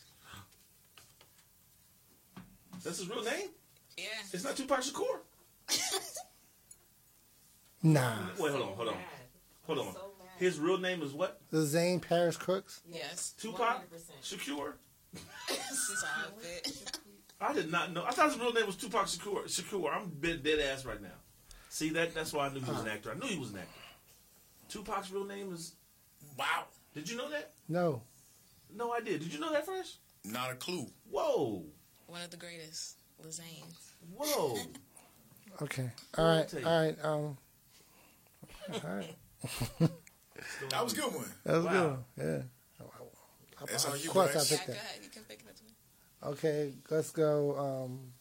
[2.83, 3.49] That's his real name?
[3.97, 4.05] Yeah.
[4.33, 5.21] It's not Tupac Shakur?
[7.87, 8.15] Nah.
[8.39, 8.97] Wait, hold on, hold on.
[9.67, 9.95] Hold on.
[10.39, 11.39] His real name is what?
[11.51, 12.81] The Zane Paris Crooks.
[12.91, 13.35] Yes.
[13.39, 13.83] Tupac
[14.23, 14.73] Shakur?
[15.49, 16.99] Stop it.
[17.49, 18.05] I did not know.
[18.05, 19.45] I thought his real name was Tupac Shakur.
[19.45, 19.95] Shakur.
[19.95, 21.09] I'm dead, dead ass right now.
[21.69, 22.15] See that?
[22.15, 23.11] That's why I knew he was an actor.
[23.11, 23.81] I knew he was an actor.
[24.69, 25.75] Tupac's real name is.
[26.39, 26.65] Wow,
[26.95, 27.53] Did you know that?
[27.69, 28.03] No.
[28.75, 29.21] No, I did.
[29.21, 29.99] Did you know that, first?
[30.25, 30.87] not a clue.
[31.11, 31.65] Whoa,
[32.07, 32.97] One of the greatest.
[33.25, 33.65] Lizane.
[34.17, 34.59] whoa.
[35.63, 35.89] Okay.
[36.19, 36.53] All right.
[36.67, 36.97] All right.
[37.05, 37.39] Um.
[38.73, 39.15] All right.
[40.71, 41.27] That was a good one.
[41.45, 41.99] That was Wow.
[42.17, 42.27] good.
[42.27, 42.87] Yeah.
[43.67, 44.51] That's on you, Of course, I Bryce.
[44.51, 44.99] Yeah, picked go ahead.
[45.05, 45.44] You can pick it up.
[46.25, 46.73] Okay.
[46.91, 47.57] Let's go.
[47.59, 48.13] Um.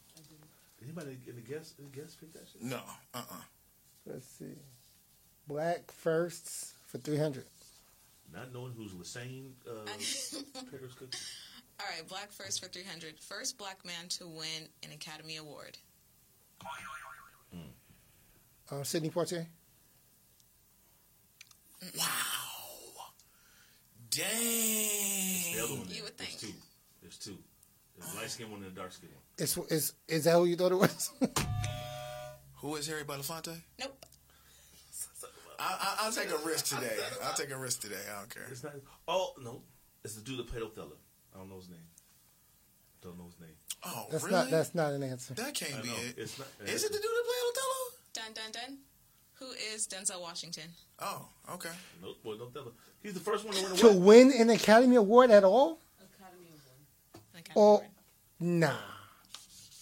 [0.82, 2.62] Anybody in the guest, in the guest pick that shit?
[2.62, 2.76] No,
[3.14, 3.34] uh, uh
[4.06, 4.58] Let's see.
[5.48, 7.44] Black firsts for 300.
[8.32, 9.84] Not knowing who's Lasane uh,
[10.70, 11.18] Paris Cookie.
[11.80, 13.18] All right, black first for 300.
[13.18, 15.78] First black man to win an Academy Award.
[18.70, 19.46] Uh, Sidney Poitier.
[21.98, 22.04] Wow.
[24.10, 24.24] Dang.
[24.24, 25.86] The other one.
[25.88, 26.04] You there.
[26.04, 26.52] would There's two.
[27.02, 27.38] There's two.
[28.04, 29.22] There's light skin one and a dark skin one.
[29.38, 31.10] Is is is that who you thought it was?
[32.58, 33.54] Who is Harry Belafonte?
[33.78, 34.06] Nope.
[35.58, 35.62] I,
[36.00, 36.96] I, I'll take a risk today.
[37.22, 38.00] I'll take a risk today.
[38.14, 38.44] I don't care.
[38.50, 38.72] It's not.
[39.06, 39.60] Oh no,
[40.02, 40.96] it's the dude that played Othello.
[41.34, 41.78] I don't know his name.
[43.02, 43.50] Don't know his name.
[43.84, 44.34] Oh, that's really?
[44.36, 45.34] not that's not an answer.
[45.34, 45.94] that can't I be know.
[46.08, 46.14] it.
[46.16, 46.48] It's not.
[46.64, 47.82] Is it the dude that played Othello?
[48.14, 48.78] Dun dun dun.
[49.40, 50.64] Who is Denzel Washington?
[51.00, 51.68] Oh, okay.
[52.00, 52.72] Nope, boy, Othello.
[53.02, 53.98] He's the first one to win To a what?
[54.00, 55.80] win an Academy Award at all?
[56.00, 57.84] An Academy Oh, Award.
[58.40, 58.74] Nah.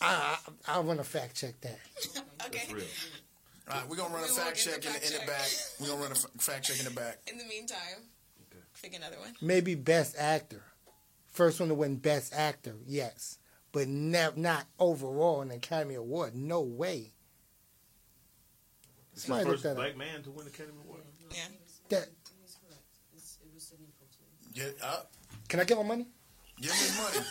[0.01, 1.79] I I, I want to fact check that.
[2.47, 2.59] Okay.
[2.59, 2.85] That's real.
[3.71, 5.49] All right, we're gonna run a We will fact check in, the- in the back.
[5.81, 7.19] We're gonna run a f- fact check in the back.
[7.29, 7.79] In the meantime,
[8.51, 8.63] Okay.
[8.83, 9.33] pick another one.
[9.41, 10.63] Maybe Best Actor.
[11.31, 13.39] First one to win Best Actor, yes,
[13.71, 16.35] but ne- not overall an Academy Award.
[16.35, 17.13] No way.
[19.15, 19.77] He's Somebody the look first that up.
[19.77, 21.03] black man to win the Academy Award.
[21.31, 21.37] Yeah.
[21.91, 22.09] That
[24.53, 25.11] Get up.
[25.13, 26.07] Uh, can I get my money?
[26.63, 27.27] Give him his money.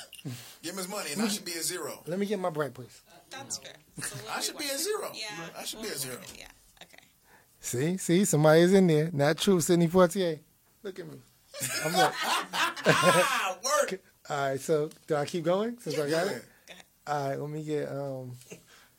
[0.61, 2.03] Give him his money, and I should be a zero.
[2.05, 3.01] Let me get my break, please.
[3.31, 3.73] That's fair.
[4.03, 4.75] So I should be one.
[4.75, 5.11] a zero.
[5.13, 5.47] Yeah.
[5.57, 6.17] I should be a zero.
[6.37, 6.47] Yeah.
[6.83, 7.03] Okay.
[7.59, 9.09] See, see, somebody's in there.
[9.13, 10.39] Not true, Sidney Poitier.
[10.83, 11.17] Look at me.
[11.85, 14.01] I'm like, Ah, work.
[14.29, 14.59] all right.
[14.59, 16.43] So do I keep going since I got it?
[17.07, 17.39] All right.
[17.39, 18.33] Let me get um.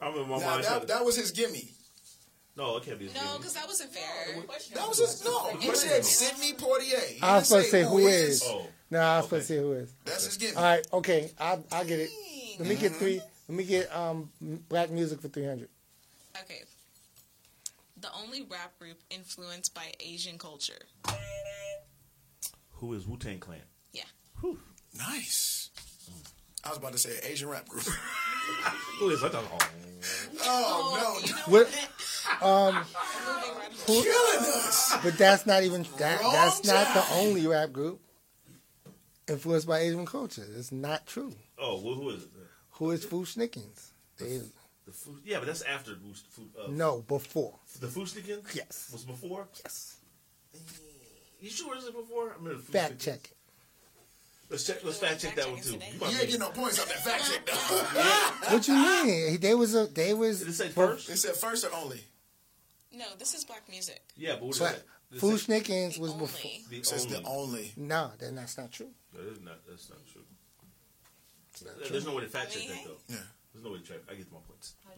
[0.01, 0.65] I remember my Now, mind.
[0.65, 1.71] that, that was his gimme.
[2.57, 3.07] no, it can't be.
[3.07, 4.35] his No, because that wasn't fair.
[4.75, 5.57] That was his no.
[5.59, 7.01] He said Sidney Poitier.
[7.09, 8.43] He I was didn't supposed to say who is.
[8.47, 9.95] Oh, No, I was supposed to say who is.
[10.05, 10.55] That's his gimme.
[10.55, 10.87] All right.
[10.93, 11.31] Okay.
[11.41, 12.11] I I get it.
[12.59, 13.23] Let me get three.
[13.49, 14.29] Let me get um
[14.69, 15.71] black music for three hundred.
[16.43, 16.61] Okay.
[17.99, 20.83] The only rap group influenced by Asian culture.
[22.73, 23.61] who is Wu Tang Clan?
[23.95, 24.03] Yeah.
[24.99, 25.71] Nice.
[26.65, 27.85] I was about to say Asian rap group.
[28.99, 29.25] Who is?
[29.25, 29.45] I thought.
[29.51, 29.59] Oh,
[30.45, 31.67] Oh, no, you know What?
[31.67, 31.89] what?
[32.43, 32.85] Um, Moving
[33.59, 34.03] right along.
[34.05, 34.97] killing us.
[35.03, 36.21] but that's not even that.
[36.21, 38.01] Wrong That's not the only rap group
[39.29, 40.45] influenced by Asian culture.
[40.57, 41.33] It's not true.
[41.59, 42.31] oh, well, who is it?
[42.73, 43.91] Who is Fu Schnickens?
[44.19, 44.45] The
[44.87, 46.51] The food, yeah, but that's after Boost food.
[46.59, 47.55] Uh, No, before.
[47.81, 48.55] the Fu Schnickens.
[48.55, 48.91] Yes.
[48.93, 49.49] was before.
[49.65, 49.97] Yes.
[51.41, 52.31] You sure is it before?
[52.31, 53.17] I remember the Fact check.
[53.25, 53.33] it.
[54.51, 54.85] Let's check.
[54.85, 55.73] Let's fact check that one too.
[55.73, 58.53] You might You be- ain't getting no points on that fact check, though.
[58.55, 59.41] What you mean?
[59.41, 61.09] They was a they was Did it say first?
[61.09, 62.01] It said first or only?
[62.93, 64.03] No, this is black music.
[64.15, 64.83] Yeah, but what is But that?
[65.11, 66.51] Did it Fu Schnickens was The before.
[66.69, 67.17] The It says only.
[67.19, 67.73] the only.
[67.79, 68.91] No, then that's not true.
[69.15, 69.59] That is not.
[69.69, 70.23] That's not true.
[71.91, 72.97] There's no way to fact check that though.
[73.09, 73.17] Yeah.
[73.53, 73.99] There's no way to check.
[74.11, 74.75] I get my points.
[74.87, 74.95] All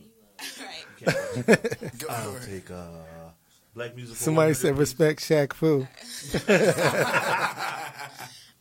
[0.66, 0.86] right.
[0.98, 3.30] Can't Go I'll for take uh,
[3.74, 4.16] black music.
[4.16, 4.54] Somebody 100.
[4.54, 5.80] said respect Shaq Fu.
[5.80, 5.86] All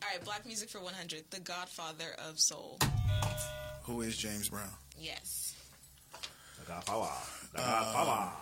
[0.08, 1.30] right, black music for 100.
[1.30, 2.78] The Godfather of Soul.
[3.84, 4.68] Who is James Brown?
[4.98, 5.54] Yes.
[6.14, 7.10] I got power.
[7.56, 8.40] I got.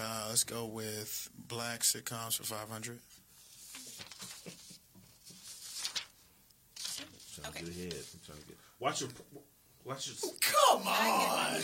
[0.00, 2.98] Uh, let's go with black sitcoms for 500.
[7.42, 7.64] Trying Okay.
[7.64, 8.04] to get ahead.
[8.14, 8.56] I'm trying to get.
[8.80, 9.10] Watch your.
[9.84, 10.32] Watch your.
[10.40, 11.62] Come on.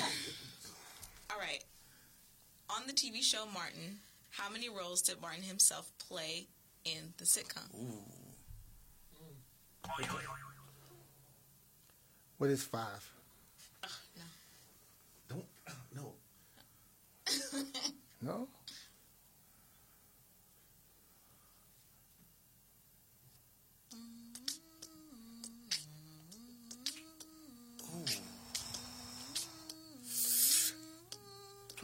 [1.30, 1.62] All right.
[2.70, 3.98] On the TV show Martin,
[4.30, 6.46] how many roles did Martin himself play
[6.84, 7.68] in the sitcom?
[12.38, 13.10] What is five?
[14.16, 14.24] No,
[15.28, 15.44] Don't.
[15.94, 16.12] No.
[18.22, 18.32] No?
[18.32, 18.48] Try it.
[18.48, 18.53] I,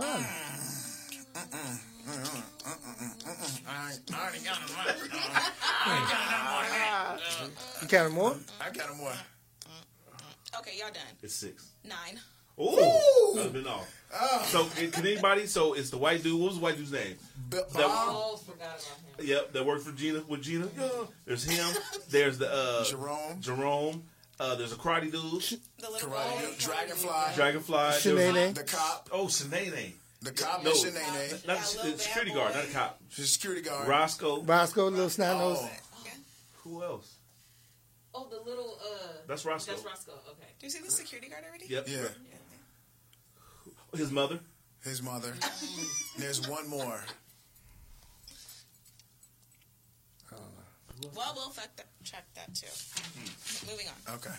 [0.02, 0.26] ain't-
[3.68, 4.96] I already got him right.
[5.86, 7.82] I got no more.
[7.82, 8.36] You counted more?
[8.60, 9.12] I got him more.
[10.58, 11.02] Okay, y'all done.
[11.22, 11.66] It's six.
[11.84, 12.18] Nine.
[12.60, 13.40] Ooh.
[13.40, 13.88] I've been off.
[14.48, 15.46] So eh, can anybody?
[15.46, 16.38] So it's the white dude.
[16.38, 17.16] What was the white dude's name?
[17.48, 18.80] B- That- Bob Oh, forgot about
[19.20, 19.26] him.
[19.28, 20.68] Yep, that worked for Gina with Gina.
[20.78, 20.88] Yeah.
[21.24, 21.74] There's him.
[22.10, 23.40] There's the uh, Jerome.
[23.40, 24.02] Jerome.
[24.40, 25.12] Uh, there's a karate dude.
[25.12, 26.54] The little Karate, boy.
[26.58, 27.10] Dragonfly.
[27.36, 27.76] Dragonfly.
[27.76, 28.54] There Shanae.
[28.54, 29.10] The cop.
[29.12, 29.92] Oh, Shanae.
[30.22, 30.70] The cop No.
[30.70, 31.46] and Shanae.
[31.46, 33.00] Not That the, little the security bad guard, not a cop.
[33.10, 33.86] She's security guard.
[33.86, 34.42] Roscoe.
[34.42, 35.58] Roscoe, little snot nose.
[35.60, 35.70] Oh,
[36.64, 37.16] Who else?
[38.14, 39.08] Oh, the little uh.
[39.28, 39.72] That's Roscoe.
[39.72, 40.12] That's Roscoe.
[40.30, 40.48] Okay.
[40.58, 41.66] Do you see the security guard already?
[41.68, 41.86] Yep.
[41.88, 42.08] yeah.
[43.94, 44.40] His mother.
[44.82, 45.34] His mother.
[46.18, 47.04] There's one more.
[51.14, 52.66] Well, we'll fact that, check that too.
[53.70, 54.14] Moving on.
[54.16, 54.30] Okay.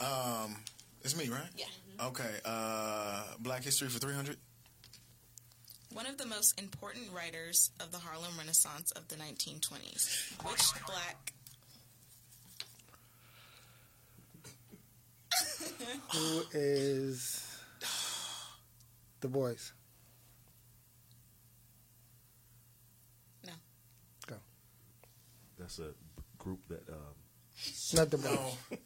[0.00, 0.56] Um,
[1.02, 1.48] it's me, right?
[1.56, 2.06] Yeah.
[2.06, 2.30] Okay.
[2.44, 4.36] Uh, Black History for 300.
[5.92, 10.42] One of the most important writers of the Harlem Renaissance of the 1920s.
[10.42, 11.32] Which black
[16.12, 17.60] Who is
[19.20, 19.72] the boys?
[23.46, 23.52] No.
[24.26, 24.36] Go.
[25.58, 25.90] That's a
[26.38, 27.14] group that um,
[27.94, 28.56] Not the boys.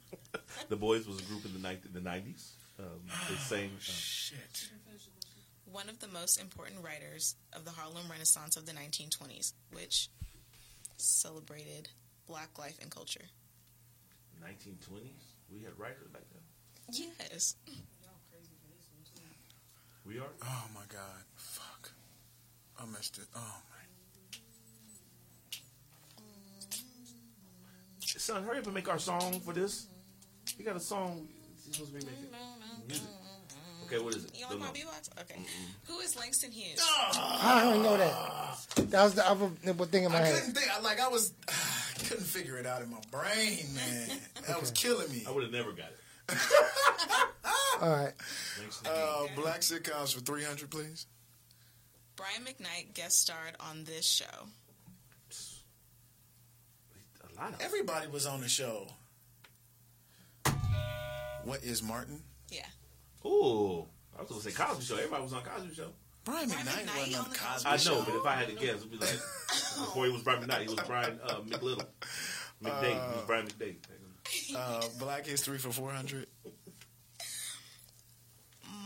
[0.69, 2.53] The boys was a group in the night the nineties.
[2.79, 3.71] Um, they sang.
[3.71, 4.71] Um, Shit.
[5.71, 10.09] one of the most important writers of the Harlem Renaissance of the 1920s, which
[10.97, 11.89] celebrated
[12.27, 13.25] black life and culture.
[14.41, 15.35] Nineteen twenties.
[15.53, 16.43] We had writers back then.
[17.31, 17.57] Yes.
[20.07, 20.29] We are.
[20.43, 21.23] Oh my God.
[21.37, 21.91] Fuck.
[22.81, 23.25] I missed it.
[23.35, 23.39] Oh
[23.71, 23.78] man.
[28.29, 29.87] Son, hurry up and make our song for this.
[30.59, 31.27] We got a song.
[31.65, 32.27] He's supposed to be making
[32.87, 33.09] music.
[33.87, 34.33] Okay, what is it?
[34.35, 34.87] You Don't want my know.
[34.91, 35.09] beatbox?
[35.23, 35.41] Okay.
[35.87, 36.79] Who is Langston Hughes?
[37.15, 38.91] I don't know that.
[38.91, 39.49] That was the other
[39.87, 40.35] thing in my I head.
[40.41, 40.83] couldn't think.
[40.85, 41.33] Like I was.
[41.49, 44.19] I couldn't figure it out in my brain, man.
[44.47, 45.25] That was killing me.
[45.27, 46.39] I would have never got it.
[47.81, 48.13] All right.
[48.85, 51.07] Uh, black sitcoms for 300, please.
[52.15, 54.49] Brian McKnight guest starred on this show.
[57.39, 58.89] A lot of Everybody was on the show.
[61.45, 62.21] What is Martin?
[62.51, 62.67] Yeah.
[63.25, 63.87] Ooh,
[64.17, 64.97] I was gonna say Cosby Show.
[64.97, 65.89] Everybody was on Cosby Show.
[66.25, 67.95] Brian Brian McKnight McKnight wasn't on on the the Cosby I Show.
[67.95, 69.09] know, but if I had to guess, it'd be like
[69.49, 71.87] before he was Brian McKnight, he was Brian uh, McLittle.
[72.63, 72.93] McDade.
[72.93, 73.77] he was Brian McDade.
[74.55, 76.27] Uh, Black History for 400.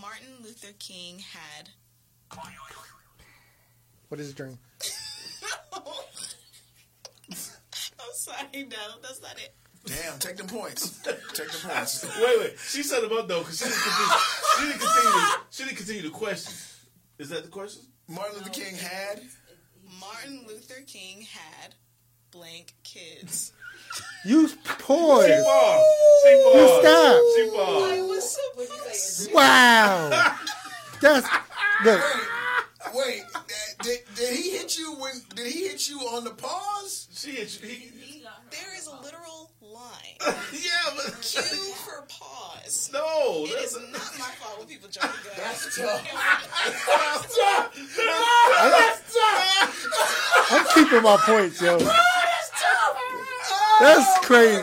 [0.01, 1.71] Martin Luther King had.
[4.09, 4.59] What is dream?
[8.13, 8.17] I'm
[8.53, 9.55] sorry, no, that's not it.
[9.87, 10.99] Damn, take them points.
[11.03, 11.17] Take
[11.51, 12.05] the points.
[12.25, 12.55] Wait, wait.
[12.69, 14.17] She set him up though because she didn't continue.
[14.57, 15.11] She didn't continue.
[15.11, 16.53] To, she didn't continue the question.
[17.19, 17.83] Is that the question?
[18.09, 19.23] Martin Luther King had.
[20.01, 21.75] Martin Luther King had
[22.31, 23.53] blank kids.
[24.25, 25.45] You She poised.
[25.45, 25.85] paused.
[26.23, 26.81] She paused.
[26.81, 27.23] stop.
[27.37, 28.09] She paused.
[28.09, 29.35] was What'd?
[29.35, 30.37] Wow.
[31.01, 31.27] That's
[31.85, 32.01] look.
[32.95, 33.23] Wait,
[33.83, 35.15] did, did he hit you when?
[35.35, 37.09] Did he hit you on the pause?
[37.13, 37.69] She hit you.
[37.69, 38.43] He, He got her.
[38.51, 40.15] There is a literal line line.
[40.53, 42.91] yeah, but Cue for pause.
[42.93, 45.37] No, it is not my fault when people jump the gun.
[45.39, 46.05] that's tough.
[47.99, 50.51] No, that's tough.
[50.51, 51.79] I'm keeping my points, yo.
[51.79, 52.97] That's tough.
[53.81, 54.63] That's crazy.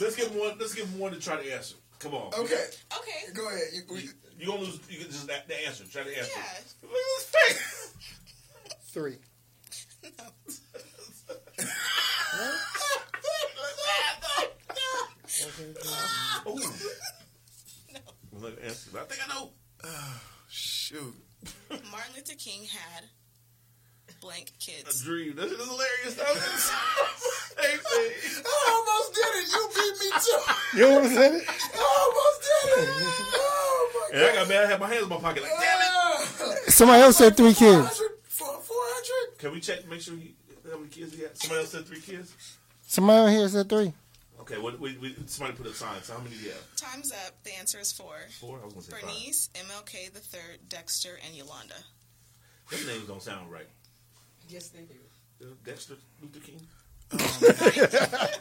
[0.00, 0.56] let's give him one.
[0.58, 1.76] Let's give him one to try to answer.
[1.98, 2.32] Come on.
[2.34, 2.64] Okay,
[2.98, 3.32] Okay.
[3.34, 3.60] go ahead.
[3.72, 4.80] You, we, You gonna lose?
[4.88, 5.84] You can just the, the answer.
[5.84, 6.30] Try to answer.
[6.34, 6.88] Yeah.
[6.88, 7.94] Look at his face.
[8.92, 9.16] Three.
[16.46, 16.58] Ooh.
[18.32, 18.90] Look, answer.
[18.98, 19.50] I think I know.
[20.48, 21.14] shoot.
[21.70, 23.04] Martin Luther King had
[24.20, 25.02] blank A kids.
[25.02, 25.34] dream.
[25.36, 26.14] This is hilarious.
[26.16, 26.70] That was
[27.58, 27.78] hey.
[28.44, 29.46] I almost did it.
[29.52, 30.78] You beat me too.
[30.78, 31.44] You almost said it?
[31.48, 33.28] I almost did it.
[33.44, 34.64] Oh my And I got mad.
[34.64, 35.42] I had my hands in my pocket.
[35.42, 35.86] Like, damn it.
[35.94, 36.54] Ah.
[36.68, 38.02] Somebody else said three kids.
[38.32, 39.38] 400, 400.
[39.38, 39.82] Can we check?
[39.82, 40.34] To make sure he
[40.70, 41.36] how many kids he had?
[41.36, 42.34] Somebody else said three kids.
[42.86, 43.92] Somebody on here said three.
[44.40, 44.80] Okay, what?
[44.80, 46.02] We, we, somebody put a sign.
[46.02, 46.76] So how many do you have?
[46.76, 47.42] Time's up.
[47.44, 48.14] The answer is four.
[48.40, 48.58] Four.
[48.60, 49.02] I was gonna say five.
[49.02, 51.74] Bernice, MLK the third, Dexter, and Yolanda.
[52.70, 53.68] Them names don't sound right.
[54.48, 54.94] Yes, they do.
[55.42, 56.60] Uh, Dexter Luther King.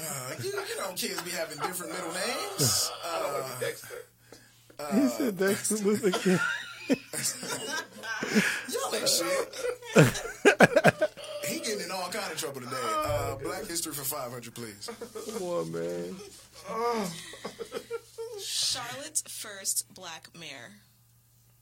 [0.00, 2.90] Uh, you, you know, kids be having different middle names.
[3.04, 4.04] Uh, Dexter.
[4.94, 6.38] He said Dexter Luther King.
[9.20, 11.10] y'all ain't shit.
[11.48, 12.76] he getting in all kind of trouble today.
[13.04, 14.88] Uh, Black History for 500, please.
[15.32, 16.16] Come on, man.
[18.40, 20.72] Charlotte's first black mayor.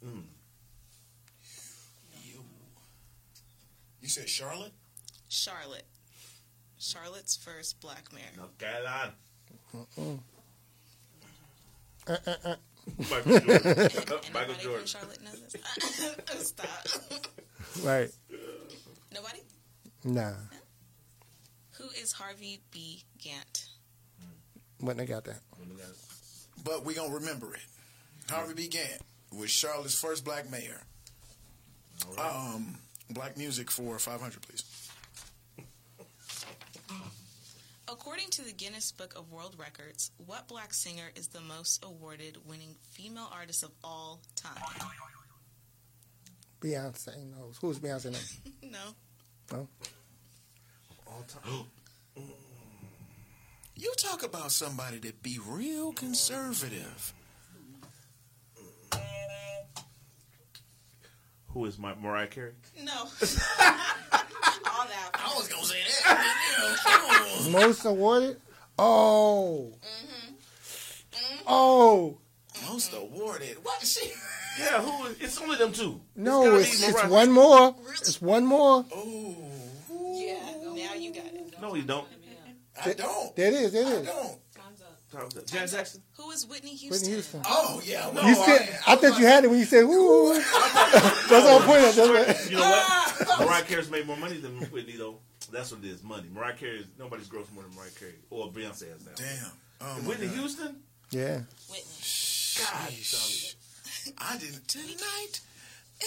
[0.02, 0.22] You
[4.00, 4.72] You said Charlotte?
[5.28, 5.84] Charlotte.
[6.78, 8.24] Charlotte's first black mayor.
[8.36, 9.14] North Carolina.
[12.06, 12.54] Uh,
[13.10, 13.68] Michael Jordan.
[13.68, 14.86] Anybody Michael from Jordan.
[14.86, 16.48] Charlotte knows this?
[16.48, 16.68] Stop.
[17.82, 18.10] Right.
[19.12, 19.40] Nobody?
[20.04, 20.32] Nah.
[21.78, 23.02] Who is Harvey B.
[23.18, 23.66] Gantt?
[24.80, 25.40] When they got that.
[26.64, 27.60] But we going to remember it.
[28.30, 28.68] Harvey B.
[28.68, 29.00] Gantt
[29.36, 30.82] was Charlotte's first black mayor.
[32.18, 32.78] Um,
[33.10, 34.85] black music for 500, please.
[37.88, 42.36] According to the Guinness Book of World Records, what black singer is the most awarded
[42.44, 44.60] winning female artist of all time?
[46.60, 47.58] Beyonce knows.
[47.60, 48.52] Who's Beyonce name?
[48.72, 48.78] No.
[49.52, 49.68] No.
[51.06, 51.64] All time.
[52.18, 52.22] Mm.
[53.78, 57.12] You talk about somebody that be real conservative.
[61.48, 62.52] Who is my Mariah Carey?
[62.82, 63.04] No.
[64.66, 65.10] all that.
[65.14, 66.36] I was going to say that.
[66.51, 67.52] you know, come on.
[67.68, 68.40] Most awarded?
[68.78, 69.72] Oh.
[69.72, 70.34] Mm-hmm.
[71.47, 72.18] Oh.
[72.55, 72.72] Mm-hmm.
[72.72, 73.59] Most awarded.
[73.62, 74.12] What is she?
[74.59, 75.20] Yeah, who is?
[75.20, 76.01] It's only them two.
[76.14, 77.76] No, gotta it's, it's one more.
[77.93, 78.84] It's one more.
[78.94, 79.36] Oh,
[80.14, 80.38] Yeah.
[80.62, 81.55] Now you got it.
[81.60, 82.06] No, you don't.
[82.84, 83.34] I don't.
[83.36, 83.72] There it is.
[83.72, 84.38] There I don't.
[85.46, 86.02] Janet Jackson.
[86.16, 86.90] Who is Whitney Houston?
[86.90, 87.42] Whitney Houston.
[87.46, 88.08] Oh, yeah.
[88.10, 90.34] Well, You said, I thought you had it when you said, ooh.
[91.30, 91.94] That's all point at.
[91.94, 93.40] That's what- You know what?
[93.40, 95.18] Mariah Carey's made more money than Whitney, though.
[95.52, 96.28] That's what it is, money.
[96.34, 98.14] Mariah Carey, nobody's grossed more than Mariah Carey.
[98.30, 99.12] Or Beyonce has now.
[99.16, 99.50] Damn.
[99.80, 100.36] Oh, Whitney God.
[100.36, 100.76] Houston?
[101.10, 101.40] Yeah.
[101.70, 101.84] Whitney.
[102.02, 103.54] Sheesh.
[104.18, 104.66] I didn't.
[104.68, 105.40] Tonight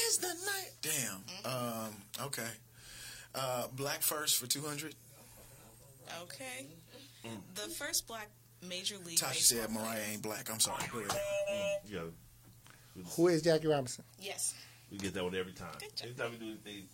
[0.08, 0.72] is the night.
[0.82, 1.52] Damn.
[1.52, 1.94] Um.
[2.26, 2.48] Okay.
[3.36, 4.96] Uh, Black first for two hundred.
[6.24, 6.66] Okay.
[7.56, 8.30] The first black
[8.68, 10.50] major league Tasha baseball said Mariah ain't black.
[10.52, 10.84] I'm sorry.
[10.92, 11.12] Go ahead.
[11.12, 12.00] Mm, yeah.
[13.16, 14.04] Who is Jackie Robinson?
[14.20, 14.56] Yes.
[14.92, 15.68] We get that one every time.
[15.80, 16.08] Good job.
[16.08, 16.88] Anytime we do anything,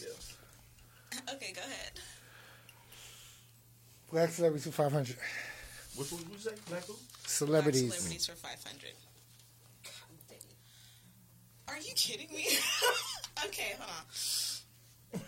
[0.00, 1.34] yeah.
[1.34, 1.92] Okay, go ahead.
[4.10, 5.16] Black celebrities for 500.
[5.96, 6.50] Which one did you say?
[6.68, 6.94] Black who?
[6.94, 7.94] Black Celebrities.
[7.94, 8.92] celebrities for 500.
[11.68, 12.46] Are you kidding me?
[13.46, 13.90] okay, hold
[15.14, 15.20] on.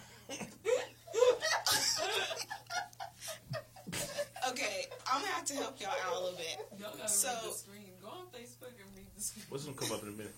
[4.51, 6.57] okay, I'm gonna have to help y'all out a little bit.
[6.81, 7.91] Y'all gotta So- read the screen.
[8.03, 9.45] Go on Facebook and read the screen.
[9.49, 10.35] What's gonna come up in a minute?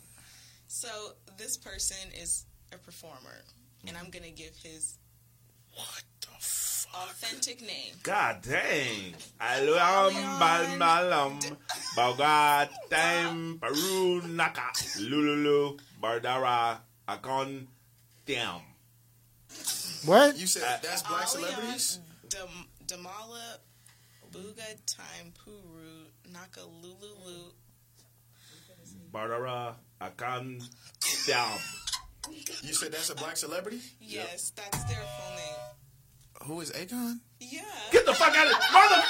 [0.68, 0.88] So
[1.38, 3.40] this person is a performer,
[3.86, 4.98] and I'm gonna give his
[5.74, 7.08] What the fuck?
[7.10, 7.94] authentic name.
[8.02, 9.14] God dang.
[9.40, 11.38] Alam bal malam.
[11.96, 14.72] Baugat time Peru naka.
[15.00, 15.78] Lululu.
[16.02, 16.78] Bardara.
[17.08, 17.66] Akon.
[18.26, 18.60] Damn.
[20.04, 20.36] What?
[20.36, 22.00] You said uh, that's black celebrities?
[22.28, 23.58] Dam- Damala,
[24.36, 27.52] Buga Time Puru, Nakalululu.
[29.10, 29.74] Bardara.
[30.00, 30.62] Akon.
[31.26, 31.58] Damn.
[32.62, 33.80] You said that's a black celebrity?
[33.98, 36.48] Yes, that's their full name.
[36.48, 37.20] Who is Akon?
[37.40, 37.62] Yeah.
[37.92, 39.02] Get the fuck out of Mother.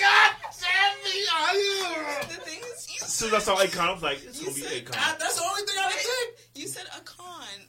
[0.00, 1.26] God damn me.
[1.36, 1.84] Are you?
[2.22, 4.54] The thing is, you As soon as I saw Akon, I was like, it's gonna
[4.54, 5.18] be said Akon.
[5.18, 6.36] That's the only thing I can think.
[6.56, 7.68] You said a con.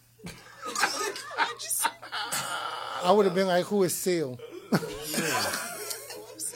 [1.37, 1.91] I
[3.03, 4.39] I would have been like, who is Seal?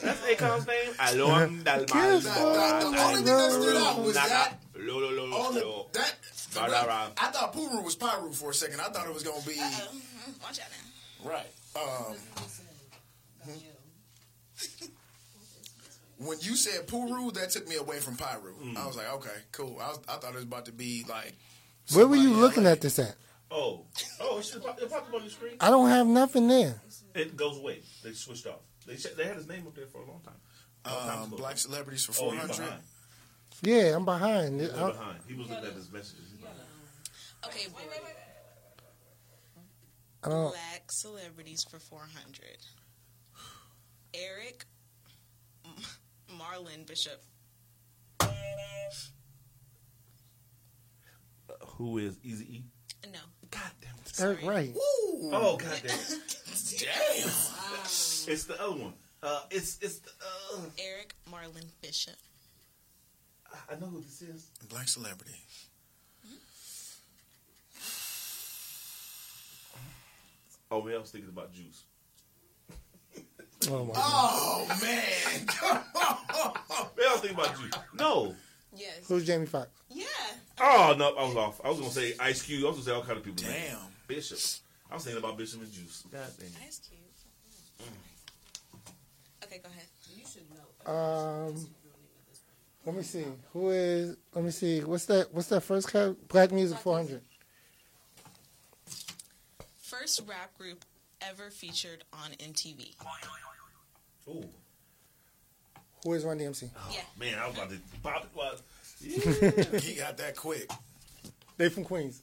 [0.04, 0.92] That's Akon's name?
[1.00, 1.88] Alon Dalmal.
[1.94, 4.52] Yes, The, the, the only thing that stood out was that.
[4.76, 5.86] Lo, lo, lo, Only, lo.
[5.92, 6.14] that.
[6.54, 8.80] I thought Puru was Piru for a second.
[8.80, 10.68] I thought it was gonna be Watch out
[11.24, 11.30] now.
[11.30, 11.46] right.
[11.76, 12.16] Um,
[16.18, 18.54] when you said Puru, that took me away from Piru.
[18.62, 18.76] Mm.
[18.76, 19.78] I was like, okay, cool.
[19.80, 21.34] I, was, I thought it was about to be like.
[21.94, 23.14] Where were you looking at this at?
[23.50, 23.82] Oh,
[24.20, 25.52] oh, it, should, it popped up on the screen.
[25.60, 26.80] I don't have nothing there.
[27.14, 27.80] It goes away.
[28.02, 28.60] They switched off.
[28.86, 30.34] They they had his name up there for a long time.
[30.86, 31.36] Long time Um, ago.
[31.38, 32.56] black celebrities for Oh, four you're hundred.
[32.58, 32.82] behind.
[33.62, 34.60] Yeah, I'm behind.
[34.60, 35.20] You're I- behind.
[35.26, 36.28] He was looking at his messages.
[37.46, 37.78] Okay, boy.
[40.22, 40.50] I don't.
[40.50, 42.58] Black celebrities for 400.
[44.14, 44.64] Eric
[45.64, 45.74] M-
[46.38, 47.22] Marlon Bishop.
[51.76, 52.64] Who is Easy E?
[53.12, 53.18] No.
[53.54, 54.20] God damn it.
[54.20, 54.74] Eric Wright.
[54.76, 56.36] Ooh, Oh, god damn it.
[56.78, 57.28] damn!
[58.26, 58.92] It's the other one.
[59.22, 60.10] Uh, it's it's the.
[60.54, 62.14] Uh, Eric Marlon Bishop.
[63.70, 64.50] I know who this is.
[64.68, 65.32] Black celebrity.
[70.70, 71.84] Oh man, I was thinking about Juice.
[73.70, 74.02] Oh my God.
[74.04, 75.46] Oh man!
[75.62, 77.72] Man, I was thinking about Juice.
[77.98, 78.34] No.
[78.76, 79.06] Yes.
[79.06, 79.70] Who's Jamie Foxx?
[79.90, 80.04] Yeah.
[80.60, 81.60] Oh no, I was off.
[81.64, 82.64] I was gonna say Ice Cube.
[82.64, 83.44] I was gonna say all kind of people.
[83.44, 83.78] Damn.
[84.06, 84.38] Bishop.
[84.90, 86.04] I was thinking about Bishop and Juice.
[86.10, 86.48] God damn.
[86.66, 87.88] Ice Cube.
[89.44, 89.86] Okay, go ahead.
[90.16, 90.92] You should know.
[90.92, 91.66] Um,
[92.84, 93.24] let me see.
[93.52, 94.16] Who is?
[94.34, 94.80] Let me see.
[94.80, 95.32] What's that?
[95.32, 96.14] What's that first cat?
[96.28, 97.20] Black Music 400.
[99.78, 100.84] First rap group
[101.20, 102.94] ever featured on MTV.
[104.28, 104.44] Ooh.
[106.04, 106.70] Who is Run DMC?
[106.92, 107.00] Yeah.
[107.18, 108.30] Man, I was about to pop it.
[108.34, 108.60] What?
[109.82, 110.70] He got that quick.
[111.56, 112.22] They from Queens.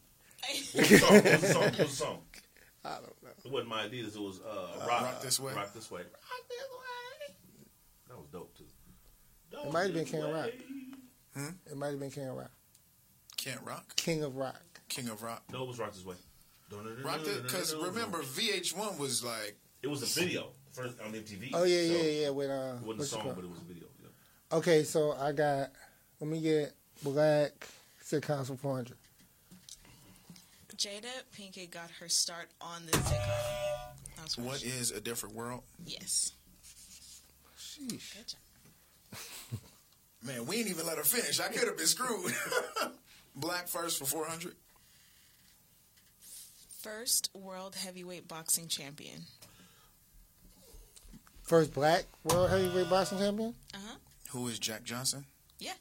[0.74, 1.14] What was the song?
[1.14, 1.62] What was song?
[1.64, 2.18] What was song?
[2.86, 3.30] I don't know.
[3.46, 4.16] It wasn't my Adidas.
[4.16, 5.54] It was uh, rock, Rock This Way?
[5.54, 6.02] Rock this way.
[6.02, 6.10] Rock
[6.50, 7.36] this way.
[8.08, 8.64] That was dope too.
[9.52, 10.46] It might have been King of Rock.
[10.46, 11.44] way.
[11.70, 12.52] It might have been King of Rock.
[13.38, 13.96] Can't rock.
[13.96, 14.62] King of Rock.
[14.90, 15.44] King of rock.
[15.52, 16.16] No, it was Rock this way.
[17.04, 21.52] Rock because remember VH1 was like it was a video first on MTV.
[21.54, 22.30] Oh yeah, so yeah, yeah.
[22.30, 23.88] With uh, It wasn't a song, but it was a video.
[24.02, 24.58] Yeah.
[24.58, 25.72] Okay, so I got.
[26.20, 26.74] Let me get
[27.04, 27.68] black
[28.04, 28.96] sitcoms for 400.
[30.76, 31.04] Jada
[31.38, 33.96] Pinkett got her start on the sitcom.
[34.16, 34.64] That was what fresh.
[34.64, 35.62] is a different world?
[35.86, 36.34] Yes.
[37.58, 38.16] Sheesh.
[38.16, 39.20] Good job.
[40.24, 41.40] Man, we ain't even let her finish.
[41.40, 42.34] I could have been screwed.
[43.36, 44.56] Black first for 400.
[46.82, 49.22] First world heavyweight boxing champion.
[51.52, 53.54] First black world heavyweight boxing champion.
[53.74, 53.96] Uh huh.
[54.30, 55.26] Who is Jack Johnson?
[55.60, 55.74] Yeah.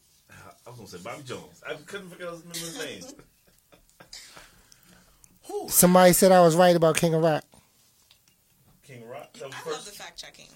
[0.67, 1.63] I was gonna say Bobby Jones.
[1.65, 3.05] I couldn't forget his his name.
[5.47, 5.69] Who?
[5.69, 7.45] Somebody said I was right about King of Rock.
[8.83, 9.33] King Rock.
[9.35, 10.49] That was I love the fact checking.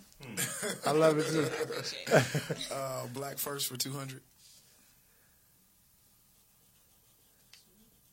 [0.84, 1.42] I love it too.
[1.62, 2.68] Appreciate it.
[2.72, 4.20] Uh, black first for 200.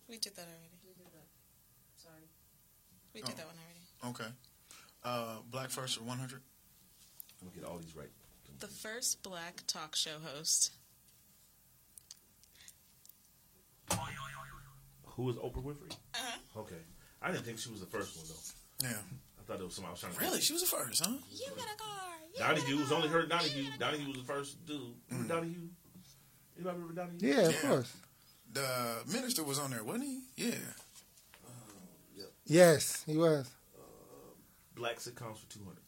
[0.08, 0.70] We did that already.
[1.98, 2.30] Sorry.
[3.16, 3.38] We did Oh.
[3.38, 4.22] that one already.
[4.22, 4.32] Okay.
[5.04, 6.44] Uh, black first for 100.
[7.42, 8.10] I'm gonna get all these right.
[8.60, 10.72] The first black talk show host.
[15.16, 15.92] Who was Oprah Winfrey?
[15.92, 16.60] Uh-huh.
[16.62, 16.76] Okay.
[17.22, 18.88] I didn't think she was the first one though.
[18.88, 19.02] Yeah.
[19.40, 20.20] I thought it was somebody I was trying to.
[20.20, 20.42] Really?
[20.42, 21.14] She was the first, huh?
[21.32, 21.98] You got a car.
[22.34, 23.62] You Donahue was only car, heard Donahue.
[23.64, 24.80] you got a Donahue was the first dude.
[25.10, 25.36] Remember mm.
[25.36, 25.70] Donahue?
[26.56, 27.18] Anybody remember Donahue?
[27.20, 27.70] Yeah, of Yeah.
[27.70, 27.94] course.
[28.54, 30.20] The minister was on there, wasn't he?
[30.36, 30.56] Yeah.
[31.46, 31.52] Um,
[32.18, 32.28] yep.
[32.46, 33.50] Yes, he was.
[33.76, 33.82] Uh,
[34.76, 35.84] black sitcoms for two hundred.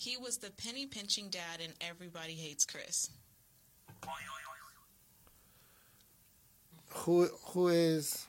[0.00, 3.10] He was the penny pinching dad in Everybody Hates Chris.
[6.88, 8.26] Who who is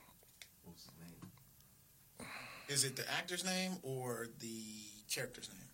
[0.65, 2.27] What's his name?
[2.67, 4.63] Is it the actor's name or the
[5.09, 5.69] character's name?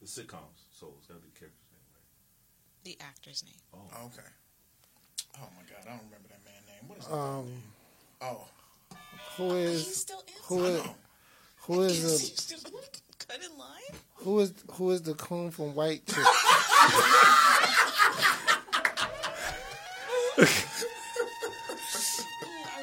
[0.00, 0.66] The sitcoms.
[0.72, 2.82] So it's gotta be the character's name, right?
[2.82, 3.54] The actor's name.
[3.72, 4.06] Oh.
[4.06, 4.28] Okay.
[5.36, 6.88] Oh my God, I don't remember that man's name.
[6.88, 7.14] What is that?
[7.14, 7.62] um
[8.20, 8.48] oh,
[9.36, 10.34] who He's is still in.
[10.42, 10.94] who I is know.
[11.62, 12.02] who is He's
[12.32, 12.70] the still
[13.30, 14.00] cut in line.
[14.14, 16.18] who is who is the coon from White Chick?
[16.18, 16.26] Ooh, I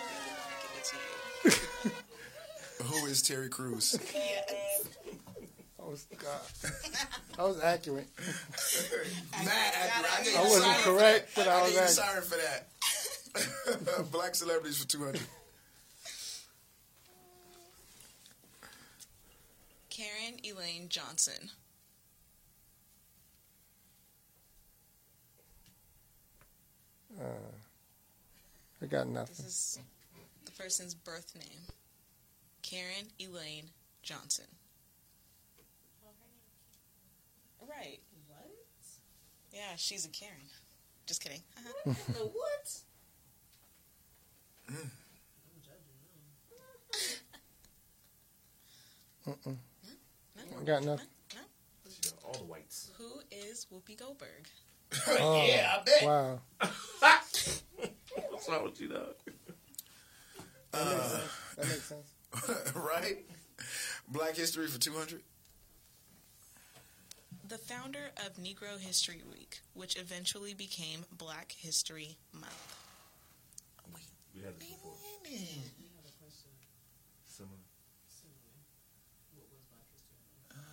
[0.04, 1.60] really want to give it to
[2.90, 3.00] you.
[3.02, 4.00] Who is Terry Crews?
[4.14, 4.88] Yes.
[5.80, 6.42] I was God.
[7.40, 8.08] I was accurate.
[9.32, 10.12] Mad accurate.
[10.20, 11.90] I, gave I wasn't correct, but I I was accurate.
[11.92, 14.12] siren for that.
[14.12, 15.22] Black celebrities for 200.
[20.28, 21.50] Karen Elaine Johnson.
[28.82, 29.36] I got nothing.
[29.46, 29.88] This nothing.
[29.88, 31.62] is the person's birth name.
[32.62, 33.70] Karen Elaine
[34.04, 34.46] Johnson.
[37.62, 38.00] Right.
[38.28, 38.50] What?
[39.54, 40.36] Yeah, she's a Karen.
[41.06, 41.42] Just kidding.
[41.58, 41.94] Uh-huh.
[42.14, 42.74] the what?
[44.70, 44.76] Mm.
[44.76, 45.96] I'm judging
[49.26, 49.54] them.
[49.56, 49.58] No,
[50.60, 51.08] I got nothing.
[51.36, 51.42] no.
[52.26, 52.92] All the whites.
[52.98, 54.48] Who is Whoopi Goldberg?
[55.20, 56.04] Oh, yeah, I bet.
[56.04, 56.40] Wow.
[58.30, 59.16] What's wrong with you, dog?
[60.72, 61.26] That
[61.58, 62.14] makes sense.
[62.50, 63.26] Uh, right?
[64.08, 65.22] Black History for 200.
[67.48, 72.76] The founder of Negro History Week, which eventually became Black History Month.
[73.94, 74.04] Wait.
[74.36, 74.92] We had this before.
[75.26, 76.52] I have a question.
[77.26, 77.64] Similar.
[78.12, 78.60] Similar.
[79.36, 80.20] What was Black History
[80.52, 80.64] Month?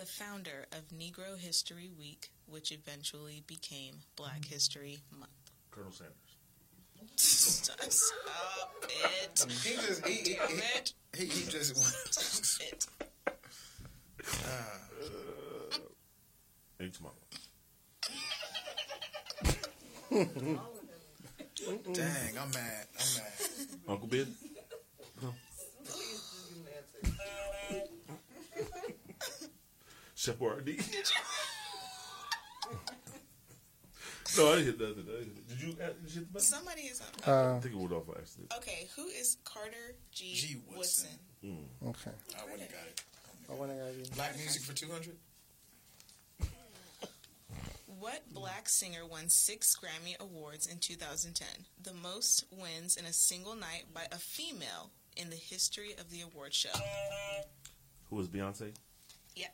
[0.00, 5.30] The founder of Negro History Week, which eventually became Black History Month.
[5.70, 6.16] Colonel Sanders.
[7.16, 9.46] Stop it.
[9.62, 10.36] He just, he, he, he,
[10.74, 10.94] it.
[11.14, 12.86] he, he just, Stop it.
[16.80, 17.14] H mama.
[21.92, 22.86] dang, I'm mad.
[22.98, 23.34] I'm mad.
[23.86, 24.34] Uncle Ben.
[30.20, 30.68] Chef RD.
[34.36, 35.06] no, I didn't hit nothing.
[35.08, 36.40] I didn't hit- Did you, uh, did you hit the button?
[36.46, 37.06] Somebody is up.
[37.26, 38.52] I Uh, think it went off by accident.
[38.58, 40.34] Okay, who is Carter G.
[40.34, 40.56] G.
[40.76, 41.08] Woodson.
[41.42, 41.64] Woodson?
[41.88, 42.10] okay.
[42.38, 43.02] I wouldn't have got it.
[43.50, 44.04] I want to go you.
[44.14, 45.16] Black music for 200.
[47.98, 51.48] What black singer won six Grammy Awards in 2010?
[51.82, 56.20] The most wins in a single night by a female in the history of the
[56.20, 56.68] award show.
[58.10, 58.74] Who was Beyonce?
[59.34, 59.46] Yeah,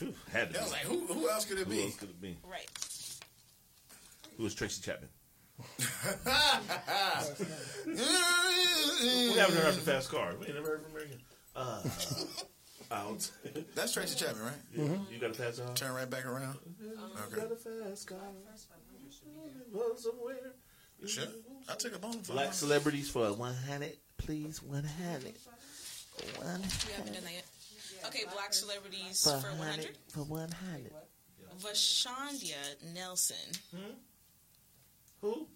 [0.00, 1.82] Who had to I was like, who, who else could it Who be?
[1.84, 2.38] else could it be?
[2.44, 2.68] right.
[4.36, 5.08] Who was Tracy Chapman?
[5.58, 5.64] We
[9.28, 10.34] What happened to her after Fast Car?
[10.40, 11.20] We ain't never heard from her again.
[11.54, 12.24] Uh, uh
[12.90, 13.30] out.
[13.74, 14.54] That's Tracy Chapman, right?
[14.74, 15.12] Yeah, mm-hmm.
[15.12, 15.74] You got a fast car?
[15.74, 16.58] Turn right back around.
[17.26, 17.36] Okay.
[17.36, 18.18] Got a fast car.
[18.50, 19.96] First 500 should be mm, there.
[19.96, 20.54] Somewhere.
[21.06, 21.24] Sure.
[21.68, 24.62] I took a bone for Black celebrities for 100, please.
[24.62, 25.34] 100.
[26.36, 27.44] One You haven't done that yet.
[28.06, 29.96] Okay, black celebrities for for 100.
[30.08, 30.92] For 100.
[31.60, 32.54] Vashandia
[32.94, 33.36] Nelson.
[33.74, 33.92] Hmm?
[35.20, 35.46] Who?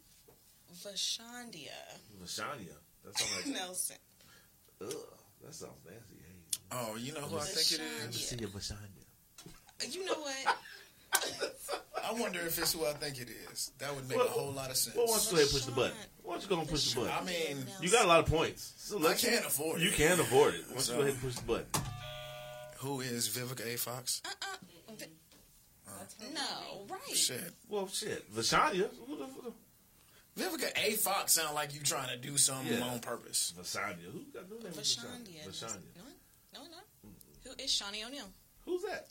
[0.83, 1.69] Vashandia
[2.23, 2.77] Lashania.
[3.05, 3.55] That sounds like.
[3.55, 3.97] Nelson.
[4.83, 4.89] Ugh,
[5.43, 6.16] that sounds nasty.
[6.16, 6.31] Hey,
[6.73, 8.01] Oh, you know who I think it is?
[8.01, 9.95] let me see your Vashanya.
[9.95, 10.57] You know what?
[12.05, 13.71] I wonder if it's who I think it is.
[13.79, 14.97] That would make Well, a whole lot of sense.
[14.97, 15.97] well, why don't you go ahead and push the button?
[16.23, 17.15] Why don't you go and push the button?
[17.19, 18.73] I mean, You got a lot of points.
[18.77, 19.85] So I let's- can't afford it.
[19.85, 19.95] You it.
[19.95, 20.65] can afford it.
[20.66, 21.66] Why don't So- you go ahead and push the button?
[22.85, 23.78] Who is Vivica A.
[23.78, 24.20] Fox?
[24.24, 24.28] Uh
[25.89, 25.93] uh,
[26.35, 27.16] No, right.
[27.16, 27.40] Shit.
[27.69, 28.31] Well, shit.
[28.35, 28.90] Vashania.
[29.06, 29.55] Who the, who
[30.39, 30.93] Vivica A.
[30.93, 32.85] Fox sound like you trying to do something Yeah.
[32.85, 33.55] on purpose.
[33.56, 34.12] the Vashania.
[34.12, 34.73] Who got no name?
[34.73, 35.48] Vashandia.
[35.48, 35.81] Vashania.
[36.52, 37.11] No, no, no.
[37.44, 38.24] Who is Shaunie O'Neal?
[38.66, 39.06] Who's that?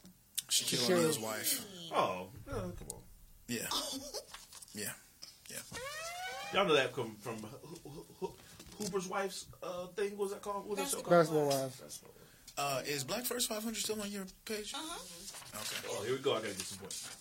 [0.49, 0.97] Shaquille Shaquille.
[0.97, 1.65] O'Neal's wife.
[1.95, 2.99] Oh, uh, come on.
[3.47, 3.61] Yeah.
[4.75, 4.89] Yeah.
[5.51, 5.57] Yeah.
[6.51, 8.35] Y'all know that come from Ho- Ho- Ho-
[8.79, 10.11] Hooper's wife's uh, thing.
[10.17, 10.65] What was that called?
[10.67, 11.49] What was that show Basketball.
[11.51, 11.71] called?
[11.79, 12.22] Basketball wives.
[12.57, 14.73] Uh, is Black First 500 still on your page?
[14.75, 14.99] Uh huh.
[15.55, 15.87] Okay.
[15.89, 16.31] Oh, here we go.
[16.33, 17.17] I gotta get some points.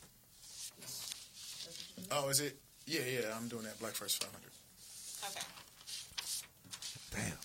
[2.10, 2.58] Oh, is it?
[2.86, 3.78] Yeah, yeah, I'm doing that.
[3.80, 4.50] Black First 500.
[5.30, 5.46] Okay.
[7.12, 7.38] Damn.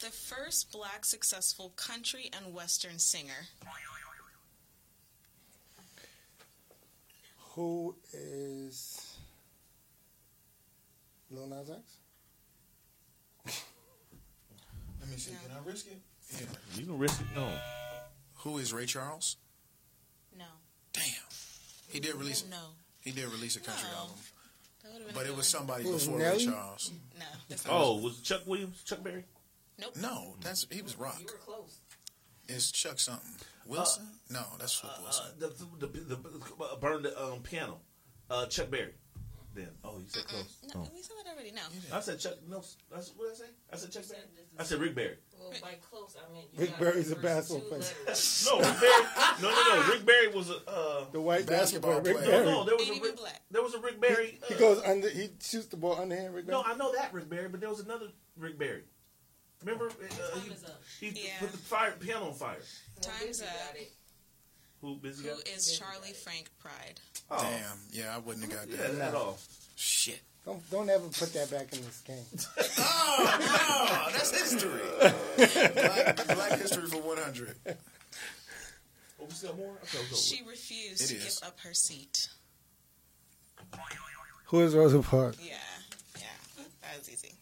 [0.00, 3.48] The first black successful country and western singer.
[7.54, 9.16] Who is
[11.30, 11.80] Lil Nas X?
[15.00, 15.32] Let me see.
[15.32, 15.98] Can I risk it?
[16.32, 16.46] Yeah.
[16.76, 17.26] You can risk it.
[17.34, 17.48] No.
[18.38, 19.36] Who is Ray Charles?
[20.36, 20.44] No.
[20.92, 21.02] Damn.
[21.88, 22.44] He did release.
[22.50, 22.56] No.
[23.00, 23.98] He did release a country No.
[23.98, 24.16] album,
[24.82, 26.92] That would've been but it was somebody Who is before Ray Charles.
[27.18, 27.24] No.
[27.48, 28.82] That's not Oh, was Chuck Williams?
[28.84, 29.24] Chuck Berry?
[29.78, 29.96] Nope.
[29.96, 31.16] No, that's he was rock.
[31.20, 31.78] You were close.
[32.48, 33.30] It's Chuck something.
[33.66, 34.06] Wilson?
[34.30, 35.24] no, that's Flip Uh, Wilson.
[35.38, 37.78] the, the, the, the, uh, burned the um, piano.
[38.30, 38.94] Uh, Chuck Berry.
[39.58, 39.68] Then.
[39.82, 40.58] Oh, you said close.
[40.72, 40.88] No, Oh.
[40.94, 41.50] we said it already.
[41.50, 41.62] No.
[41.92, 42.34] I said Chuck.
[42.48, 42.62] No,
[42.92, 43.52] that's what did I say.
[43.72, 44.22] I said Chuck Berry.
[44.56, 45.16] I said Rick Barry.
[45.36, 47.82] Well, by close, I mean you Rick got Barry's a basketball player.
[48.46, 49.04] No, Rick Barry.
[49.42, 49.88] No, no, no.
[49.92, 50.56] Rick Barry was a.
[50.70, 52.44] Uh, The white Basketball basketball Rick player.
[52.44, 53.16] no, no, there was Ain't a Rick.
[53.16, 53.40] black.
[53.50, 54.38] There was a Rick Barry.
[54.46, 55.08] He uh, goes under.
[55.10, 56.34] He shoots the ball underhand.
[56.36, 56.58] Rick Barry.
[56.58, 58.06] No, I know that Rick Barry, but there was another
[58.36, 58.84] Rick Barry.
[59.64, 60.70] Remember, uh,
[61.00, 61.40] he, he Yeah.
[61.40, 62.58] put the fire piano on fire.
[63.00, 63.48] Time's up.
[64.80, 64.90] Got it.
[64.94, 65.22] Who busy?
[65.28, 65.48] Who got?
[65.48, 67.00] is Charley Frank Pride?
[67.30, 67.78] Oh, Damn.
[67.90, 69.08] Yeah, I wouldn't have got Yeah, that.
[69.08, 69.38] at all.
[69.76, 70.20] Shit.
[70.44, 72.24] Don't don't ever put that back in this game.
[72.80, 74.80] Oh, no, that's history.
[75.36, 77.56] Black, Black history for 100.
[77.66, 77.74] Oh,
[79.24, 79.72] we still more?
[79.82, 80.16] Okay, let's go.
[80.16, 81.38] She refused It to is.
[81.40, 82.28] give up her seat.
[84.46, 85.38] Who is Rosa Parks?
[85.42, 85.54] Yeah,
[86.16, 86.22] yeah,
[86.82, 87.32] that was easy.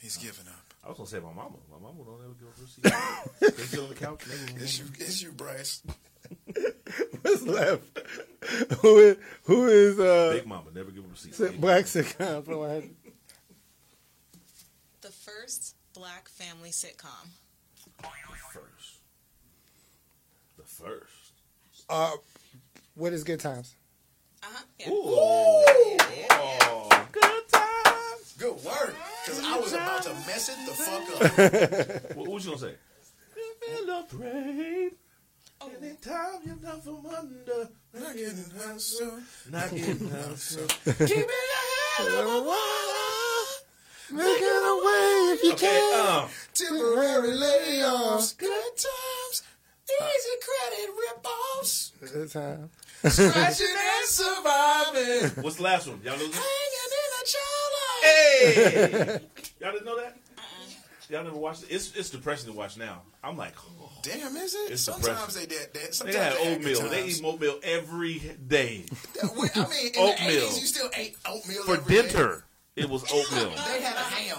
[0.00, 0.59] He's giving up.
[0.84, 1.56] I was gonna say my mama.
[1.70, 3.54] My mama don't ever give up her seat.
[3.56, 4.24] they sit on the couch.
[4.24, 5.82] and they- It's you, it's you, Bryce.
[7.22, 7.82] What's left?
[8.80, 11.60] who is who is uh Big mama never give up her seat.
[11.60, 12.90] black sitcom from my head?
[15.02, 17.28] The first black family sitcom.
[18.52, 19.00] first.
[20.56, 21.32] The first.
[21.88, 22.12] Uh,
[22.94, 23.74] what is good times?
[24.42, 24.64] Uh huh.
[24.78, 24.86] Yeah.
[24.90, 27.10] Oh, good times.
[27.12, 27.48] Good
[28.48, 28.94] work.
[29.24, 32.16] Because I was about to mess it the fuck up.
[32.16, 32.74] What, what was you gonna say?
[33.66, 34.92] Feel afraid.
[35.62, 39.22] Anytime you're not from under, Not getting hurt soon.
[39.50, 40.38] not getting out.
[40.38, 42.56] So Keep it ahead of the water.
[44.12, 46.22] Make it away if you okay, can.
[46.24, 48.36] um, Temporary layoffs.
[48.38, 49.42] Good times.
[49.90, 51.92] Easy credit rip-offs.
[52.12, 52.70] Good time.
[53.04, 55.42] Scratching and surviving.
[55.44, 56.00] what's the last one?
[56.02, 56.36] Y'all know this?
[58.00, 59.18] Hey,
[59.60, 60.16] y'all didn't know that?
[60.38, 60.42] Uh-uh.
[61.10, 61.68] Y'all never watched it?
[61.70, 63.02] It's it's depressing to watch now.
[63.22, 63.90] I'm like, oh.
[64.02, 64.72] Damn, is it?
[64.72, 65.40] It's sometimes depressing.
[65.42, 65.94] they did that.
[65.94, 66.88] Sometimes had they had good oatmeal.
[66.90, 68.18] They eat oatmeal every
[68.48, 68.84] day
[69.22, 70.14] I mean, in Oatmeal.
[70.14, 72.08] the 80s, you still ate oatmeal for every day.
[72.08, 72.44] dinner.
[72.76, 74.38] It was oatmeal They had a ham.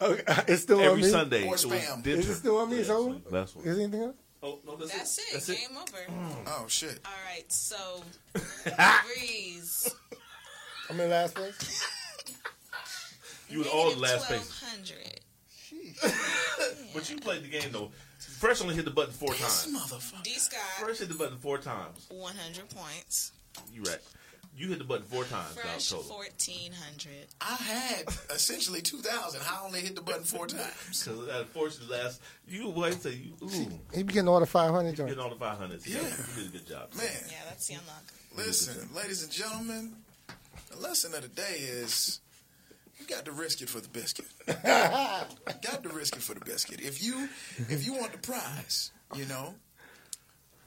[0.00, 1.08] Okay, it's still on every me.
[1.08, 1.42] Sunday.
[1.42, 2.02] Or It was spam.
[2.02, 2.18] dinner.
[2.20, 2.76] Is it still on me?
[2.78, 3.16] It's Yeah, over?
[3.30, 3.64] Last one.
[3.66, 4.16] Is anything else?
[4.42, 5.24] Oh no, that's, That's it.
[5.32, 5.58] That's it.
[5.58, 6.12] Game over.
[6.12, 6.36] Mm.
[6.46, 7.00] Oh, shit.
[7.04, 7.50] All right.
[7.50, 8.04] So,
[9.06, 9.92] Breeze.
[10.90, 11.84] I'm in last place.
[13.48, 15.20] You was all the last twelve place, hundred.
[16.94, 17.90] but you played the game though.
[18.18, 19.76] First, only hit the button four This times.
[19.92, 20.22] motherfucker.
[20.22, 22.06] D Scott, First, hit the button four times.
[22.10, 23.32] one hundred points.
[23.72, 23.98] You right.
[24.56, 25.54] You hit the button four times.
[25.54, 26.04] Fresh, total.
[26.04, 27.26] fourteen hundred.
[27.42, 29.40] I had essentially 2,000.
[29.42, 30.72] I only hit the button four times.
[30.92, 34.96] So unfortunately, the last you wait till you ooh, He be getting all the 500
[34.96, 35.12] joints.
[35.12, 35.86] getting all the five hundreds.
[35.86, 36.08] Yeah, Yeah.
[36.36, 36.88] you did a good job.
[36.96, 38.02] Man, Yeah, that's the unlock.
[38.36, 39.94] listen, ladies and gentlemen,
[40.70, 42.20] the lesson of the day is
[43.08, 44.26] you got to risk it for the biscuit.
[44.46, 46.80] got to risk it for the biscuit.
[46.80, 47.28] If you
[47.68, 49.54] if you want the prize, you know,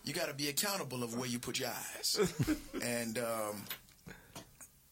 [0.04, 2.20] you got to be accountable of where you put your eyes.
[2.84, 3.64] and um,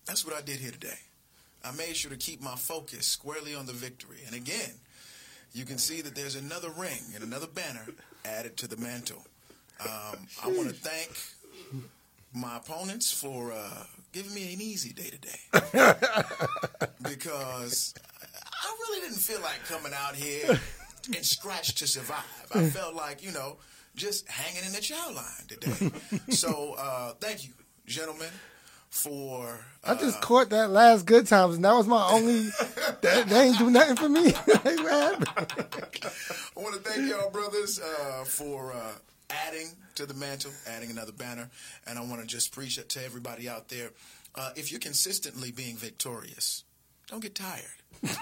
[0.05, 0.99] that's what I did here today.
[1.63, 4.19] I made sure to keep my focus squarely on the victory.
[4.25, 4.71] And again,
[5.53, 7.85] you can see that there's another ring and another banner
[8.25, 9.25] added to the mantle.
[9.79, 11.11] Um, I want to thank
[12.33, 13.83] my opponents for uh,
[14.17, 15.37] giving me an easy day today
[17.03, 17.93] because
[18.33, 20.59] I really didn't feel like coming out here
[21.05, 22.23] and scratch to survive.
[22.51, 23.57] I felt like you know
[23.95, 25.91] just hanging in the chow line today.
[26.33, 27.53] so uh, thank you,
[27.85, 28.29] gentlemen,
[28.89, 32.45] for I uh, just caught that last good times, and that was my only.
[33.01, 34.33] that, that ain't do nothing for me.
[34.47, 34.49] I
[36.55, 38.93] want to thank y'all, brothers, uh, for uh,
[39.29, 41.49] adding to the mantle, adding another banner.
[41.85, 43.89] And I want to just preach it to everybody out there.
[44.35, 46.63] Uh, if you're consistently being victorious,
[47.07, 47.63] don't get tired.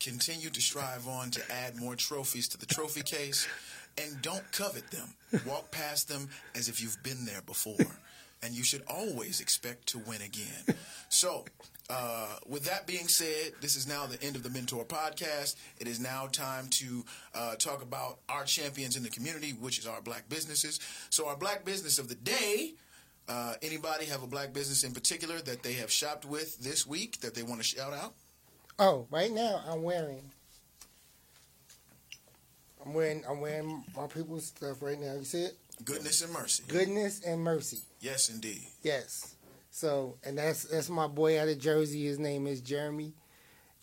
[0.00, 3.48] Continue to strive on to add more trophies to the trophy case
[3.96, 5.14] and don't covet them.
[5.46, 7.76] Walk past them as if you've been there before.
[8.42, 10.76] And you should always expect to win again.
[11.08, 11.46] So,
[11.90, 15.56] uh, with that being said, this is now the end of the Mentour podcast.
[15.78, 17.04] It is now time to
[17.34, 20.80] uh, talk about our champions in the community, which is our black businesses.
[21.10, 22.74] So, our black business of the day.
[23.26, 27.20] Uh, anybody have a black business in particular that they have shopped with this week
[27.20, 28.12] that they want to shout out?
[28.78, 30.20] Oh, right now I'm wearing.
[32.84, 33.24] I'm wearing.
[33.26, 35.14] I'm wearing my people's stuff right now.
[35.14, 35.56] You see it?
[35.84, 36.64] Goodness and mercy.
[36.68, 37.78] Goodness and mercy.
[38.00, 38.66] Yes, indeed.
[38.82, 39.34] Yes.
[39.78, 42.04] So, and that's that's my boy out of Jersey.
[42.06, 43.12] His name is Jeremy,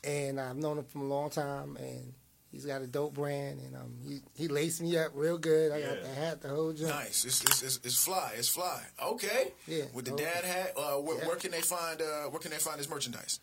[0.05, 1.75] and I've known him from a long time.
[1.75, 2.13] And
[2.49, 5.73] he's got a dope brand, and um, he he laced me up real good.
[5.73, 6.91] I got the hat, the whole joint.
[6.95, 7.25] Nice.
[7.25, 8.31] It's, it's, it's, it's fly.
[8.37, 8.81] It's fly.
[9.03, 9.51] Okay.
[9.67, 9.83] Yeah.
[9.93, 10.23] With the Okay.
[10.23, 11.27] dad hat, uh, where, Yeah.
[11.27, 13.41] where can they find uh, where can they find his merchandise?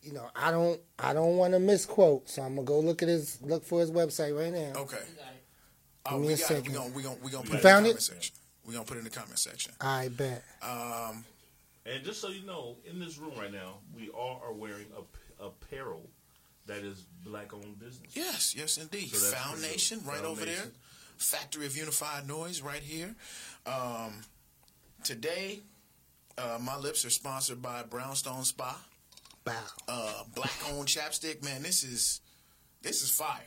[0.00, 3.08] You know, I don't I don't want to misquote, so I'm gonna go look at
[3.08, 4.80] his look for his website right now.
[4.82, 4.96] Okay.
[4.96, 5.18] You.
[6.06, 6.54] Oh, me we a got it.
[6.54, 6.66] second.
[6.72, 7.92] We gonna we gonna we gonna put You it in found the it?
[7.94, 8.36] comment section.
[8.64, 9.72] We gonna put it in the comment section.
[9.80, 10.44] I bet.
[10.62, 11.24] Um,
[11.86, 15.02] And just so you know, in this room right now, we all are wearing a,
[15.44, 16.08] apparel
[16.66, 18.16] that is black-owned business.
[18.16, 19.10] yes, yes, indeed.
[19.10, 20.06] So that's Found pretty Nation dope.
[20.08, 20.64] right Found over there.
[21.18, 23.14] Factory of Unified Noise right here.
[23.66, 24.22] Um,
[25.02, 25.60] today,
[26.38, 28.78] uh, my lips are sponsored by Brownstone Spa.
[29.44, 29.52] Bow.
[29.88, 31.44] uh, black owned chapstick.
[31.44, 32.22] Man, this is
[32.80, 33.42] this is fire.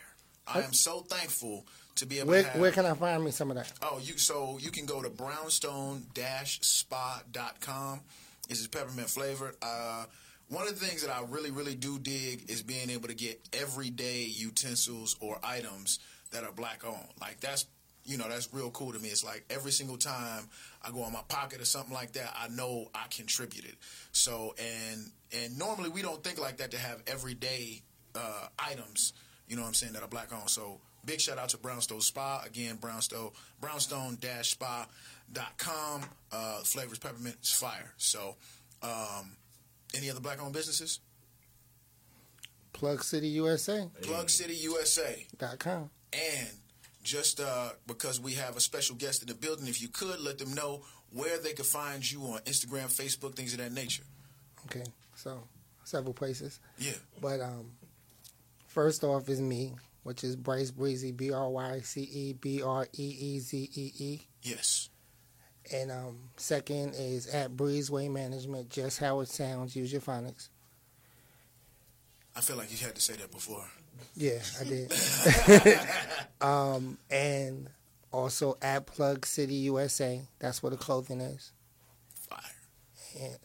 [0.45, 1.65] I am so thankful
[1.95, 2.61] to be able Where to have.
[2.61, 3.73] where can I find me some of that?
[3.81, 8.01] oh, you so you can go to brownstone-spa.com.
[8.48, 9.56] This is peppermint flavored.
[9.61, 10.06] Uh,
[10.49, 13.41] one of the things that I really, really do dig is being able to get
[13.53, 15.99] everyday utensils or items
[16.32, 17.07] that are black owned.
[17.19, 17.65] Like that's
[18.06, 19.10] you know that's real cool to me.
[19.10, 20.48] It's like every single time
[20.82, 23.76] I go in my pocket or something like that, I know I contributed.
[24.14, 27.82] So and and normally we don't think like that to have everyday
[28.15, 29.14] uh, items.
[29.49, 30.49] You know what I'm saying that are black owned.
[30.49, 32.78] So big shout out to Brownstone Spa again.
[32.78, 33.32] Brownstone
[35.34, 36.02] brownstone-spa.com.
[36.32, 37.94] Uh, flavors peppermint is fire.
[37.98, 38.36] So
[38.82, 39.32] um,
[39.95, 40.99] any other black owned businesses?
[42.74, 45.26] Plug City USA Plug City USA.
[45.38, 45.90] dot com.
[46.14, 46.49] And
[47.04, 50.38] just uh, because we have a special guest in the building, if you could let
[50.38, 54.04] them know where they could find you on Instagram, Facebook, things of that nature.
[54.66, 54.84] Okay,
[55.16, 55.40] so
[55.86, 56.60] several places.
[56.78, 56.91] Yeah.
[57.20, 57.72] But um,
[58.68, 59.74] first off is me,
[60.04, 63.91] which is Bryce Breezy, B R Y C E B R E E Z E
[63.98, 64.20] E.
[64.44, 64.90] Yes.
[65.73, 69.76] And um, second is at Breezeway Management, just how it sounds.
[69.76, 70.49] Use your phonics.
[72.35, 73.65] I feel like you had to say that before.
[74.15, 74.91] Yeah, I did.
[76.41, 77.69] um, and
[78.11, 80.22] also at Plug City USA.
[80.39, 81.52] That's where the clothing is.
[82.14, 82.39] Fire.
[83.19, 83.38] And,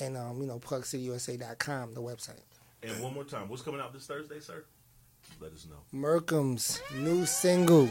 [0.00, 2.42] and um, you know, plugcityusa.com, the website.
[2.82, 4.64] And one more time, what's coming out this Thursday, sir?
[5.40, 5.76] Let us know.
[5.92, 7.88] Merkham's new single.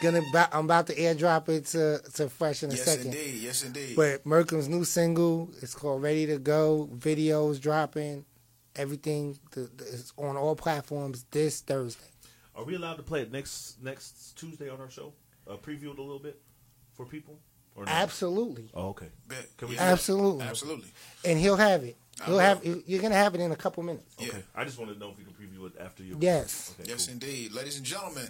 [0.00, 0.22] Gonna,
[0.52, 3.06] I'm about to airdrop it to, to Fresh in a Yes, second.
[3.14, 3.34] indeed.
[3.42, 3.96] Yes, indeed.
[3.96, 6.88] But Merkham's new single, it's called Ready to Go.
[6.96, 8.24] Videos dropping.
[8.76, 12.04] Everything the, the, is on all platforms this Thursday.
[12.54, 15.12] Are we allowed to play it next next Tuesday on our show?
[15.48, 16.40] Uh, preview it a little bit
[16.94, 17.38] for people?
[17.74, 17.92] Or not?
[17.94, 18.70] Absolutely.
[18.74, 19.08] Oh, okay.
[19.56, 20.44] Can we- Absolutely.
[20.46, 20.88] Absolutely.
[21.24, 21.96] And he'll have it.
[22.20, 24.14] I He'll have you're gonna have it in a couple minutes.
[24.18, 24.28] Yeah.
[24.28, 24.42] Okay.
[24.54, 26.16] I just wanted to know if you can preview it after you.
[26.20, 26.74] Yes.
[26.80, 27.14] Okay, Yes, cool.
[27.14, 27.52] indeed.
[27.52, 28.28] Ladies and gentlemen,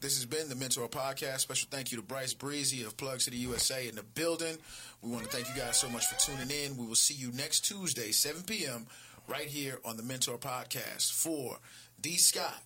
[0.00, 1.40] this has been the Mentour Podcast.
[1.40, 4.56] Special thank you to Bryce Breezy of Plug City USA in the building.
[5.02, 6.76] We want to thank you guys so much for tuning in.
[6.76, 8.86] We will see you next Tuesday, 7 p.m.,
[9.28, 11.12] right here on the Mentour Podcast.
[11.12, 11.58] For
[12.00, 12.16] D.
[12.16, 12.62] Scott,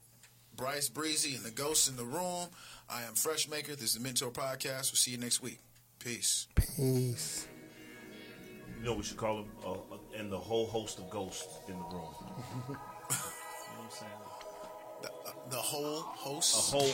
[0.57, 2.49] Bryce Breezy, and the ghosts in the room,
[2.89, 3.75] I am Fresh Maker.
[3.75, 4.93] This is the Mentour Podcast.
[4.93, 5.59] We'll see you next week.
[5.99, 6.47] Peace.
[6.77, 7.49] Peace.
[8.79, 9.47] You know what we should call him?
[9.65, 12.15] Uh, uh, and the whole host of ghosts in the room.
[12.21, 12.35] you know
[12.69, 14.13] what I'm saying?
[15.03, 15.11] The,
[15.51, 16.55] the whole host.
[16.73, 16.91] A whole